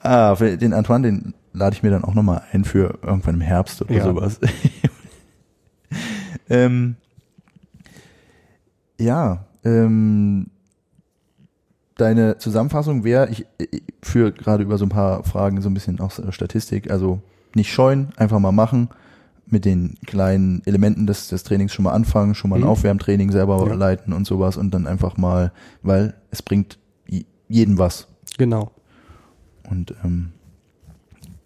Ah, 0.00 0.34
den 0.34 0.72
Antoine, 0.72 1.06
den 1.06 1.34
lade 1.52 1.74
ich 1.74 1.82
mir 1.82 1.90
dann 1.90 2.04
auch 2.04 2.14
nochmal 2.14 2.42
ein 2.52 2.64
für 2.64 2.98
irgendwann 3.02 3.36
im 3.36 3.40
Herbst 3.40 3.80
oder 3.82 3.94
Ja. 3.94 4.04
sowas. 4.04 4.40
ähm, 6.48 6.96
ja, 8.98 9.44
ähm, 9.64 10.48
deine 11.96 12.38
Zusammenfassung 12.38 13.04
wäre, 13.04 13.28
ich, 13.30 13.46
ich 13.58 13.82
führe 14.02 14.32
gerade 14.32 14.62
über 14.62 14.78
so 14.78 14.84
ein 14.84 14.88
paar 14.90 15.24
Fragen 15.24 15.60
so 15.60 15.68
ein 15.70 15.74
bisschen 15.74 16.00
auch 16.00 16.12
Statistik, 16.30 16.90
also 16.90 17.20
nicht 17.54 17.72
scheuen, 17.72 18.08
einfach 18.16 18.38
mal 18.38 18.52
machen, 18.52 18.88
mit 19.46 19.64
den 19.64 19.94
kleinen 20.06 20.62
Elementen 20.66 21.06
des, 21.06 21.28
des 21.28 21.44
Trainings 21.44 21.72
schon 21.72 21.84
mal 21.84 21.92
anfangen, 21.92 22.34
schon 22.34 22.50
mal 22.50 22.56
ein 22.56 22.62
Mhm. 22.62 22.68
Aufwärmtraining 22.68 23.30
selber 23.30 23.64
Ja. 23.66 23.74
leiten 23.74 24.12
und 24.12 24.26
sowas 24.26 24.56
und 24.56 24.72
dann 24.72 24.86
einfach 24.86 25.16
mal, 25.16 25.52
weil 25.82 26.14
es 26.30 26.42
bringt 26.42 26.78
jedem 27.48 27.78
was. 27.78 28.08
Genau. 28.38 28.72
Und 29.70 29.94
ähm, 30.04 30.30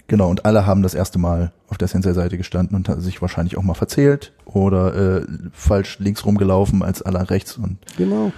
genau, 0.06 0.28
und 0.30 0.44
alle 0.44 0.66
haben 0.66 0.82
das 0.82 0.94
erste 0.94 1.18
Mal 1.18 1.52
auf 1.68 1.78
der 1.78 1.88
Sensei-Seite 1.88 2.36
gestanden 2.36 2.76
und 2.76 2.88
haben 2.88 3.00
sich 3.00 3.20
wahrscheinlich 3.22 3.56
auch 3.56 3.62
mal 3.62 3.74
verzählt 3.74 4.32
oder 4.44 5.20
äh, 5.22 5.26
falsch 5.52 5.98
links 5.98 6.24
rumgelaufen 6.26 6.82
als 6.82 7.02
aller 7.02 7.30
rechts. 7.30 7.56
Und 7.56 7.78
Genau. 7.96 8.32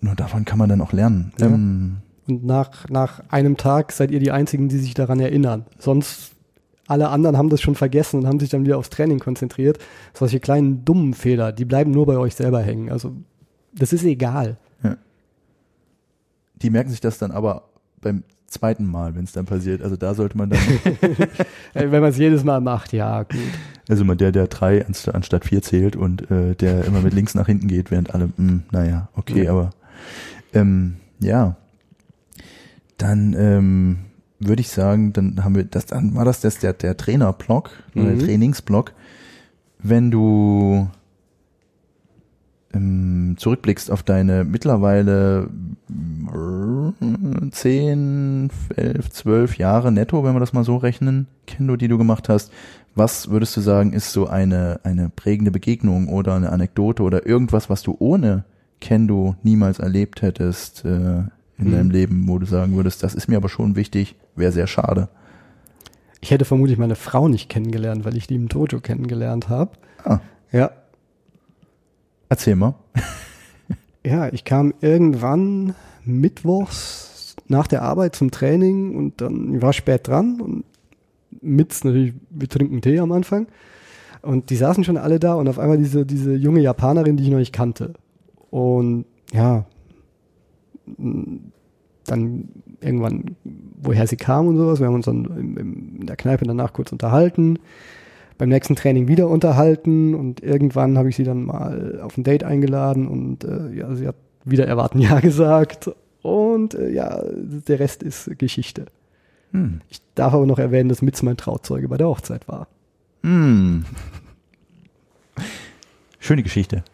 nur 0.00 0.14
davon 0.14 0.44
kann 0.44 0.58
man 0.58 0.68
dann 0.68 0.80
auch 0.80 0.92
lernen. 0.92 1.32
Ja. 1.38 1.46
Ähm, 1.46 1.98
Und 2.28 2.44
nach, 2.44 2.88
nach 2.88 3.20
einem 3.28 3.56
Tag 3.56 3.92
seid 3.92 4.10
ihr 4.10 4.20
die 4.20 4.30
Einzigen, 4.30 4.68
die 4.68 4.78
sich 4.78 4.94
daran 4.94 5.20
erinnern. 5.20 5.66
Sonst 5.78 6.32
alle 6.88 7.08
anderen 7.10 7.36
haben 7.36 7.48
das 7.48 7.60
schon 7.60 7.74
vergessen 7.74 8.20
und 8.20 8.26
haben 8.26 8.40
sich 8.40 8.50
dann 8.50 8.64
wieder 8.64 8.76
aufs 8.78 8.90
Training 8.90 9.18
konzentriert. 9.18 9.78
Solche 10.14 10.40
kleinen 10.40 10.84
dummen 10.84 11.14
Fehler, 11.14 11.52
die 11.52 11.64
bleiben 11.64 11.90
nur 11.90 12.06
bei 12.06 12.16
euch 12.18 12.34
selber 12.34 12.60
hängen. 12.60 12.90
Also 12.90 13.12
das 13.74 13.92
ist 13.92 14.04
egal. 14.04 14.56
die 16.56 16.70
merken 16.70 16.90
sich 16.90 17.00
das 17.00 17.18
dann 17.18 17.32
aber 17.32 17.64
beim 18.02 18.22
zweiten 18.46 18.84
Mal, 18.84 19.14
wenn 19.14 19.24
es 19.24 19.32
dann 19.32 19.46
passiert. 19.46 19.80
Also 19.80 19.96
da 19.96 20.12
sollte 20.14 20.36
man 20.36 20.50
dann, 20.50 20.60
Wenn 21.74 21.90
man 21.90 22.04
es 22.04 22.18
jedes 22.18 22.44
Mal 22.44 22.60
macht, 22.60 22.92
ja, 22.92 23.22
gut. 23.22 23.38
also 23.88 24.04
mal 24.04 24.14
der, 24.16 24.30
der 24.30 24.46
drei 24.48 24.84
anst- 24.86 25.08
anstatt 25.08 25.46
vier 25.46 25.62
zählt 25.62 25.96
und 25.96 26.30
äh, 26.30 26.54
der 26.54 26.84
immer 26.84 27.00
mit 27.00 27.14
links 27.14 27.34
nach 27.34 27.46
hinten 27.46 27.68
geht, 27.68 27.90
während 27.90 28.14
alle, 28.14 28.28
mh, 28.36 28.60
naja, 28.70 29.08
okay, 29.14 29.44
Ja. 29.44 29.52
aber 29.52 29.70
ähm, 30.52 30.96
ja. 31.18 31.56
Dann 32.98 33.34
ähm, 33.38 33.98
würde 34.38 34.60
ich 34.60 34.68
sagen, 34.68 35.12
dann 35.12 35.42
haben 35.44 35.54
wir 35.54 35.64
das, 35.64 35.86
dann 35.86 36.14
war 36.14 36.24
das, 36.24 36.40
das 36.40 36.58
der, 36.58 36.72
der 36.74 36.96
Trainerblock, 36.96 37.70
Mhm. 37.94 38.04
der 38.06 38.18
Trainingsblock. 38.26 38.92
Wenn 39.78 40.10
du 40.10 40.88
zurückblickst 43.36 43.90
auf 43.90 44.02
deine 44.02 44.44
mittlerweile 44.44 45.48
äh, 45.90 47.50
10, 47.50 48.50
11, 48.76 49.10
12 49.10 49.58
Jahre 49.58 49.92
netto, 49.92 50.24
wenn 50.24 50.34
wir 50.34 50.40
das 50.40 50.52
mal 50.52 50.64
so 50.64 50.76
rechnen, 50.76 51.26
Kendo, 51.46 51.76
die 51.76 51.88
du 51.88 51.98
gemacht 51.98 52.28
hast, 52.28 52.50
was 52.94 53.30
würdest 53.30 53.56
du 53.56 53.60
sagen, 53.60 53.92
ist 53.92 54.12
so 54.12 54.26
eine, 54.26 54.80
eine 54.84 55.08
prägende 55.08 55.50
Begegnung 55.50 56.08
oder 56.08 56.34
eine 56.34 56.50
Anekdote 56.50 57.02
oder 57.02 57.26
irgendwas, 57.26 57.68
was 57.70 57.82
du 57.82 57.96
ohne 57.98 58.44
Kendo 58.80 59.36
niemals 59.42 59.78
erlebt 59.78 60.22
hättest 60.22 60.84
äh, 60.84 60.88
in 61.58 61.68
Mhm. 61.68 61.72
deinem 61.72 61.90
Leben, 61.90 62.28
wo 62.28 62.38
du 62.38 62.46
sagen 62.46 62.74
würdest, 62.74 63.02
das 63.02 63.14
ist 63.14 63.28
mir 63.28 63.36
aber 63.36 63.48
schon 63.50 63.76
wichtig, 63.76 64.16
wäre 64.34 64.50
sehr 64.52 64.66
schade. 64.66 65.08
Ich 66.20 66.30
hätte 66.30 66.44
vermutlich 66.44 66.78
meine 66.78 66.94
Frau 66.96 67.28
nicht 67.28 67.48
kennengelernt, 67.48 68.04
weil 68.04 68.16
ich 68.16 68.26
die 68.26 68.36
im 68.36 68.48
Dojo 68.48 68.80
kennengelernt 68.80 69.48
habe. 69.48 69.72
Ah, 70.04 70.20
Ja. 70.50 70.70
Erzähl 72.32 72.56
mal. 72.56 72.74
Ja, 74.04 74.32
ich 74.32 74.42
kam 74.44 74.74
irgendwann 74.80 75.76
mittwochs 76.04 77.36
nach 77.46 77.68
der 77.68 77.82
Arbeit 77.82 78.16
zum 78.16 78.32
Training 78.32 78.96
und 78.96 79.20
dann 79.20 79.54
ich 79.54 79.62
war 79.62 79.72
spät 79.72 80.08
dran 80.08 80.40
und 80.40 80.64
mit 81.40 81.84
natürlich, 81.84 82.12
wir 82.30 82.48
trinken 82.48 82.80
Tee 82.80 82.98
am 82.98 83.12
Anfang. 83.12 83.46
Und 84.20 84.50
die 84.50 84.56
saßen 84.56 84.82
schon 84.82 84.96
alle 84.96 85.20
da 85.20 85.34
und 85.34 85.48
auf 85.48 85.60
einmal 85.60 85.78
diese, 85.78 86.04
diese 86.04 86.34
junge 86.34 86.58
Japanerin, 86.58 87.16
die 87.16 87.22
ich 87.22 87.30
noch 87.30 87.38
nicht 87.38 87.52
kannte. 87.52 87.94
Und 88.50 89.04
ja, 89.32 89.66
dann 92.06 92.48
irgendwann 92.80 93.36
woher 93.80 94.08
sie 94.08 94.16
kam 94.16 94.48
und 94.48 94.56
sowas. 94.56 94.80
Wir 94.80 94.88
haben 94.88 94.96
uns 94.96 95.06
dann 95.06 95.96
in 96.00 96.06
der 96.06 96.16
Kneipe 96.16 96.44
danach 96.44 96.72
kurz 96.72 96.90
unterhalten. 96.90 97.60
Beim 98.38 98.48
nächsten 98.48 98.76
Training 98.76 99.08
wieder 99.08 99.28
unterhalten 99.28 100.14
und 100.14 100.42
irgendwann 100.42 100.98
habe 100.98 101.08
ich 101.08 101.16
sie 101.16 101.24
dann 101.24 101.44
mal 101.44 102.00
auf 102.02 102.16
ein 102.16 102.24
Date 102.24 102.44
eingeladen 102.44 103.06
und 103.06 103.44
äh, 103.44 103.72
ja, 103.72 103.94
sie 103.94 104.08
hat 104.08 104.16
wieder 104.44 104.66
erwarten 104.66 104.98
Ja 105.00 105.20
gesagt 105.20 105.90
und 106.22 106.74
äh, 106.74 106.90
ja, 106.90 107.22
der 107.24 107.80
Rest 107.80 108.02
ist 108.02 108.38
Geschichte. 108.38 108.86
Hm. 109.52 109.80
Ich 109.88 110.00
darf 110.14 110.32
aber 110.32 110.46
noch 110.46 110.58
erwähnen, 110.58 110.88
dass 110.88 111.02
Mitz 111.02 111.22
mein 111.22 111.36
Trauzeuge 111.36 111.88
bei 111.88 111.96
der 111.96 112.08
Hochzeit 112.08 112.48
war. 112.48 112.68
Hm. 113.22 113.84
Schöne 116.18 116.42
Geschichte. 116.42 116.84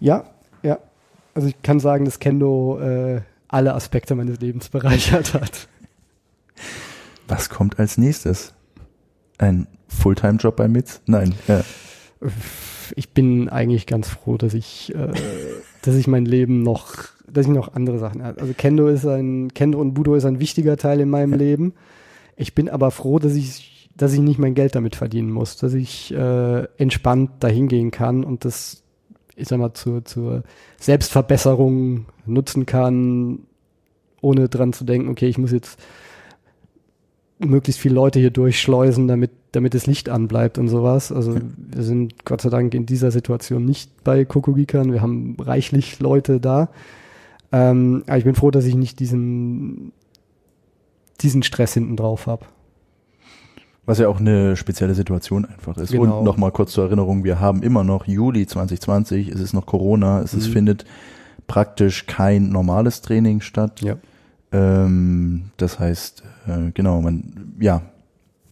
Ja, 0.00 0.24
ja. 0.62 0.78
Also 1.34 1.48
ich 1.48 1.60
kann 1.62 1.80
sagen, 1.80 2.04
dass 2.04 2.20
Kendo 2.20 2.78
äh, 2.80 3.22
alle 3.48 3.74
Aspekte 3.74 4.14
meines 4.14 4.40
Lebens 4.40 4.68
bereichert 4.68 5.34
hat. 5.34 5.68
Was 7.28 7.50
kommt 7.50 7.78
als 7.78 7.98
nächstes? 7.98 8.53
Ein 9.38 9.66
Fulltime-Job 9.88 10.56
bei 10.56 10.68
Mitz? 10.68 11.00
Nein. 11.06 11.34
Ja. 11.48 11.62
Ich 12.96 13.10
bin 13.10 13.48
eigentlich 13.48 13.86
ganz 13.86 14.08
froh, 14.08 14.36
dass 14.36 14.54
ich, 14.54 14.94
äh, 14.94 15.12
dass 15.82 15.94
ich 15.94 16.06
mein 16.06 16.24
Leben 16.24 16.62
noch, 16.62 16.94
dass 17.30 17.46
ich 17.46 17.52
noch 17.52 17.74
andere 17.74 17.98
Sachen 17.98 18.22
habe. 18.22 18.40
Also 18.40 18.52
Kendo 18.56 18.88
ist 18.88 19.06
ein, 19.06 19.52
Kendo 19.54 19.80
und 19.80 19.94
Budo 19.94 20.14
ist 20.14 20.24
ein 20.24 20.40
wichtiger 20.40 20.76
Teil 20.76 21.00
in 21.00 21.08
meinem 21.08 21.32
Leben. 21.32 21.74
Ich 22.36 22.54
bin 22.54 22.68
aber 22.68 22.90
froh, 22.90 23.18
dass 23.18 23.34
ich, 23.34 23.90
dass 23.96 24.12
ich 24.12 24.20
nicht 24.20 24.38
mein 24.38 24.54
Geld 24.54 24.74
damit 24.74 24.96
verdienen 24.96 25.30
muss, 25.30 25.56
dass 25.56 25.74
ich 25.74 26.12
äh, 26.12 26.64
entspannt 26.76 27.30
dahin 27.40 27.68
gehen 27.68 27.90
kann 27.90 28.24
und 28.24 28.44
das, 28.44 28.82
ich 29.36 29.48
sag 29.48 29.58
mal, 29.58 29.74
zur, 29.74 30.04
zur 30.04 30.42
Selbstverbesserung 30.80 32.06
nutzen 32.26 32.66
kann, 32.66 33.40
ohne 34.20 34.48
dran 34.48 34.72
zu 34.72 34.84
denken, 34.84 35.08
okay, 35.08 35.28
ich 35.28 35.38
muss 35.38 35.52
jetzt 35.52 35.78
möglichst 37.44 37.80
viele 37.80 37.94
Leute 37.94 38.18
hier 38.18 38.30
durchschleusen, 38.30 39.08
damit, 39.08 39.30
damit 39.52 39.74
das 39.74 39.86
Licht 39.86 40.08
anbleibt 40.08 40.58
und 40.58 40.68
sowas. 40.68 41.12
Also 41.12 41.36
wir 41.56 41.82
sind 41.82 42.24
Gott 42.24 42.40
sei 42.40 42.50
Dank 42.50 42.74
in 42.74 42.86
dieser 42.86 43.10
Situation 43.10 43.64
nicht 43.64 44.04
bei 44.04 44.24
Kokogikan. 44.24 44.92
Wir 44.92 45.00
haben 45.02 45.36
reichlich 45.38 46.00
Leute 46.00 46.40
da. 46.40 46.68
Ähm, 47.52 48.02
aber 48.06 48.18
ich 48.18 48.24
bin 48.24 48.34
froh, 48.34 48.50
dass 48.50 48.64
ich 48.64 48.74
nicht 48.74 48.98
diesen, 49.00 49.92
diesen 51.20 51.42
Stress 51.42 51.74
hinten 51.74 51.96
drauf 51.96 52.26
habe. 52.26 52.46
Was 53.86 53.98
ja 53.98 54.08
auch 54.08 54.18
eine 54.18 54.56
spezielle 54.56 54.94
Situation 54.94 55.44
einfach 55.44 55.76
ist. 55.76 55.92
Genau. 55.92 56.18
Und 56.18 56.24
nochmal 56.24 56.52
kurz 56.52 56.72
zur 56.72 56.84
Erinnerung, 56.84 57.22
wir 57.22 57.38
haben 57.38 57.62
immer 57.62 57.84
noch 57.84 58.06
Juli 58.06 58.46
2020, 58.46 59.28
es 59.28 59.40
ist 59.40 59.52
noch 59.52 59.66
Corona, 59.66 60.22
es 60.22 60.32
ist, 60.32 60.48
Mhm. 60.48 60.52
findet 60.52 60.84
praktisch 61.46 62.06
kein 62.06 62.48
normales 62.48 63.02
Training 63.02 63.42
statt. 63.42 63.82
Ja. 63.82 63.96
Ähm, 64.52 65.50
das 65.58 65.78
heißt, 65.78 66.22
äh, 66.46 66.70
genau, 66.72 67.00
man, 67.00 67.54
ja, 67.60 67.82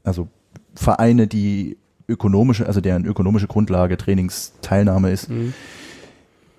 also 0.04 0.28
Vereine, 0.74 1.26
die 1.26 1.76
ökonomische, 2.08 2.66
also 2.66 2.80
deren 2.80 3.04
ökonomische 3.04 3.46
Grundlage 3.46 3.96
Trainingsteilnahme 3.96 5.10
ist, 5.10 5.28
Mhm. 5.30 5.54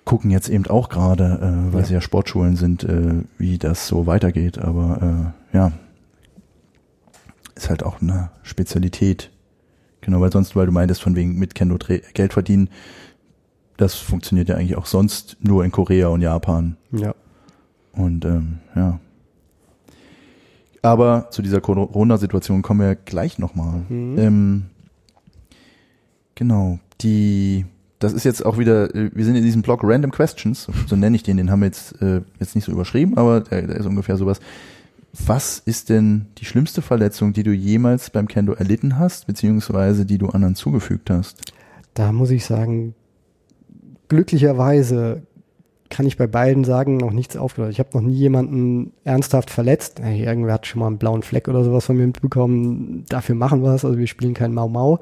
gucken 0.04 0.30
jetzt 0.30 0.48
eben 0.48 0.66
auch 0.66 0.88
gerade, 0.88 1.24
äh, 1.68 1.72
weil 1.72 1.80
Ja. 1.82 1.86
sie 1.86 1.94
ja 1.94 2.00
Sportschulen 2.00 2.56
sind, 2.56 2.84
äh, 2.84 3.22
wie 3.38 3.58
das 3.58 3.86
so 3.86 4.06
weitergeht. 4.06 4.58
Aber 4.58 5.32
äh, 5.52 5.56
ja, 5.56 5.72
ist 7.54 7.68
halt 7.70 7.82
auch 7.82 8.00
eine 8.02 8.30
Spezialität. 8.42 9.30
Genau, 10.00 10.20
weil 10.20 10.32
sonst, 10.32 10.54
weil 10.56 10.66
du 10.66 10.72
meintest, 10.72 11.02
von 11.02 11.16
wegen 11.16 11.38
mit 11.38 11.54
Kendo 11.54 11.78
Geld 12.14 12.32
verdienen, 12.32 12.68
das 13.76 13.94
funktioniert 13.94 14.48
ja 14.48 14.56
eigentlich 14.56 14.76
auch 14.76 14.86
sonst 14.86 15.36
nur 15.40 15.64
in 15.64 15.70
Korea 15.72 16.08
und 16.08 16.20
Japan. 16.20 16.76
Ja. 16.92 17.14
Und 17.92 18.24
ähm, 18.24 18.58
ja. 18.76 18.98
Aber 20.84 21.28
zu 21.30 21.40
dieser 21.40 21.62
Corona-Situation 21.62 22.60
kommen 22.60 22.80
wir 22.80 22.94
gleich 22.94 23.38
nochmal. 23.38 23.82
Mhm. 23.88 24.18
Ähm, 24.18 24.62
genau, 26.34 26.78
die, 27.00 27.64
das 28.00 28.12
ist 28.12 28.24
jetzt 28.24 28.44
auch 28.44 28.58
wieder, 28.58 28.94
äh, 28.94 29.10
wir 29.14 29.24
sind 29.24 29.36
in 29.36 29.44
diesem 29.44 29.62
Blog 29.62 29.80
Random 29.82 30.10
Questions, 30.10 30.68
so 30.86 30.94
nenne 30.94 31.16
ich 31.16 31.22
den, 31.22 31.38
den 31.38 31.50
haben 31.50 31.60
wir 31.60 31.66
jetzt, 31.66 32.02
äh, 32.02 32.20
jetzt 32.38 32.54
nicht 32.54 32.66
so 32.66 32.72
überschrieben, 32.72 33.16
aber 33.16 33.40
der, 33.40 33.62
der 33.62 33.76
ist 33.76 33.86
ungefähr 33.86 34.18
sowas. 34.18 34.40
Was 35.26 35.58
ist 35.58 35.88
denn 35.88 36.26
die 36.36 36.44
schlimmste 36.44 36.82
Verletzung, 36.82 37.32
die 37.32 37.44
du 37.44 37.52
jemals 37.52 38.10
beim 38.10 38.28
Kendo 38.28 38.52
erlitten 38.52 38.98
hast, 38.98 39.26
beziehungsweise 39.26 40.04
die 40.04 40.18
du 40.18 40.28
anderen 40.28 40.54
zugefügt 40.54 41.08
hast? 41.08 41.40
Da 41.94 42.12
muss 42.12 42.30
ich 42.30 42.44
sagen, 42.44 42.94
glücklicherweise 44.08 45.22
kann 45.90 46.06
ich 46.06 46.16
bei 46.16 46.26
beiden 46.26 46.64
sagen, 46.64 46.96
noch 46.96 47.12
nichts 47.12 47.36
aufgehört. 47.36 47.72
Ich 47.72 47.78
habe 47.78 47.90
noch 47.92 48.00
nie 48.00 48.14
jemanden 48.14 48.92
ernsthaft 49.04 49.50
verletzt. 49.50 50.00
Hey, 50.02 50.24
irgendwer 50.24 50.54
hat 50.54 50.66
schon 50.66 50.80
mal 50.80 50.86
einen 50.86 50.98
blauen 50.98 51.22
Fleck 51.22 51.48
oder 51.48 51.62
sowas 51.62 51.86
von 51.86 51.96
mir 51.96 52.06
mitbekommen. 52.06 53.04
Dafür 53.08 53.34
machen 53.34 53.62
wir 53.62 53.74
es. 53.74 53.84
Also 53.84 53.98
wir 53.98 54.06
spielen 54.06 54.34
kein 54.34 54.54
Mau 54.54 54.68
Mau. 54.68 55.00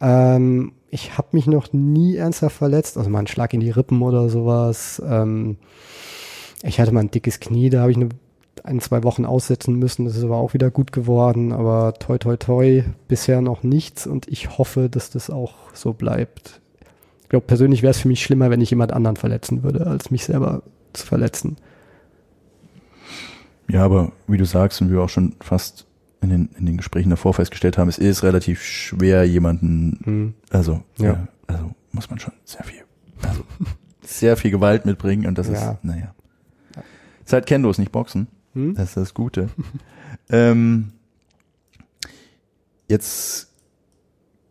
Ähm, 0.00 0.72
ich 0.90 1.16
habe 1.16 1.28
mich 1.32 1.46
noch 1.46 1.72
nie 1.72 2.16
ernsthaft 2.16 2.56
verletzt. 2.56 2.98
Also 2.98 3.10
mal 3.10 3.18
einen 3.18 3.26
Schlag 3.26 3.54
in 3.54 3.60
die 3.60 3.70
Rippen 3.70 4.02
oder 4.02 4.28
sowas. 4.28 5.00
Ähm, 5.06 5.56
ich 6.62 6.80
hatte 6.80 6.92
mal 6.92 7.00
ein 7.00 7.10
dickes 7.10 7.40
Knie, 7.40 7.70
da 7.70 7.80
habe 7.80 7.90
ich 7.90 7.96
eine, 7.96 8.08
ein, 8.64 8.80
zwei 8.80 9.02
Wochen 9.04 9.24
aussetzen 9.24 9.76
müssen. 9.76 10.04
Das 10.04 10.16
ist 10.16 10.24
aber 10.24 10.36
auch 10.36 10.52
wieder 10.52 10.70
gut 10.70 10.92
geworden. 10.92 11.52
Aber 11.52 11.94
toi, 11.94 12.18
toi, 12.18 12.36
toi, 12.36 12.82
bisher 13.08 13.40
noch 13.40 13.62
nichts. 13.62 14.06
Und 14.06 14.28
ich 14.28 14.58
hoffe, 14.58 14.88
dass 14.90 15.10
das 15.10 15.30
auch 15.30 15.54
so 15.74 15.92
bleibt. 15.92 16.60
Ich 17.26 17.30
glaube, 17.30 17.44
persönlich 17.46 17.82
wäre 17.82 17.90
es 17.90 17.98
für 17.98 18.06
mich 18.06 18.22
schlimmer, 18.22 18.50
wenn 18.50 18.60
ich 18.60 18.70
jemand 18.70 18.92
anderen 18.92 19.16
verletzen 19.16 19.64
würde, 19.64 19.84
als 19.88 20.12
mich 20.12 20.24
selber 20.24 20.62
zu 20.92 21.04
verletzen. 21.04 21.56
Ja, 23.68 23.84
aber 23.84 24.12
wie 24.28 24.36
du 24.36 24.44
sagst 24.44 24.80
und 24.80 24.92
wir 24.92 25.00
auch 25.02 25.08
schon 25.08 25.34
fast 25.40 25.86
in 26.20 26.30
den, 26.30 26.50
in 26.56 26.66
den 26.66 26.76
Gesprächen 26.76 27.10
davor 27.10 27.34
festgestellt 27.34 27.78
haben, 27.78 27.88
es 27.88 27.98
ist 27.98 28.22
relativ 28.22 28.62
schwer, 28.62 29.24
jemanden, 29.24 29.98
Hm. 30.04 30.34
also, 30.50 30.84
Ja. 30.98 31.04
ja. 31.06 31.28
also 31.48 31.72
muss 31.90 32.08
man 32.10 32.20
schon 32.20 32.32
sehr 32.44 32.62
viel, 32.62 32.82
also 33.22 33.42
sehr 34.02 34.36
viel 34.36 34.52
Gewalt 34.52 34.86
mitbringen 34.86 35.26
und 35.26 35.36
das 35.36 35.48
Ja. 35.48 35.72
ist, 35.72 35.82
naja. 35.84 36.14
Ist 37.24 37.32
halt 37.32 37.46
Kendo, 37.46 37.68
ist 37.70 37.78
nicht 37.78 37.90
Boxen. 37.90 38.28
Hm? 38.54 38.74
Das 38.76 38.90
ist 38.90 38.96
das 38.96 39.14
Gute. 39.14 39.48
ähm, 40.30 40.92
jetzt 42.88 43.52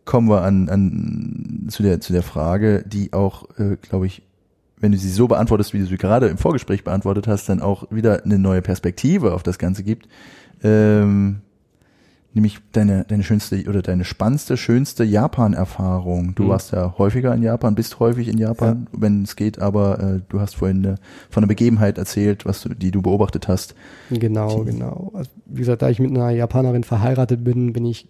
kommen 0.06 0.28
wir 0.28 0.40
an, 0.42 0.68
an 0.70 1.66
zu 1.68 1.82
der 1.82 2.00
zu 2.00 2.12
der 2.14 2.22
Frage, 2.22 2.82
die 2.86 3.12
auch, 3.12 3.44
äh, 3.58 3.76
glaube 3.82 4.06
ich, 4.06 4.22
wenn 4.78 4.92
du 4.92 4.98
sie 4.98 5.10
so 5.10 5.26
beantwortest, 5.28 5.74
wie 5.74 5.78
du 5.80 5.86
sie 5.86 5.96
gerade 5.98 6.28
im 6.28 6.38
Vorgespräch 6.38 6.84
beantwortet 6.84 7.26
hast, 7.28 7.48
dann 7.48 7.60
auch 7.60 7.84
wieder 7.90 8.24
eine 8.24 8.38
neue 8.38 8.62
Perspektive 8.62 9.34
auf 9.34 9.42
das 9.42 9.58
Ganze 9.58 9.82
gibt. 9.82 10.08
Ähm, 10.62 11.40
nämlich 12.34 12.58
deine 12.72 13.04
deine 13.04 13.22
schönste 13.22 13.64
oder 13.68 13.80
deine 13.82 14.04
spannendste, 14.04 14.56
schönste 14.58 15.04
Japan-Erfahrung. 15.04 16.34
Du 16.34 16.44
Mhm. 16.44 16.48
warst 16.50 16.72
ja 16.72 16.94
häufiger 16.98 17.34
in 17.34 17.42
Japan, 17.42 17.74
bist 17.74 17.98
häufig 17.98 18.28
in 18.28 18.36
Japan, 18.38 18.86
wenn 18.92 19.22
es 19.22 19.36
geht, 19.36 19.58
aber 19.58 19.98
äh, 19.98 20.20
du 20.28 20.40
hast 20.40 20.56
vorhin 20.56 20.84
eine, 20.84 20.94
von 21.30 21.42
einer 21.42 21.48
Begebenheit 21.48 21.96
erzählt, 21.98 22.44
was 22.44 22.60
du, 22.62 22.68
die 22.74 22.90
du 22.90 23.00
beobachtet 23.02 23.48
hast. 23.48 23.74
Genau, 24.10 24.62
Die- 24.64 24.72
genau. 24.72 25.10
Also, 25.14 25.30
wie 25.46 25.60
gesagt, 25.60 25.80
da 25.82 25.88
ich 25.88 25.98
mit 25.98 26.10
einer 26.10 26.30
Japanerin 26.30 26.84
verheiratet 26.84 27.42
bin, 27.42 27.72
bin 27.72 27.86
ich 27.86 28.06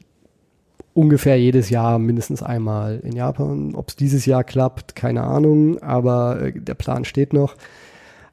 ungefähr 0.96 1.38
jedes 1.38 1.68
Jahr 1.68 1.98
mindestens 1.98 2.42
einmal 2.42 3.00
in 3.02 3.14
Japan. 3.14 3.74
Ob 3.74 3.90
es 3.90 3.96
dieses 3.96 4.24
Jahr 4.24 4.44
klappt, 4.44 4.96
keine 4.96 5.22
Ahnung, 5.24 5.80
aber 5.82 6.40
äh, 6.40 6.52
der 6.52 6.74
Plan 6.74 7.04
steht 7.04 7.32
noch. 7.32 7.54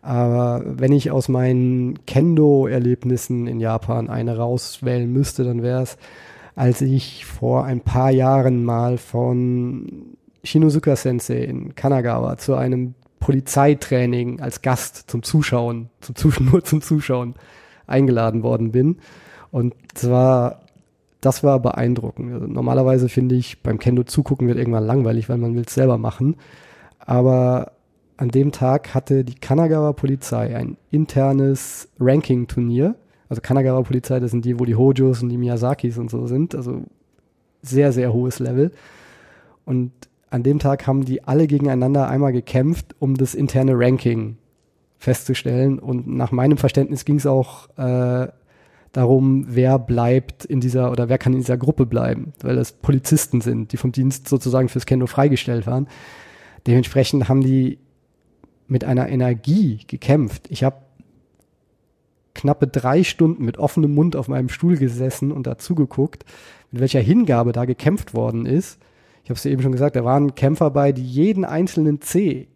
Aber 0.01 0.63
wenn 0.65 0.91
ich 0.91 1.11
aus 1.11 1.29
meinen 1.29 2.05
Kendo-Erlebnissen 2.05 3.47
in 3.47 3.59
Japan 3.59 4.09
eine 4.09 4.37
rauswählen 4.37 5.11
müsste, 5.11 5.43
dann 5.43 5.61
wäre 5.61 5.81
es, 5.81 5.97
als 6.55 6.81
ich 6.81 7.25
vor 7.25 7.65
ein 7.65 7.81
paar 7.81 8.11
Jahren 8.11 8.63
mal 8.63 8.97
von 8.97 10.17
Shinozuka 10.43 10.95
Sensei 10.95 11.43
in 11.43 11.75
Kanagawa 11.75 12.37
zu 12.37 12.55
einem 12.55 12.95
Polizeitraining 13.19 14.41
als 14.41 14.61
Gast 14.61 15.09
zum 15.09 15.23
Zuschauen, 15.23 15.89
zum 16.01 16.15
Zus 16.15 16.39
nur 16.41 16.63
zum 16.63 16.81
Zuschauen 16.81 17.35
eingeladen 17.87 18.43
worden 18.43 18.71
bin. 18.71 18.97
Und 19.51 19.73
zwar, 19.93 20.62
das 21.25 21.43
war 21.43 21.59
beeindruckend. 21.59 22.33
Also 22.33 22.47
normalerweise 22.47 23.09
finde 23.09 23.35
ich, 23.35 23.61
beim 23.61 23.79
Kendo 23.79 24.03
zugucken 24.03 24.47
wird 24.47 24.57
irgendwann 24.57 24.85
langweilig, 24.85 25.29
weil 25.29 25.37
man 25.37 25.55
will 25.55 25.63
es 25.65 25.73
selber 25.73 25.97
machen. 25.97 26.35
Aber 26.99 27.71
an 28.17 28.29
dem 28.29 28.51
Tag 28.51 28.93
hatte 28.93 29.23
die 29.23 29.35
Kanagawa 29.35 29.93
Polizei 29.93 30.55
ein 30.55 30.77
internes 30.91 31.89
Ranking-Turnier. 31.99 32.95
Also 33.29 33.41
Kanagawa 33.41 33.81
Polizei, 33.81 34.19
das 34.19 34.31
sind 34.31 34.45
die, 34.45 34.59
wo 34.59 34.65
die 34.65 34.75
Hojos 34.75 35.23
und 35.23 35.29
die 35.29 35.37
Miyazakis 35.37 35.97
und 35.97 36.09
so 36.09 36.27
sind. 36.27 36.55
Also 36.55 36.83
sehr, 37.61 37.91
sehr 37.91 38.13
hohes 38.13 38.39
Level. 38.39 38.71
Und 39.65 39.91
an 40.29 40.43
dem 40.43 40.59
Tag 40.59 40.87
haben 40.87 41.05
die 41.05 41.23
alle 41.23 41.47
gegeneinander 41.47 42.07
einmal 42.09 42.33
gekämpft, 42.33 42.95
um 42.99 43.15
das 43.15 43.35
interne 43.35 43.73
Ranking 43.75 44.37
festzustellen. 44.97 45.79
Und 45.79 46.07
nach 46.07 46.31
meinem 46.31 46.57
Verständnis 46.57 47.05
ging 47.05 47.17
es 47.17 47.25
auch 47.25 47.69
äh, 47.77 48.27
darum, 48.93 49.45
wer 49.49 49.79
bleibt 49.79 50.45
in 50.45 50.61
dieser 50.61 50.91
oder 50.91 51.09
wer 51.09 51.17
kann 51.17 51.33
in 51.33 51.39
dieser 51.39 51.57
Gruppe 51.57 51.85
bleiben, 51.85 52.31
weil 52.41 52.55
das 52.55 52.71
Polizisten 52.71 53.41
sind, 53.41 53.73
die 53.73 53.77
vom 53.77 53.91
Dienst 53.91 54.29
sozusagen 54.29 54.69
fürs 54.69 54.85
Kendo 54.85 55.07
freigestellt 55.07 55.67
waren. 55.67 55.87
Dementsprechend 56.65 57.27
haben 57.27 57.41
die 57.41 57.79
mit 58.67 58.85
einer 58.85 59.09
Energie 59.09 59.79
gekämpft. 59.87 60.49
Ich 60.49 60.63
habe 60.63 60.77
knappe 62.35 62.67
drei 62.67 63.03
Stunden 63.03 63.43
mit 63.43 63.57
offenem 63.57 63.93
Mund 63.93 64.15
auf 64.15 64.27
meinem 64.27 64.49
Stuhl 64.49 64.77
gesessen 64.77 65.31
und 65.31 65.47
dazugeguckt, 65.47 66.23
mit 66.71 66.81
welcher 66.81 67.01
Hingabe 67.01 67.51
da 67.51 67.65
gekämpft 67.65 68.13
worden 68.13 68.45
ist. 68.45 68.79
Ich 69.23 69.29
habe 69.29 69.37
es 69.37 69.45
eben 69.45 69.61
schon 69.61 69.71
gesagt, 69.71 69.95
da 69.95 70.05
waren 70.05 70.35
Kämpfer 70.35 70.69
bei, 70.69 70.91
die 70.91 71.05
jeden 71.05 71.45
einzelnen 71.45 72.01
C 72.01 72.47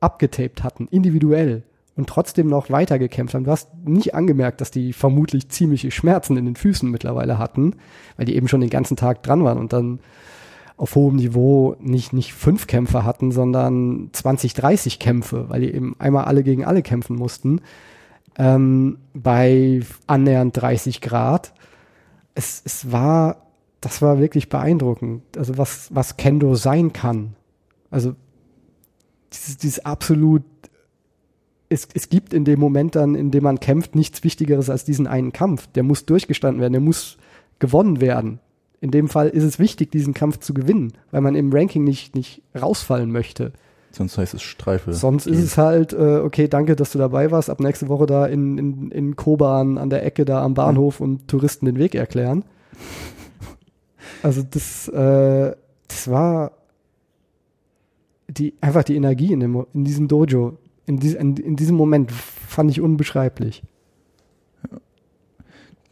abgetaped 0.00 0.62
hatten, 0.62 0.86
individuell 0.88 1.64
und 1.96 2.08
trotzdem 2.08 2.46
noch 2.46 2.70
weitergekämpft 2.70 3.34
haben. 3.34 3.44
Du 3.44 3.50
hast 3.50 3.70
nicht 3.84 4.14
angemerkt, 4.14 4.60
dass 4.60 4.70
die 4.70 4.92
vermutlich 4.92 5.48
ziemliche 5.48 5.90
Schmerzen 5.90 6.36
in 6.36 6.46
den 6.46 6.56
Füßen 6.56 6.90
mittlerweile 6.90 7.38
hatten, 7.38 7.76
weil 8.16 8.26
die 8.26 8.36
eben 8.36 8.48
schon 8.48 8.60
den 8.60 8.70
ganzen 8.70 8.96
Tag 8.96 9.22
dran 9.22 9.44
waren 9.44 9.58
und 9.58 9.72
dann 9.72 10.00
auf 10.76 10.94
hohem 10.94 11.16
Niveau 11.16 11.76
nicht, 11.80 12.12
nicht 12.12 12.32
fünf 12.32 12.66
Kämpfe 12.66 13.04
hatten, 13.04 13.30
sondern 13.30 14.08
20, 14.12 14.54
30 14.54 14.98
Kämpfe, 14.98 15.48
weil 15.48 15.60
die 15.60 15.72
eben 15.72 15.94
einmal 15.98 16.24
alle 16.24 16.42
gegen 16.42 16.64
alle 16.64 16.82
kämpfen 16.82 17.16
mussten, 17.16 17.60
ähm, 18.38 18.98
bei 19.12 19.82
annähernd 20.06 20.56
30 20.56 21.00
Grad. 21.02 21.52
Es, 22.34 22.62
es 22.64 22.90
war, 22.90 23.46
das 23.82 24.00
war 24.00 24.18
wirklich 24.18 24.48
beeindruckend. 24.48 25.36
Also 25.36 25.58
was, 25.58 25.94
was 25.94 26.16
Kendo 26.16 26.54
sein 26.54 26.94
kann. 26.94 27.34
Also 27.90 28.14
dieses, 29.32 29.58
dieses 29.58 29.84
absolut 29.84 30.42
es, 31.72 31.88
es 31.94 32.08
gibt 32.08 32.34
in 32.34 32.44
dem 32.44 32.60
Moment 32.60 32.94
dann, 32.94 33.14
in 33.14 33.30
dem 33.30 33.44
man 33.44 33.58
kämpft, 33.58 33.94
nichts 33.94 34.22
Wichtigeres 34.22 34.70
als 34.70 34.84
diesen 34.84 35.06
einen 35.06 35.32
Kampf. 35.32 35.66
Der 35.68 35.82
muss 35.82 36.04
durchgestanden 36.04 36.60
werden, 36.60 36.74
der 36.74 36.82
muss 36.82 37.16
gewonnen 37.58 38.00
werden. 38.00 38.38
In 38.80 38.90
dem 38.90 39.08
Fall 39.08 39.28
ist 39.28 39.44
es 39.44 39.58
wichtig, 39.58 39.90
diesen 39.90 40.12
Kampf 40.12 40.40
zu 40.40 40.54
gewinnen, 40.54 40.92
weil 41.10 41.20
man 41.20 41.34
im 41.34 41.52
Ranking 41.52 41.84
nicht, 41.84 42.14
nicht 42.14 42.42
rausfallen 42.60 43.10
möchte. 43.10 43.52
Sonst 43.92 44.18
heißt 44.18 44.34
es 44.34 44.42
Streife. 44.42 44.92
Sonst 44.92 45.26
ist 45.26 45.38
es 45.38 45.58
halt, 45.58 45.92
äh, 45.92 46.20
okay, 46.24 46.48
danke, 46.48 46.76
dass 46.76 46.92
du 46.92 46.98
dabei 46.98 47.30
warst. 47.30 47.50
Ab 47.50 47.60
nächste 47.60 47.88
Woche 47.88 48.06
da 48.06 48.26
in, 48.26 48.58
in, 48.58 48.90
in 48.90 49.16
Koban 49.16 49.78
an 49.78 49.90
der 49.90 50.04
Ecke 50.04 50.24
da 50.24 50.42
am 50.42 50.54
Bahnhof 50.54 51.00
und 51.00 51.28
Touristen 51.28 51.66
den 51.66 51.78
Weg 51.78 51.94
erklären. 51.94 52.44
Also 54.24 54.42
das, 54.48 54.86
äh, 54.86 55.56
das 55.88 56.08
war 56.08 56.52
die, 58.28 58.54
einfach 58.60 58.84
die 58.84 58.94
Energie 58.94 59.32
in, 59.32 59.40
dem, 59.40 59.66
in 59.74 59.84
diesem 59.84 60.06
Dojo 60.06 60.58
in, 60.86 60.98
dies, 60.98 61.14
in, 61.14 61.36
in 61.36 61.56
diesem 61.56 61.76
Moment 61.76 62.10
fand 62.12 62.70
ich 62.70 62.80
unbeschreiblich. 62.80 63.62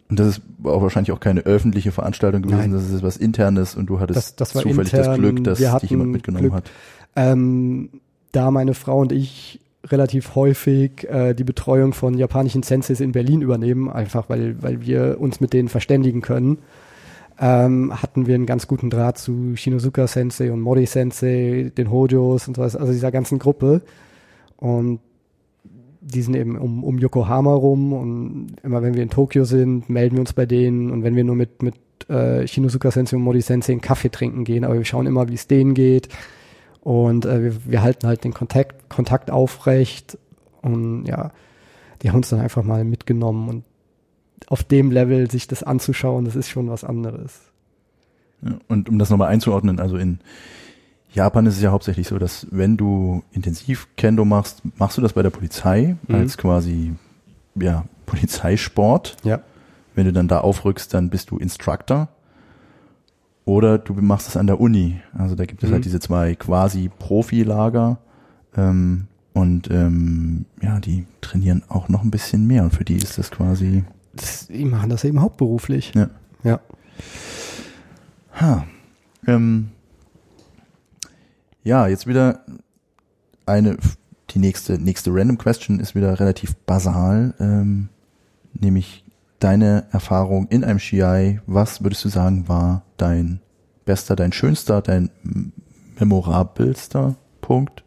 Und 0.09 0.19
das 0.19 0.27
ist 0.27 0.43
auch 0.65 0.83
wahrscheinlich 0.83 1.13
auch 1.13 1.21
keine 1.21 1.43
öffentliche 1.43 1.93
Veranstaltung 1.93 2.43
gewesen, 2.43 2.59
Nein. 2.59 2.73
das 2.73 2.91
ist 2.91 3.03
was 3.03 3.17
internes 3.17 3.77
und 3.77 3.87
du 3.87 4.01
hattest 4.01 4.41
das, 4.41 4.53
das 4.53 4.63
zufällig 4.63 4.93
intern, 4.93 5.05
das 5.05 5.17
Glück, 5.17 5.45
dass 5.45 5.59
dich 5.59 5.91
jemand 5.91 6.11
mitgenommen 6.11 6.43
Glück. 6.43 6.55
hat. 6.55 6.71
Ähm, 7.15 7.91
da 8.33 8.51
meine 8.51 8.75
Frau 8.75 8.99
und 9.01 9.13
ich 9.13 9.61
relativ 9.87 10.35
häufig 10.35 11.09
äh, 11.09 11.35
die 11.35 11.45
Betreuung 11.45 11.93
von 11.93 12.15
japanischen 12.19 12.63
Senseis 12.63 13.01
in 13.01 13.13
Berlin 13.13 13.41
übernehmen, 13.41 13.89
einfach 13.89 14.29
weil, 14.29 14.61
weil 14.63 14.83
wir 14.83 15.19
uns 15.21 15.41
mit 15.41 15.53
denen 15.53 15.69
verständigen 15.69 16.23
können, 16.23 16.59
ähm, 17.39 17.93
hatten 18.03 18.27
wir 18.27 18.35
einen 18.35 18.47
ganz 18.47 18.67
guten 18.67 18.91
Draht 18.91 19.17
zu 19.17 19.57
Shinozuka 19.57 20.07
Sensei 20.07 20.53
und 20.53 20.61
Mori 20.61 20.87
Sensei, 20.87 21.73
den 21.77 21.91
Hojos 21.91 22.47
und 22.49 22.57
so 22.57 22.63
was, 22.63 22.77
also 22.77 22.93
dieser 22.93 23.11
ganzen 23.11 23.39
Gruppe. 23.39 23.81
Und 24.61 25.01
die 26.01 26.23
sind 26.23 26.35
eben 26.35 26.57
um, 26.57 26.85
um 26.85 26.99
Yokohama 26.99 27.55
rum 27.55 27.93
und 27.93 28.57
immer 28.63 28.83
wenn 28.83 28.95
wir 28.95 29.03
in 29.03 29.11
Tokio 29.11 29.45
sind, 29.45 29.91
melden 29.91 30.17
wir 30.17 30.21
uns 30.21 30.33
bei 30.33 30.47
denen. 30.47 30.91
Und 30.91 31.03
wenn 31.03 31.17
wir 31.17 31.25
nur 31.25 31.37
mit, 31.37 31.63
mit 31.63 31.75
äh, 32.09 32.47
Shinosuka 32.47 32.91
Sensei 32.91 33.17
und 33.17 33.23
Mori 33.23 33.41
Sensei 33.41 33.73
einen 33.73 33.81
Kaffee 33.81 34.11
trinken 34.11 34.45
gehen, 34.45 34.65
aber 34.65 34.75
wir 34.75 34.85
schauen 34.85 35.07
immer, 35.07 35.29
wie 35.29 35.35
es 35.35 35.47
denen 35.47 35.75
geht. 35.75 36.09
Und 36.81 37.27
äh, 37.27 37.43
wir, 37.43 37.55
wir 37.67 37.83
halten 37.83 38.07
halt 38.07 38.25
den 38.25 38.33
Kontakt, 38.33 38.89
Kontakt 38.89 39.31
aufrecht. 39.31 40.19
Und 40.63 41.05
ja, 41.07 41.33
die 42.03 42.11
haben 42.11 42.17
uns 42.17 42.31
dann 42.31 42.41
einfach 42.41 42.63
mal 42.63 42.85
mitgenommen. 42.85 43.49
Und 43.49 43.65
auf 44.49 44.65
dem 44.65 44.91
Level 44.91 45.31
sich 45.31 45.47
das 45.49 45.63
anzuschauen, 45.63 46.25
das 46.25 46.37
ist 46.37 46.49
schon 46.49 46.69
was 46.69 46.85
anderes. 46.85 47.41
Und 48.69 48.89
um 48.89 48.99
das 48.99 49.11
nochmal 49.11 49.29
einzuordnen, 49.29 49.81
also 49.81 49.97
in 49.97 50.21
Japan 51.13 51.47
ist 51.47 51.57
es 51.57 51.63
ja 51.63 51.71
hauptsächlich 51.71 52.09
so, 52.09 52.19
dass 52.19 52.47
wenn 52.51 52.77
du 52.77 53.23
intensiv 53.33 53.89
Kendo 53.97 54.25
machst, 54.25 54.63
machst 54.79 54.97
du 54.97 55.03
das 55.03 55.13
bei 55.13 55.23
der 55.23 55.31
Polizei 55.31 55.97
mhm. 56.07 56.15
als 56.15 56.39
quasi 56.39 56.93
ja, 57.57 57.85
Polizeisport. 58.07 59.17
Ja. 59.25 59.41
Wenn 59.95 60.07
du 60.07 60.13
dann 60.13 60.29
da 60.29 60.41
aufrückst, 60.41 60.95
dann 60.95 61.11
bist 61.11 61.31
du 61.31 61.39
Instructor. 61.39 62.09
Oder 63.45 63.79
du 63.79 63.95
machst 63.95 64.29
es 64.29 64.37
an 64.37 64.47
der 64.47 64.61
Uni. 64.61 65.01
Also 65.17 65.35
da 65.35 65.45
gibt 65.47 65.63
es 65.63 65.67
halt 65.67 65.71
mhm. 65.71 65.75
halt 65.75 65.85
diese 65.85 66.01
zwei 66.01 66.35
quasi 66.37 66.91
Profilager. 66.99 67.99
Ähm, 68.57 69.09
und 69.33 69.71
ähm, 69.71 70.45
ja, 70.63 70.79
die 70.79 71.07
trainieren 71.21 71.63
auch 71.69 71.89
noch 71.89 72.03
ein 72.03 72.11
bisschen 72.11 72.47
mehr. 72.47 72.63
Und 72.63 72.75
für 72.75 72.85
die 72.85 72.97
ist 72.97 73.19
das 73.19 73.31
quasi. 73.31 73.85
Das, 74.13 74.47
die 74.47 74.65
machen 74.65 74.91
das 74.91 75.05
eben 75.05 75.21
hauptberuflich. 75.21 75.93
Ja. 75.95 76.11
Ja. 76.45 76.61
Ha. 78.41 78.65
Ähm, 79.27 79.71
ja, 81.63 81.87
jetzt 81.87 82.07
wieder 82.07 82.45
eine, 83.47 83.77
die 84.31 84.39
nächste, 84.39 84.79
nächste 84.79 85.13
Random 85.13 85.39
Question 85.39 85.81
ist 85.81 85.95
wieder 85.95 86.19
relativ 86.21 86.57
basal, 86.57 87.35
ähm, 87.41 87.89
nämlich 88.55 89.05
deine 89.39 89.87
Erfahrung 89.91 90.47
in 90.49 90.65
einem 90.65 90.79
Shiai. 90.79 91.41
Was 91.47 91.83
würdest 91.83 92.05
du 92.05 92.09
sagen 92.09 92.49
war 92.49 92.83
dein 92.97 93.41
bester, 93.85 94.17
dein 94.17 94.33
schönster, 94.33 94.83
dein 94.83 95.11
memorabelster 95.99 97.17
Punkt? 97.41 97.85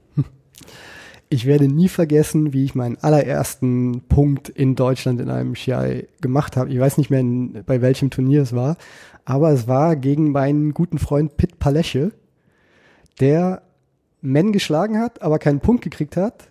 Ich 1.29 1.47
werde 1.47 1.67
nie 1.67 1.89
vergessen, 1.89 2.53
wie 2.53 2.63
ich 2.63 2.75
meinen 2.75 2.97
allerersten 3.01 4.03
Punkt 4.07 4.49
in 4.49 4.75
Deutschland 4.75 5.19
in 5.19 5.31
einem 5.31 5.55
Shiai 5.55 6.07
gemacht 6.21 6.55
habe. 6.55 6.69
Ich 6.69 6.79
weiß 6.79 6.99
nicht 6.99 7.09
mehr, 7.09 7.23
bei 7.63 7.81
welchem 7.81 8.11
Turnier 8.11 8.43
es 8.43 8.53
war, 8.53 8.77
aber 9.25 9.51
es 9.51 9.67
war 9.67 9.95
gegen 9.95 10.31
meinen 10.31 10.75
guten 10.75 10.99
Freund 10.99 11.35
Pitt 11.35 11.57
Palesche 11.57 12.11
der 13.19 13.61
Men 14.21 14.51
geschlagen 14.51 14.99
hat, 14.99 15.21
aber 15.21 15.39
keinen 15.39 15.59
Punkt 15.59 15.83
gekriegt 15.83 16.17
hat, 16.17 16.49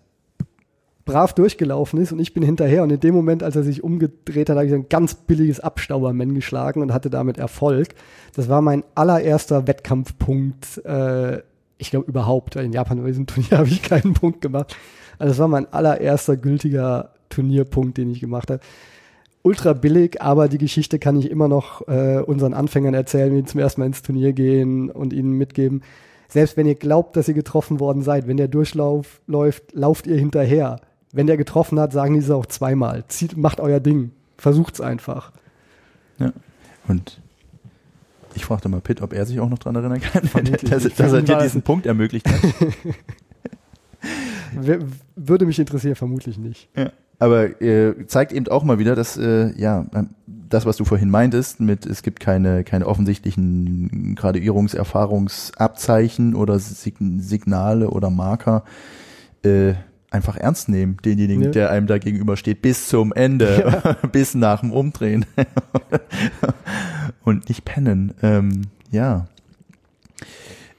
brav 1.04 1.32
durchgelaufen 1.32 2.00
ist 2.00 2.12
und 2.12 2.20
ich 2.20 2.34
bin 2.34 2.42
hinterher 2.42 2.82
und 2.82 2.90
in 2.90 3.00
dem 3.00 3.14
Moment, 3.14 3.42
als 3.42 3.56
er 3.56 3.62
sich 3.62 3.82
umgedreht 3.82 4.48
hat, 4.48 4.56
habe 4.56 4.66
ich 4.66 4.74
ein 4.74 4.88
ganz 4.88 5.14
billiges 5.14 5.60
Abstauber-Men 5.60 6.34
geschlagen 6.34 6.80
und 6.80 6.92
hatte 6.92 7.10
damit 7.10 7.38
Erfolg. 7.38 7.88
Das 8.34 8.48
war 8.48 8.62
mein 8.62 8.84
allererster 8.94 9.66
Wettkampfpunkt, 9.66 10.84
äh, 10.84 11.42
ich 11.78 11.90
glaube 11.90 12.08
überhaupt, 12.08 12.54
weil 12.54 12.66
in 12.66 12.72
Japan 12.72 13.00
bei 13.02 13.08
diesem 13.08 13.26
Turnier 13.26 13.50
habe 13.58 13.68
ich 13.68 13.82
keinen 13.82 14.14
Punkt 14.14 14.40
gemacht. 14.40 14.76
Also 15.18 15.32
das 15.32 15.38
war 15.38 15.48
mein 15.48 15.72
allererster 15.72 16.36
gültiger 16.36 17.10
Turnierpunkt, 17.28 17.98
den 17.98 18.10
ich 18.10 18.20
gemacht 18.20 18.50
habe. 18.50 18.60
Ultra 19.42 19.72
billig, 19.72 20.22
aber 20.22 20.48
die 20.48 20.58
Geschichte 20.58 21.00
kann 21.00 21.16
ich 21.16 21.28
immer 21.28 21.48
noch 21.48 21.88
äh, 21.88 22.22
unseren 22.24 22.54
Anfängern 22.54 22.94
erzählen, 22.94 23.34
die 23.34 23.44
zum 23.44 23.58
ersten 23.58 23.80
Mal 23.80 23.86
ins 23.86 24.02
Turnier 24.02 24.32
gehen 24.32 24.88
und 24.88 25.12
ihnen 25.12 25.32
mitgeben 25.32 25.82
selbst 26.32 26.56
wenn 26.56 26.66
ihr 26.66 26.76
glaubt, 26.76 27.14
dass 27.16 27.28
ihr 27.28 27.34
getroffen 27.34 27.78
worden 27.78 28.00
seid, 28.00 28.26
wenn 28.26 28.38
der 28.38 28.48
Durchlauf 28.48 29.20
läuft, 29.26 29.74
lauft 29.74 30.06
ihr 30.06 30.16
hinterher. 30.16 30.80
Wenn 31.12 31.26
der 31.26 31.36
getroffen 31.36 31.78
hat, 31.78 31.92
sagen 31.92 32.14
die 32.14 32.20
es 32.20 32.30
auch 32.30 32.46
zweimal. 32.46 33.04
Zieht, 33.08 33.36
macht 33.36 33.60
euer 33.60 33.80
Ding. 33.80 34.12
Versucht's 34.38 34.80
einfach. 34.80 35.30
Ja. 36.18 36.32
Und 36.88 37.20
ich 38.34 38.46
fragte 38.46 38.70
mal 38.70 38.80
Pitt, 38.80 39.02
ob 39.02 39.12
er 39.12 39.26
sich 39.26 39.40
auch 39.40 39.50
noch 39.50 39.58
dran 39.58 39.76
erinnern 39.76 40.00
kann, 40.00 40.22
dass, 40.70 40.84
dass 40.84 41.12
er 41.12 41.20
dir 41.20 41.36
diesen 41.36 41.60
Punkt 41.60 41.84
ermöglicht 41.84 42.26
hat. 42.26 42.40
Würde 45.14 45.44
mich 45.44 45.58
interessieren, 45.58 45.96
vermutlich 45.96 46.38
nicht. 46.38 46.70
Ja. 46.74 46.92
Aber 47.22 47.62
äh, 47.62 48.06
zeigt 48.08 48.32
eben 48.32 48.48
auch 48.48 48.64
mal 48.64 48.80
wieder, 48.80 48.96
dass 48.96 49.16
äh, 49.16 49.52
ja 49.56 49.86
das, 50.26 50.66
was 50.66 50.76
du 50.76 50.84
vorhin 50.84 51.08
meintest, 51.08 51.60
mit 51.60 51.86
es 51.86 52.02
gibt 52.02 52.18
keine 52.18 52.64
keine 52.64 52.88
offensichtlichen 52.88 54.16
Graduierungserfahrungsabzeichen 54.16 56.34
oder 56.34 56.58
Sig 56.58 56.96
Signale 56.98 57.90
oder 57.90 58.10
Marker, 58.10 58.64
äh, 59.44 59.74
einfach 60.10 60.36
ernst 60.36 60.68
nehmen, 60.68 60.96
denjenigen, 61.04 61.44
ja. 61.44 61.50
der 61.50 61.70
einem 61.70 61.86
da 61.86 61.98
gegenüber 61.98 62.36
steht, 62.36 62.60
bis 62.60 62.88
zum 62.88 63.12
Ende, 63.12 63.82
ja. 63.84 63.92
bis 64.08 64.34
nach 64.34 64.62
dem 64.62 64.72
Umdrehen 64.72 65.24
und 67.22 67.48
nicht 67.48 67.64
pennen. 67.64 68.14
Ähm, 68.20 68.62
ja. 68.90 69.28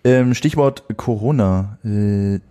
Ähm, 0.04 0.34
Stichwort 0.34 0.84
Corona. 0.98 1.78
Äh, 1.86 2.42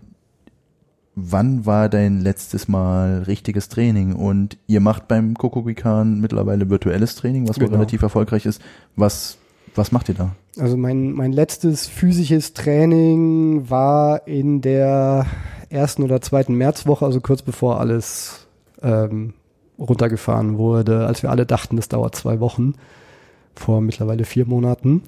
wann 1.14 1.66
war 1.66 1.88
dein 1.88 2.20
letztes 2.20 2.68
Mal 2.68 3.24
richtiges 3.26 3.68
Training? 3.68 4.14
Und 4.14 4.58
ihr 4.66 4.80
macht 4.80 5.08
beim 5.08 5.34
Kokogikan 5.34 6.20
mittlerweile 6.20 6.70
virtuelles 6.70 7.14
Training, 7.16 7.48
was 7.48 7.58
genau. 7.58 7.72
relativ 7.72 8.02
erfolgreich 8.02 8.46
ist. 8.46 8.62
Was, 8.96 9.38
was 9.74 9.92
macht 9.92 10.08
ihr 10.08 10.14
da? 10.14 10.34
Also 10.58 10.76
mein, 10.76 11.12
mein 11.12 11.32
letztes 11.32 11.86
physisches 11.86 12.52
Training 12.52 13.70
war 13.70 14.26
in 14.26 14.60
der 14.60 15.26
ersten 15.70 16.02
oder 16.02 16.20
zweiten 16.20 16.54
Märzwoche, 16.54 17.04
also 17.04 17.20
kurz 17.20 17.42
bevor 17.42 17.80
alles 17.80 18.46
ähm, 18.82 19.32
runtergefahren 19.78 20.58
wurde, 20.58 21.06
als 21.06 21.22
wir 21.22 21.30
alle 21.30 21.46
dachten, 21.46 21.76
das 21.76 21.88
dauert 21.88 22.14
zwei 22.14 22.40
Wochen, 22.40 22.74
vor 23.54 23.80
mittlerweile 23.80 24.24
vier 24.24 24.46
Monaten. 24.46 25.02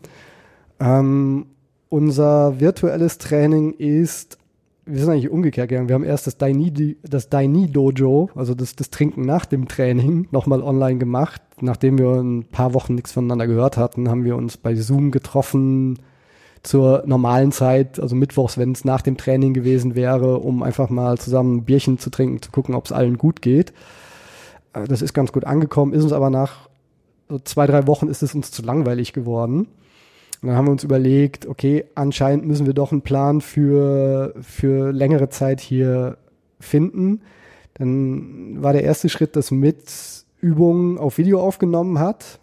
Ähm, 0.80 1.46
unser 1.90 2.58
virtuelles 2.60 3.18
Training 3.18 3.74
ist 3.74 4.38
wir 4.86 5.00
sind 5.00 5.10
eigentlich 5.10 5.30
umgekehrt 5.30 5.68
gegangen. 5.68 5.88
Wir 5.88 5.94
haben 5.94 6.04
erst 6.04 6.26
das 6.26 6.36
Daini, 6.36 6.96
das 7.02 7.28
Daini 7.28 7.70
Dojo, 7.70 8.30
also 8.34 8.54
das, 8.54 8.76
das 8.76 8.90
Trinken 8.90 9.22
nach 9.22 9.46
dem 9.46 9.68
Training, 9.68 10.28
nochmal 10.30 10.62
online 10.62 10.98
gemacht. 10.98 11.40
Nachdem 11.60 11.98
wir 11.98 12.10
ein 12.20 12.44
paar 12.44 12.74
Wochen 12.74 12.94
nichts 12.94 13.12
voneinander 13.12 13.46
gehört 13.46 13.76
hatten, 13.76 14.08
haben 14.10 14.24
wir 14.24 14.36
uns 14.36 14.56
bei 14.56 14.74
Zoom 14.74 15.10
getroffen 15.10 15.98
zur 16.62 17.02
normalen 17.06 17.52
Zeit, 17.52 18.00
also 18.00 18.16
mittwochs, 18.16 18.56
wenn 18.58 18.72
es 18.72 18.84
nach 18.84 19.02
dem 19.02 19.16
Training 19.16 19.52
gewesen 19.54 19.94
wäre, 19.94 20.38
um 20.38 20.62
einfach 20.62 20.88
mal 20.90 21.18
zusammen 21.18 21.58
ein 21.58 21.64
Bierchen 21.64 21.98
zu 21.98 22.10
trinken, 22.10 22.40
zu 22.40 22.50
gucken, 22.50 22.74
ob 22.74 22.86
es 22.86 22.92
allen 22.92 23.18
gut 23.18 23.42
geht. 23.42 23.72
Äh, 24.72 24.84
Das 24.86 25.02
ist 25.02 25.12
ganz 25.14 25.32
gut 25.32 25.44
angekommen, 25.44 25.92
ist 25.92 26.02
uns 26.02 26.12
aber 26.12 26.30
nach 26.30 26.68
so 27.28 27.38
zwei, 27.38 27.66
drei 27.66 27.86
Wochen 27.86 28.08
ist 28.08 28.22
es 28.22 28.34
uns 28.34 28.50
zu 28.50 28.62
langweilig 28.62 29.12
geworden. 29.12 29.68
Und 30.44 30.48
dann 30.48 30.58
haben 30.58 30.66
wir 30.66 30.72
uns 30.72 30.84
überlegt, 30.84 31.46
okay, 31.46 31.86
anscheinend 31.94 32.44
müssen 32.44 32.66
wir 32.66 32.74
doch 32.74 32.92
einen 32.92 33.00
Plan 33.00 33.40
für, 33.40 34.34
für 34.42 34.92
längere 34.92 35.30
Zeit 35.30 35.58
hier 35.58 36.18
finden. 36.60 37.22
Dann 37.72 38.62
war 38.62 38.74
der 38.74 38.84
erste 38.84 39.08
Schritt, 39.08 39.36
dass 39.36 39.50
mit 39.50 39.84
Übungen 40.42 40.98
auf 40.98 41.16
Video 41.16 41.40
aufgenommen 41.40 41.98
hat 41.98 42.40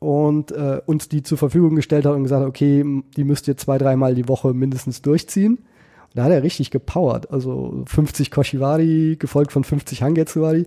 und 0.00 0.50
äh, 0.50 0.80
uns 0.86 1.08
die 1.08 1.22
zur 1.22 1.38
Verfügung 1.38 1.76
gestellt 1.76 2.04
hat 2.04 2.16
und 2.16 2.24
gesagt 2.24 2.48
okay, 2.48 2.84
die 3.16 3.22
müsst 3.22 3.46
ihr 3.46 3.56
zwei, 3.56 3.78
dreimal 3.78 4.16
die 4.16 4.28
Woche 4.28 4.52
mindestens 4.52 5.00
durchziehen. 5.00 5.58
Und 5.58 6.16
da 6.16 6.24
hat 6.24 6.32
er 6.32 6.42
richtig 6.42 6.72
gepowert. 6.72 7.30
Also 7.30 7.84
50 7.86 8.32
Koshiwari, 8.32 9.18
gefolgt 9.20 9.52
von 9.52 9.62
50 9.62 10.02
Hangetsuwari 10.02 10.66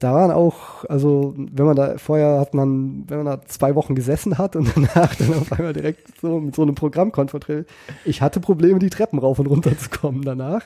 da 0.00 0.14
waren 0.14 0.30
auch, 0.30 0.84
also 0.86 1.34
wenn 1.36 1.66
man 1.66 1.76
da 1.76 1.98
vorher 1.98 2.40
hat 2.40 2.54
man, 2.54 3.04
wenn 3.06 3.18
man 3.18 3.26
da 3.26 3.42
zwei 3.46 3.74
Wochen 3.74 3.94
gesessen 3.94 4.38
hat 4.38 4.56
und 4.56 4.72
danach 4.74 5.14
dann 5.14 5.34
auf 5.34 5.52
einmal 5.52 5.74
direkt 5.74 6.18
so 6.20 6.40
mit 6.40 6.56
so 6.56 6.62
einem 6.62 6.74
Programm 6.74 7.12
konfrontiert, 7.12 7.68
ich 8.04 8.22
hatte 8.22 8.40
Probleme, 8.40 8.78
die 8.78 8.90
Treppen 8.90 9.18
rauf 9.18 9.38
und 9.38 9.46
runter 9.46 9.76
zu 9.76 9.90
kommen 9.90 10.22
danach. 10.22 10.62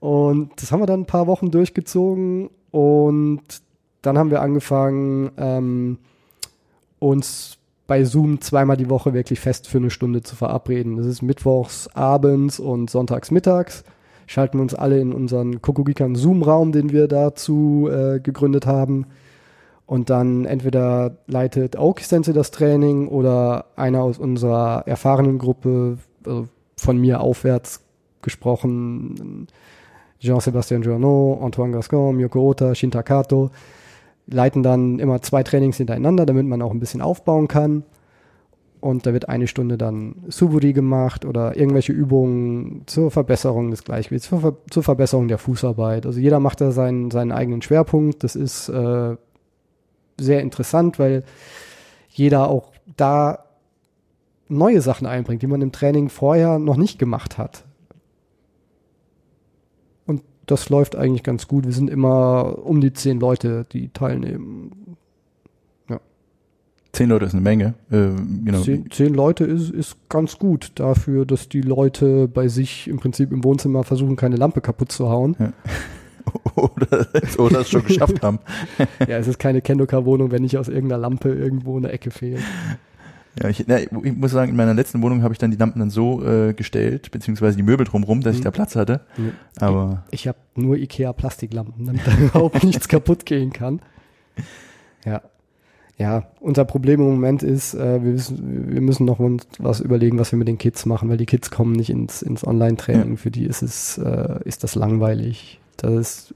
Und 0.00 0.50
das 0.56 0.72
haben 0.72 0.80
wir 0.80 0.86
dann 0.86 1.00
ein 1.00 1.06
paar 1.06 1.26
Wochen 1.26 1.50
durchgezogen 1.50 2.48
und 2.70 3.42
dann 4.00 4.18
haben 4.18 4.30
wir 4.30 4.40
angefangen, 4.40 5.30
ähm, 5.36 5.98
uns 6.98 7.58
bei 7.86 8.04
Zoom 8.04 8.40
zweimal 8.40 8.78
die 8.78 8.88
Woche 8.88 9.12
wirklich 9.12 9.40
fest 9.40 9.68
für 9.68 9.78
eine 9.78 9.90
Stunde 9.90 10.22
zu 10.22 10.34
verabreden. 10.34 10.96
Das 10.96 11.04
ist 11.04 11.20
mittwochs 11.20 11.88
abends 11.88 12.58
und 12.58 12.88
sonntags 12.88 13.30
mittags 13.30 13.84
schalten 14.26 14.58
wir 14.58 14.62
uns 14.62 14.74
alle 14.74 15.00
in 15.00 15.12
unseren 15.12 15.62
Kokogikan 15.62 16.14
Zoom-Raum, 16.14 16.72
den 16.72 16.92
wir 16.92 17.08
dazu 17.08 17.88
äh, 17.90 18.20
gegründet 18.20 18.66
haben. 18.66 19.06
Und 19.86 20.08
dann 20.10 20.46
entweder 20.46 21.18
leitet 21.26 21.76
Aoki-Sensei 21.76 22.32
das 22.32 22.50
Training 22.50 23.08
oder 23.08 23.66
einer 23.76 24.02
aus 24.02 24.18
unserer 24.18 24.84
erfahrenen 24.86 25.38
Gruppe, 25.38 25.98
also 26.24 26.48
von 26.76 26.98
mir 26.98 27.20
aufwärts 27.20 27.82
gesprochen, 28.22 29.46
Jean-Sébastien 30.20 30.82
Journeau, 30.82 31.38
Antoine 31.42 31.72
Gascon, 31.72 32.16
Miyoko 32.16 32.40
Ota, 32.40 32.74
Shinta 32.74 33.02
Kato, 33.02 33.50
leiten 34.26 34.62
dann 34.62 34.98
immer 34.98 35.20
zwei 35.20 35.42
Trainings 35.42 35.76
hintereinander, 35.76 36.24
damit 36.24 36.46
man 36.46 36.62
auch 36.62 36.72
ein 36.72 36.80
bisschen 36.80 37.02
aufbauen 37.02 37.46
kann. 37.46 37.84
Und 38.84 39.06
da 39.06 39.14
wird 39.14 39.30
eine 39.30 39.46
Stunde 39.46 39.78
dann 39.78 40.16
Suburi 40.28 40.74
gemacht 40.74 41.24
oder 41.24 41.56
irgendwelche 41.56 41.94
Übungen 41.94 42.82
zur 42.84 43.10
Verbesserung 43.10 43.70
des 43.70 43.82
Gleichgewichts, 43.82 44.28
zur, 44.28 44.58
zur 44.68 44.82
Verbesserung 44.82 45.26
der 45.26 45.38
Fußarbeit. 45.38 46.04
Also 46.04 46.20
jeder 46.20 46.38
macht 46.38 46.60
da 46.60 46.70
seinen, 46.70 47.10
seinen 47.10 47.32
eigenen 47.32 47.62
Schwerpunkt. 47.62 48.22
Das 48.22 48.36
ist 48.36 48.68
äh, 48.68 49.16
sehr 50.20 50.42
interessant, 50.42 50.98
weil 50.98 51.24
jeder 52.10 52.50
auch 52.50 52.72
da 52.94 53.46
neue 54.48 54.82
Sachen 54.82 55.06
einbringt, 55.06 55.40
die 55.40 55.46
man 55.46 55.62
im 55.62 55.72
Training 55.72 56.10
vorher 56.10 56.58
noch 56.58 56.76
nicht 56.76 56.98
gemacht 56.98 57.38
hat. 57.38 57.64
Und 60.04 60.20
das 60.44 60.68
läuft 60.68 60.94
eigentlich 60.94 61.22
ganz 61.22 61.48
gut. 61.48 61.64
Wir 61.64 61.72
sind 61.72 61.88
immer 61.88 62.58
um 62.62 62.82
die 62.82 62.92
zehn 62.92 63.18
Leute, 63.18 63.64
die 63.72 63.88
teilnehmen. 63.88 64.72
Zehn 66.94 67.08
Leute 67.10 67.24
ist 67.26 67.32
eine 67.32 67.40
Menge. 67.42 67.74
Äh, 67.90 68.08
genau. 68.44 68.60
Zehn, 68.62 68.90
zehn 68.90 69.12
Leute 69.14 69.44
ist, 69.44 69.70
ist 69.70 69.96
ganz 70.08 70.38
gut 70.38 70.72
dafür, 70.76 71.26
dass 71.26 71.48
die 71.48 71.60
Leute 71.60 72.28
bei 72.28 72.48
sich 72.48 72.88
im 72.88 72.98
Prinzip 72.98 73.32
im 73.32 73.42
Wohnzimmer 73.44 73.84
versuchen, 73.84 74.16
keine 74.16 74.36
Lampe 74.36 74.60
kaputt 74.60 74.92
zu 74.92 75.08
hauen. 75.10 75.36
oder, 76.54 77.06
oder 77.38 77.60
es 77.60 77.68
schon 77.70 77.84
geschafft 77.84 78.22
haben. 78.22 78.38
ja, 79.00 79.18
es 79.18 79.26
ist 79.28 79.38
keine 79.38 79.60
Kendoka-Wohnung, 79.60 80.30
wenn 80.30 80.42
nicht 80.42 80.56
aus 80.56 80.68
irgendeiner 80.68 81.00
Lampe 81.00 81.30
irgendwo 81.34 81.76
eine 81.76 81.90
Ecke 81.90 82.10
fehlt. 82.10 82.40
Ja, 83.42 83.48
ich, 83.48 83.64
na, 83.66 83.80
ich 83.80 83.90
muss 83.90 84.30
sagen, 84.30 84.50
in 84.52 84.56
meiner 84.56 84.74
letzten 84.74 85.02
Wohnung 85.02 85.24
habe 85.24 85.34
ich 85.34 85.38
dann 85.38 85.50
die 85.50 85.56
Lampen 85.56 85.80
dann 85.80 85.90
so 85.90 86.24
äh, 86.24 86.54
gestellt, 86.54 87.10
beziehungsweise 87.10 87.56
die 87.56 87.64
Möbel 87.64 87.84
drumrum, 87.84 88.20
dass 88.20 88.34
ich 88.36 88.40
Mhm. 88.40 88.44
da 88.44 88.50
Platz 88.52 88.76
hatte. 88.76 89.00
Aber 89.58 90.04
Ich 90.12 90.28
habe 90.28 90.38
nur 90.54 90.76
Ikea-Plastiklampen, 90.76 91.84
damit 91.86 92.06
da 92.06 92.12
überhaupt 92.16 92.62
nichts 92.62 92.86
kaputt 92.88 93.26
gehen 93.26 93.52
kann. 93.52 93.80
Ja. 95.04 95.20
Ja, 95.96 96.24
unser 96.40 96.64
Problem 96.64 97.00
im 97.00 97.06
Moment 97.06 97.44
ist, 97.44 97.74
äh, 97.74 98.02
wir, 98.02 98.14
wissen, 98.14 98.72
wir 98.72 98.80
müssen 98.80 99.04
noch 99.04 99.20
uns 99.20 99.46
was 99.58 99.80
überlegen, 99.80 100.18
was 100.18 100.32
wir 100.32 100.38
mit 100.38 100.48
den 100.48 100.58
Kids 100.58 100.86
machen, 100.86 101.08
weil 101.08 101.18
die 101.18 101.26
Kids 101.26 101.50
kommen 101.50 101.72
nicht 101.72 101.90
ins, 101.90 102.20
ins 102.20 102.44
Online-Training. 102.44 103.16
Für 103.16 103.30
die 103.30 103.44
ist 103.44 103.62
es, 103.62 103.98
äh, 103.98 104.40
ist 104.44 104.64
das 104.64 104.74
langweilig. 104.74 105.60
Da 105.76 105.88
ist 105.88 106.34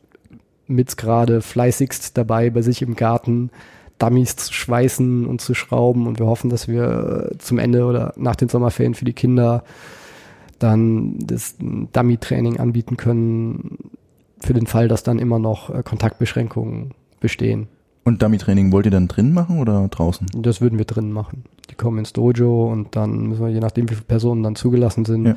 Mitz 0.68 0.96
gerade 0.96 1.40
fleißigst 1.40 2.16
dabei, 2.16 2.50
bei 2.50 2.62
sich 2.62 2.82
im 2.82 2.94
Garten 2.94 3.50
Dummies 3.98 4.36
zu 4.36 4.52
schweißen 4.52 5.26
und 5.26 5.40
zu 5.40 5.54
schrauben 5.54 6.06
und 6.06 6.20
wir 6.20 6.26
hoffen, 6.26 6.50
dass 6.50 6.68
wir 6.68 7.30
äh, 7.32 7.38
zum 7.38 7.58
Ende 7.58 7.84
oder 7.84 8.12
nach 8.16 8.36
den 8.36 8.48
Sommerferien 8.48 8.94
für 8.94 9.04
die 9.04 9.12
Kinder 9.12 9.64
dann 10.60 11.18
das 11.18 11.56
Dummy-Training 11.58 12.58
anbieten 12.58 12.96
können, 12.96 13.90
für 14.40 14.54
den 14.54 14.66
Fall, 14.66 14.86
dass 14.86 15.02
dann 15.02 15.18
immer 15.18 15.40
noch 15.40 15.70
äh, 15.70 15.82
Kontaktbeschränkungen 15.82 16.92
bestehen. 17.18 17.66
Und 18.08 18.22
Dummy-Training 18.22 18.72
wollt 18.72 18.86
ihr 18.86 18.90
dann 18.92 19.06
drin 19.08 19.32
machen 19.32 19.60
oder 19.60 19.86
draußen? 19.88 20.26
Das 20.34 20.60
würden 20.60 20.78
wir 20.78 20.84
drin 20.86 21.12
machen. 21.12 21.44
Die 21.70 21.74
kommen 21.74 21.98
ins 21.98 22.12
Dojo 22.12 22.70
und 22.72 22.96
dann 22.96 23.26
müssen 23.28 23.44
wir, 23.44 23.50
je 23.52 23.60
nachdem, 23.60 23.88
wie 23.90 23.94
viele 23.94 24.06
Personen 24.06 24.42
dann 24.42 24.56
zugelassen 24.56 25.04
sind, 25.04 25.26
Ja. 25.26 25.36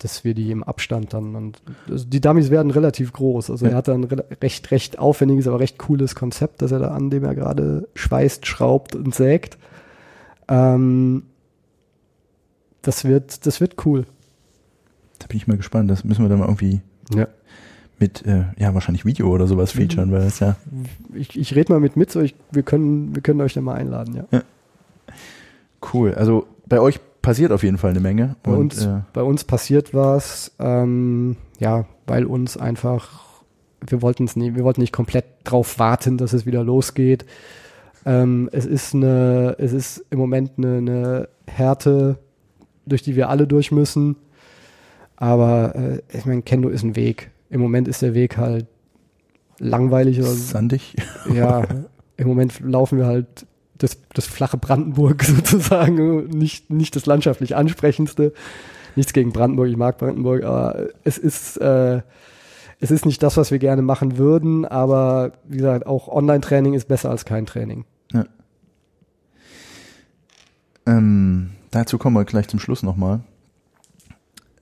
dass 0.00 0.24
wir 0.24 0.34
die 0.34 0.50
im 0.50 0.62
Abstand 0.64 1.12
dann 1.12 1.34
und 1.34 1.60
also 1.88 2.04
die 2.06 2.20
Dummies 2.20 2.50
werden 2.50 2.70
relativ 2.70 3.12
groß. 3.12 3.50
Also 3.50 3.64
Ja. 3.66 3.72
er 3.72 3.76
hat 3.78 3.88
da 3.88 3.94
ein 3.94 4.04
rela- 4.06 4.24
recht, 4.42 4.70
recht 4.70 4.98
aufwendiges, 4.98 5.46
aber 5.46 5.60
recht 5.60 5.78
cooles 5.78 6.14
Konzept, 6.14 6.62
das 6.62 6.72
er 6.72 6.78
da 6.78 6.88
an 6.92 7.10
dem 7.10 7.24
er 7.24 7.34
gerade 7.34 7.88
schweißt, 7.94 8.46
schraubt 8.46 8.94
und 8.96 9.14
sägt. 9.14 9.58
Ähm, 10.48 11.24
das 12.82 13.04
wird, 13.04 13.44
das 13.46 13.60
wird 13.60 13.84
cool. 13.86 14.06
Da 15.18 15.26
bin 15.26 15.36
ich 15.36 15.46
mal 15.46 15.56
gespannt. 15.56 15.90
Das 15.90 16.04
müssen 16.04 16.22
wir 16.24 16.28
dann 16.28 16.38
mal 16.38 16.46
irgendwie 16.46 16.80
Ja. 17.14 17.26
Mit, 18.00 18.24
äh, 18.26 18.44
ja, 18.58 18.74
wahrscheinlich 18.74 19.04
Video 19.04 19.28
oder 19.28 19.46
sowas 19.46 19.72
featuren, 19.72 20.12
weil 20.12 20.22
das 20.22 20.40
ja 20.40 20.56
Ich, 21.14 21.38
ich 21.38 21.54
rede 21.54 21.72
mal 21.72 21.80
mit 21.80 21.96
mit 21.96 22.14
euch, 22.16 22.34
wir 22.50 22.62
können, 22.62 23.14
wir 23.14 23.22
können 23.22 23.40
euch 23.40 23.54
dann 23.54 23.64
mal 23.64 23.74
einladen, 23.74 24.24
ja. 24.32 24.42
cool. 25.92 26.14
Also 26.14 26.46
bei 26.66 26.80
euch 26.80 27.00
passiert 27.22 27.52
auf 27.52 27.62
jeden 27.62 27.78
Fall 27.78 27.90
eine 27.90 28.00
Menge. 28.00 28.36
Bei 28.42 28.52
und, 28.52 28.58
uns, 28.58 28.84
äh, 28.84 29.00
bei 29.12 29.22
uns 29.22 29.44
passiert 29.44 29.94
was, 29.94 30.52
ähm, 30.58 31.36
ja, 31.58 31.86
weil 32.06 32.24
uns 32.24 32.56
einfach, 32.56 33.42
wir 33.86 34.02
wollten 34.02 34.24
es 34.24 34.36
nie, 34.36 34.54
wir 34.54 34.64
wollten 34.64 34.80
nicht 34.80 34.92
komplett 34.92 35.24
drauf 35.44 35.78
warten, 35.78 36.18
dass 36.18 36.32
es 36.32 36.46
wieder 36.46 36.64
losgeht. 36.64 37.26
Ähm, 38.06 38.48
es 38.52 38.64
ist 38.64 38.94
eine, 38.94 39.56
es 39.58 39.72
ist 39.72 40.04
im 40.10 40.18
Moment 40.18 40.52
eine, 40.56 40.78
eine 40.78 41.28
Härte, 41.46 42.18
durch 42.86 43.02
die 43.02 43.16
wir 43.16 43.28
alle 43.28 43.46
durch 43.46 43.72
müssen. 43.72 44.16
Aber 45.16 45.74
äh, 45.74 46.00
ich 46.16 46.24
meine, 46.24 46.42
Kendo 46.42 46.68
ist 46.68 46.84
ein 46.84 46.96
Weg. 46.96 47.30
Im 47.50 47.60
Moment 47.60 47.88
ist 47.88 48.02
der 48.02 48.14
Weg 48.14 48.36
halt 48.36 48.66
langweilig 49.58 50.18
oder 50.20 50.28
sandig. 50.28 50.96
ja, 51.32 51.64
im 52.16 52.28
Moment 52.28 52.60
laufen 52.60 52.98
wir 52.98 53.06
halt 53.06 53.46
das, 53.76 53.98
das 54.12 54.26
flache 54.26 54.56
Brandenburg 54.56 55.22
sozusagen, 55.24 56.28
nicht, 56.28 56.70
nicht 56.70 56.96
das 56.96 57.06
landschaftlich 57.06 57.56
ansprechendste. 57.56 58.32
Nichts 58.96 59.12
gegen 59.12 59.32
Brandenburg, 59.32 59.68
ich 59.68 59.76
mag 59.76 59.98
Brandenburg, 59.98 60.42
aber 60.42 60.88
es 61.04 61.18
ist, 61.18 61.56
äh, 61.58 62.02
es 62.80 62.90
ist 62.90 63.06
nicht 63.06 63.22
das, 63.22 63.36
was 63.36 63.50
wir 63.50 63.58
gerne 63.58 63.82
machen 63.82 64.18
würden, 64.18 64.64
aber 64.64 65.32
wie 65.44 65.58
gesagt, 65.58 65.86
auch 65.86 66.08
Online-Training 66.08 66.74
ist 66.74 66.88
besser 66.88 67.10
als 67.10 67.24
kein 67.24 67.46
Training. 67.46 67.84
Ähm, 70.88 71.50
dazu 71.70 71.98
kommen 71.98 72.16
wir 72.16 72.24
gleich 72.24 72.48
zum 72.48 72.60
Schluss 72.60 72.82
nochmal. 72.82 73.20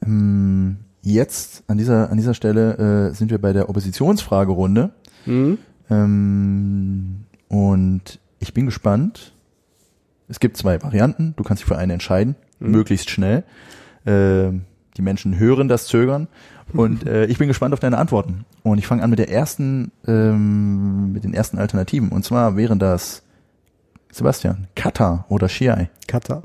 Ähm, 0.05 0.79
jetzt 1.13 1.63
an 1.69 1.79
dieser, 1.79 2.11
an 2.11 2.17
dieser 2.17 2.35
Stelle 2.35 3.11
äh, 3.11 3.15
sind 3.15 3.31
wir 3.31 3.39
bei 3.39 3.53
der 3.53 3.69
Oppositionsfragerunde. 3.69 4.91
Mhm. 5.25 5.59
Ähm, 5.89 7.25
und 7.49 8.19
ich 8.41 8.53
bin 8.53 8.67
gespannt. 8.67 9.33
Es 10.29 10.41
gibt 10.41 10.57
zwei 10.57 10.83
Varianten. 10.83 11.35
Du 11.37 11.45
kannst 11.45 11.63
dich 11.63 11.69
für 11.69 11.79
eine 11.79 11.93
entscheiden, 11.93 12.35
Mhm. 12.59 12.71
möglichst 12.73 13.11
schnell. 13.11 13.45
Ähm, 14.05 14.63
die 14.97 15.03
Menschen 15.03 15.39
hören 15.39 15.69
das 15.69 15.87
Zögern. 15.87 16.27
Und 16.73 17.07
äh, 17.07 17.27
ich 17.27 17.39
bin 17.39 17.47
gespannt 17.47 17.73
auf 17.73 17.81
deine 17.81 17.99
Antworten. 17.99 18.45
Und 18.65 18.79
ich 18.79 18.87
fange 18.89 19.05
an 19.05 19.11
mit 19.11 19.21
der 19.21 19.31
ersten, 19.31 19.93
ähm, 20.09 21.13
mit 21.13 21.23
den 21.23 21.35
ersten 21.35 21.59
Alternativen. 21.59 22.09
Und 22.09 22.25
zwar 22.25 22.57
wären 22.57 22.81
das 22.81 23.23
Sebastian, 24.11 24.67
Kata 24.75 25.25
oder 25.29 25.49
Shiai, 25.49 25.89
Kata, 26.09 26.43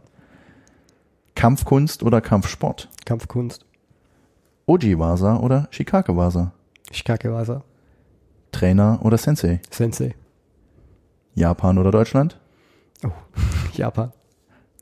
Kampfkunst 1.36 2.04
oder 2.04 2.22
Kampfsport. 2.22 2.90
Kampfkunst. 3.06 3.66
Ojiwasa 4.68 5.38
oder 5.38 5.68
Shikakewasa? 5.72 6.52
Shikakewasa. 6.92 7.64
Trainer 8.52 9.00
oder 9.04 9.18
Sensei? 9.18 9.60
Sensei. 9.70 10.16
Japan 11.36 11.78
oder 11.78 11.92
Deutschland? 11.92 12.40
Oh, 13.04 13.12
Japan. 13.74 14.12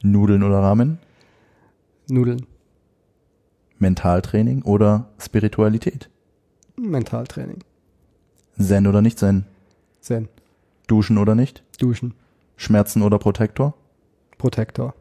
Nudeln 0.01 0.43
oder 0.43 0.59
Ramen? 0.59 0.99
Nudeln. 2.09 2.45
Mentaltraining 3.77 4.63
oder 4.63 5.09
Spiritualität? 5.19 6.09
Mentaltraining. 6.77 7.63
Zen 8.59 8.88
oder 8.88 9.01
nicht 9.01 9.19
Zen? 9.19 9.45
Zen. 10.01 10.27
Duschen 10.88 11.17
oder 11.17 11.36
nicht? 11.36 11.63
Duschen. 11.80 12.13
Schmerzen 12.57 13.01
oder 13.03 13.19
Protektor? 13.19 13.73
Protektor. 14.38 14.95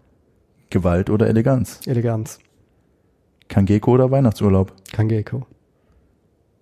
Gewalt 0.71 1.11
oder 1.11 1.27
Eleganz? 1.29 1.81
Eleganz. 1.87 2.39
Kangeko 3.49 3.93
oder 3.93 4.11
Weihnachtsurlaub? 4.11 4.73
Kangeko. 4.93 5.47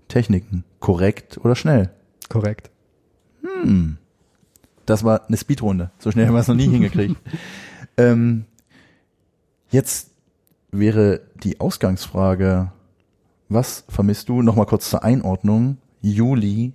Techniken. 0.09 0.65
Korrekt 0.81 1.39
oder 1.39 1.55
schnell? 1.55 1.91
Korrekt. 2.29 2.71
Hm. 3.43 3.99
Das 4.87 5.03
war 5.03 5.27
eine 5.27 5.37
Speedrunde. 5.37 5.91
So 5.99 6.13
schnell 6.13 6.27
haben 6.27 6.35
wir 6.35 6.41
es 6.41 6.49
noch 6.49 6.55
nie 6.55 6.69
hingekriegt. 6.69 7.17
Ähm, 7.99 8.45
jetzt 9.71 10.11
wäre 10.71 11.23
die 11.43 11.61
Ausgangsfrage, 11.61 12.71
was 13.49 13.85
vermisst 13.89 14.29
du? 14.29 14.43
Nochmal 14.43 14.67
kurz 14.67 14.91
zur 14.91 15.03
Einordnung. 15.03 15.79
Juli, 16.03 16.75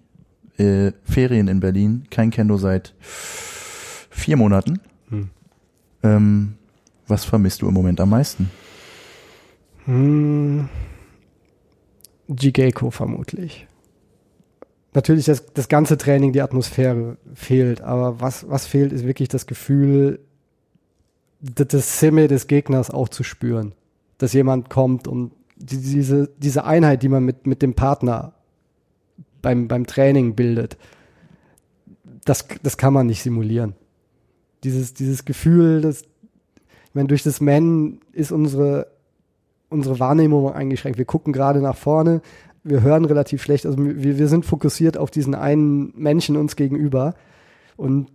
äh, 0.58 0.94
Ferien 1.04 1.48
in 1.48 1.60
Berlin, 1.60 2.08
kein 2.10 2.32
Kendo 2.32 2.58
seit 2.58 2.96
vier 3.00 4.36
Monaten. 4.36 4.80
Hm. 5.10 5.30
Ähm, 6.02 6.54
was 7.08 7.24
vermisst 7.24 7.62
du 7.62 7.68
im 7.68 7.74
Moment 7.76 8.00
am 8.00 8.10
meisten? 8.10 8.50
Hm. 9.86 10.70
Jigeko 12.28 12.92
vermutlich. 12.92 13.68
Natürlich 14.94 15.26
das, 15.26 15.46
das 15.54 15.70
ganze 15.70 15.98
Training, 15.98 16.34
die 16.34 16.42
Atmosphäre 16.42 17.18
fehlt, 17.34 17.82
aber 17.82 18.20
was, 18.20 18.50
was 18.50 18.66
fehlt, 18.66 18.92
ist 18.92 19.06
wirklich 19.06 19.30
das 19.30 19.48
Gefühl, 19.48 20.20
das 21.40 22.00
Simme 22.00 22.28
des 22.28 22.48
Gegners 22.48 22.92
auch 22.92 23.10
zu 23.10 23.24
spüren. 23.24 23.74
Dass 24.18 24.34
jemand 24.34 24.70
kommt 24.70 25.08
und 25.08 25.32
die, 25.56 25.78
diese, 25.78 26.30
diese 26.38 26.66
Einheit, 26.66 27.04
die 27.04 27.10
man 27.10 27.24
mit, 27.24 27.48
mit 27.48 27.62
dem 27.62 27.74
Partner 27.74 28.34
beim, 29.42 29.68
beim 29.68 29.88
Training 29.88 30.36
bildet, 30.36 30.78
das, 32.26 32.46
das 32.62 32.78
kann 32.78 32.94
man 32.94 33.08
nicht 33.08 33.24
simulieren. 33.24 33.74
Dieses, 34.64 34.94
dieses 34.94 35.26
Gefühl, 35.26 35.82
das, 35.82 36.02
ich 36.02 36.96
meine, 36.96 37.08
durch 37.08 37.24
das 37.24 37.42
Man 37.42 38.00
ist 38.12 38.32
unsere, 38.32 38.88
unsere 39.72 40.00
Wahrnehmung 40.00 40.52
eingeschränkt. 40.54 41.00
Wir 41.00 41.06
gucken 41.06 41.34
gerade 41.34 41.62
nach 41.62 41.78
vorne, 41.78 42.22
wir 42.64 42.82
hören 42.82 43.06
relativ 43.06 43.42
schlecht, 43.42 43.66
also 43.66 43.78
wir, 43.80 44.20
wir 44.20 44.28
sind 44.28 44.46
fokussiert 44.46 44.98
auf 44.98 45.10
diesen 45.10 45.34
einen 45.34 45.94
Menschen 45.96 46.38
uns 46.38 46.56
gegenüber 46.56 47.16
und 47.78 48.12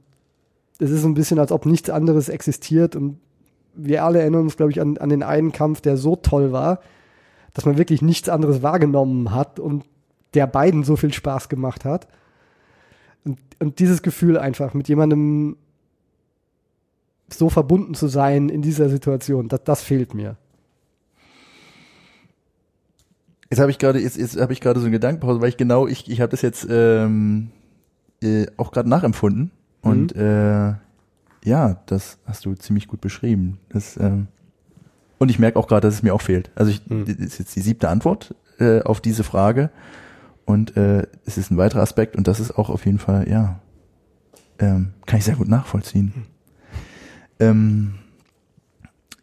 es 0.78 0.90
ist 0.90 1.02
so 1.02 1.08
ein 1.08 1.14
bisschen, 1.14 1.38
als 1.38 1.50
ob 1.50 1.66
nichts 1.66 1.90
anderes 1.90 2.28
existiert 2.28 2.94
und 2.94 3.18
wir 3.74 4.04
alle 4.04 4.20
erinnern 4.20 4.42
uns, 4.42 4.56
glaube 4.56 4.70
ich, 4.70 4.80
an, 4.80 4.98
an 4.98 5.08
den 5.08 5.22
einen 5.22 5.52
Kampf, 5.52 5.80
der 5.80 5.96
so 5.96 6.16
toll 6.16 6.52
war, 6.52 6.80
dass 7.54 7.64
man 7.64 7.78
wirklich 7.78 8.02
nichts 8.02 8.28
anderes 8.28 8.62
wahrgenommen 8.62 9.34
hat 9.34 9.58
und 9.58 9.84
der 10.34 10.46
beiden 10.46 10.84
so 10.84 10.96
viel 10.96 11.12
Spaß 11.12 11.48
gemacht 11.48 11.84
hat. 11.84 12.06
Und, 13.24 13.38
und 13.58 13.78
dieses 13.78 14.02
Gefühl 14.02 14.38
einfach 14.38 14.74
mit 14.74 14.88
jemandem 14.88 15.56
so 17.32 17.48
verbunden 17.50 17.94
zu 17.94 18.08
sein 18.08 18.48
in 18.48 18.62
dieser 18.62 18.88
Situation, 18.88 19.48
das, 19.48 19.64
das 19.64 19.82
fehlt 19.82 20.14
mir. 20.14 20.36
Jetzt 23.50 23.60
habe 23.60 23.70
ich 23.70 23.78
gerade, 23.78 24.00
jetzt, 24.00 24.16
jetzt 24.16 24.40
habe 24.40 24.52
ich 24.52 24.60
gerade 24.60 24.80
so 24.80 24.86
eine 24.86 24.92
Gedankenpause, 24.92 25.40
weil 25.40 25.48
ich 25.48 25.56
genau, 25.56 25.86
ich, 25.86 26.10
ich 26.10 26.20
habe 26.20 26.30
das 26.30 26.42
jetzt 26.42 26.66
ähm, 26.68 27.50
äh, 28.22 28.46
auch 28.56 28.72
gerade 28.72 28.88
nachempfunden 28.88 29.50
und 29.82 30.14
äh, 30.16 30.74
ja, 31.44 31.80
das 31.86 32.18
hast 32.26 32.44
du 32.44 32.54
ziemlich 32.54 32.88
gut 32.88 33.00
beschrieben. 33.00 33.58
Das, 33.68 33.96
ähm, 33.98 34.26
und 35.18 35.30
ich 35.30 35.38
merke 35.38 35.58
auch 35.58 35.68
gerade, 35.68 35.86
dass 35.86 35.94
es 35.94 36.02
mir 36.02 36.12
auch 36.12 36.22
fehlt. 36.22 36.50
Also 36.56 36.72
ich, 36.72 36.84
Mhm. 36.90 37.04
das 37.06 37.16
ist 37.16 37.38
jetzt 37.38 37.54
die 37.54 37.60
siebte 37.60 37.88
Antwort 37.88 38.34
äh, 38.58 38.82
auf 38.82 39.00
diese 39.00 39.22
Frage 39.22 39.70
und 40.44 40.76
äh, 40.76 41.06
es 41.24 41.38
ist 41.38 41.50
ein 41.52 41.56
weiterer 41.56 41.82
Aspekt 41.82 42.16
und 42.16 42.26
das 42.26 42.40
ist 42.40 42.58
auch 42.58 42.68
auf 42.68 42.84
jeden 42.84 42.98
Fall, 42.98 43.28
ja, 43.28 43.60
ähm, 44.58 44.92
kann 45.06 45.18
ich 45.18 45.24
sehr 45.24 45.36
gut 45.36 45.48
nachvollziehen. 45.48 46.12
Ähm, 47.38 47.94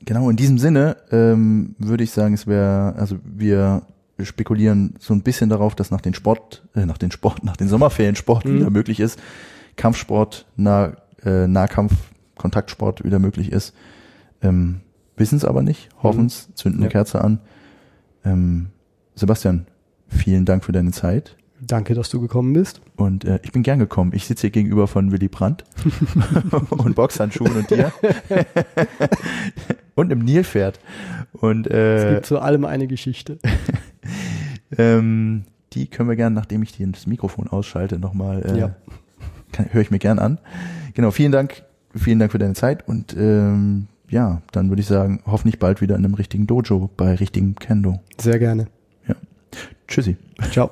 genau, 0.05 0.29
in 0.29 0.35
diesem 0.37 0.57
Sinne 0.59 0.97
ähm, 1.11 1.75
würde 1.79 2.03
ich 2.03 2.11
sagen, 2.11 2.35
es 2.35 2.47
wäre, 2.47 2.95
also 2.95 3.17
wir 3.23 3.81
spekulieren 4.21 4.95
so 4.99 5.13
ein 5.13 5.21
bisschen 5.23 5.49
darauf, 5.49 5.75
dass 5.75 5.91
nach 5.91 6.01
den 6.01 6.13
Sport, 6.13 6.63
äh, 6.75 6.85
nach 6.85 6.97
den 6.97 7.11
Sport, 7.11 7.43
nach 7.43 7.57
den 7.57 7.67
Sommerferien 7.67 8.15
Sport 8.15 8.45
Mhm. 8.45 8.55
wieder 8.55 8.69
möglich 8.69 8.99
ist, 8.99 9.19
Kampfsport, 9.75 10.45
nah, 10.55 10.93
äh, 11.25 11.47
Nahkampf, 11.47 11.93
Kontaktsport 12.35 13.03
wieder 13.03 13.19
möglich 13.19 13.51
ist. 13.51 13.73
Ähm, 14.41 14.81
Wissen 15.15 15.37
es 15.37 15.45
aber 15.45 15.61
nicht, 15.61 15.89
hoffen 16.01 16.25
es, 16.25 16.49
zünden 16.55 16.79
eine 16.81 16.87
Ja. 16.87 16.91
Kerze 16.91 17.21
an. 17.23 17.39
Ähm, 18.25 18.67
Sebastian, 19.15 19.67
vielen 20.07 20.43
Dank 20.45 20.63
für 20.65 20.71
deine 20.71 20.91
Zeit. 20.91 21.37
Danke, 21.61 21.93
dass 21.93 22.09
du 22.09 22.19
gekommen 22.19 22.51
bist. 22.53 22.81
Und 22.95 23.23
äh, 23.23 23.39
ich 23.43 23.51
bin 23.51 23.61
gern 23.63 23.77
gekommen. 23.79 24.11
Ich 24.13 24.25
sitze 24.25 24.41
hier 24.41 24.49
gegenüber 24.49 24.87
von 24.87 25.11
Willy 25.11 25.27
Brandt 25.27 25.63
und 26.71 26.95
Boxhandschuhen 26.95 27.55
und 27.55 27.69
dir. 27.69 27.91
und 29.95 30.11
einem 30.11 30.25
Nilpferd. 30.25 30.79
Und 31.33 31.67
Es 31.67 32.03
äh, 32.03 32.13
gibt 32.15 32.25
zu 32.25 32.39
allem 32.39 32.65
eine 32.65 32.87
Geschichte. 32.87 33.37
Ähm, 34.77 35.43
die 35.73 35.87
können 35.87 36.09
wir 36.09 36.15
gern, 36.15 36.33
nachdem 36.33 36.61
ich 36.63 36.71
dir 36.75 36.87
das 36.87 37.07
Mikrofon 37.07 37.47
ausschalte, 37.47 37.97
nochmal, 37.99 38.43
äh, 38.45 38.59
Ja. 38.59 38.75
höre 39.71 39.81
ich 39.81 39.91
mir 39.91 39.99
gern 39.99 40.19
an. 40.19 40.39
Genau, 40.93 41.11
vielen 41.11 41.31
Dank, 41.31 41.63
vielen 41.95 42.19
Dank 42.19 42.31
für 42.31 42.39
deine 42.39 42.53
Zeit 42.53 42.87
und 42.87 43.15
ähm, 43.17 43.87
ja, 44.09 44.41
dann 44.51 44.69
würde 44.69 44.81
ich 44.81 44.87
sagen, 44.87 45.21
hoffentlich 45.25 45.57
bald 45.59 45.81
wieder 45.81 45.95
in 45.95 46.05
einem 46.05 46.13
richtigen 46.13 46.45
Dojo 46.45 46.89
bei 46.97 47.15
richtigem 47.15 47.55
Kendo. 47.55 47.99
Sehr 48.19 48.37
gerne. 48.39 48.67
Tschüssi. 49.87 50.17
Ciao. 50.51 50.71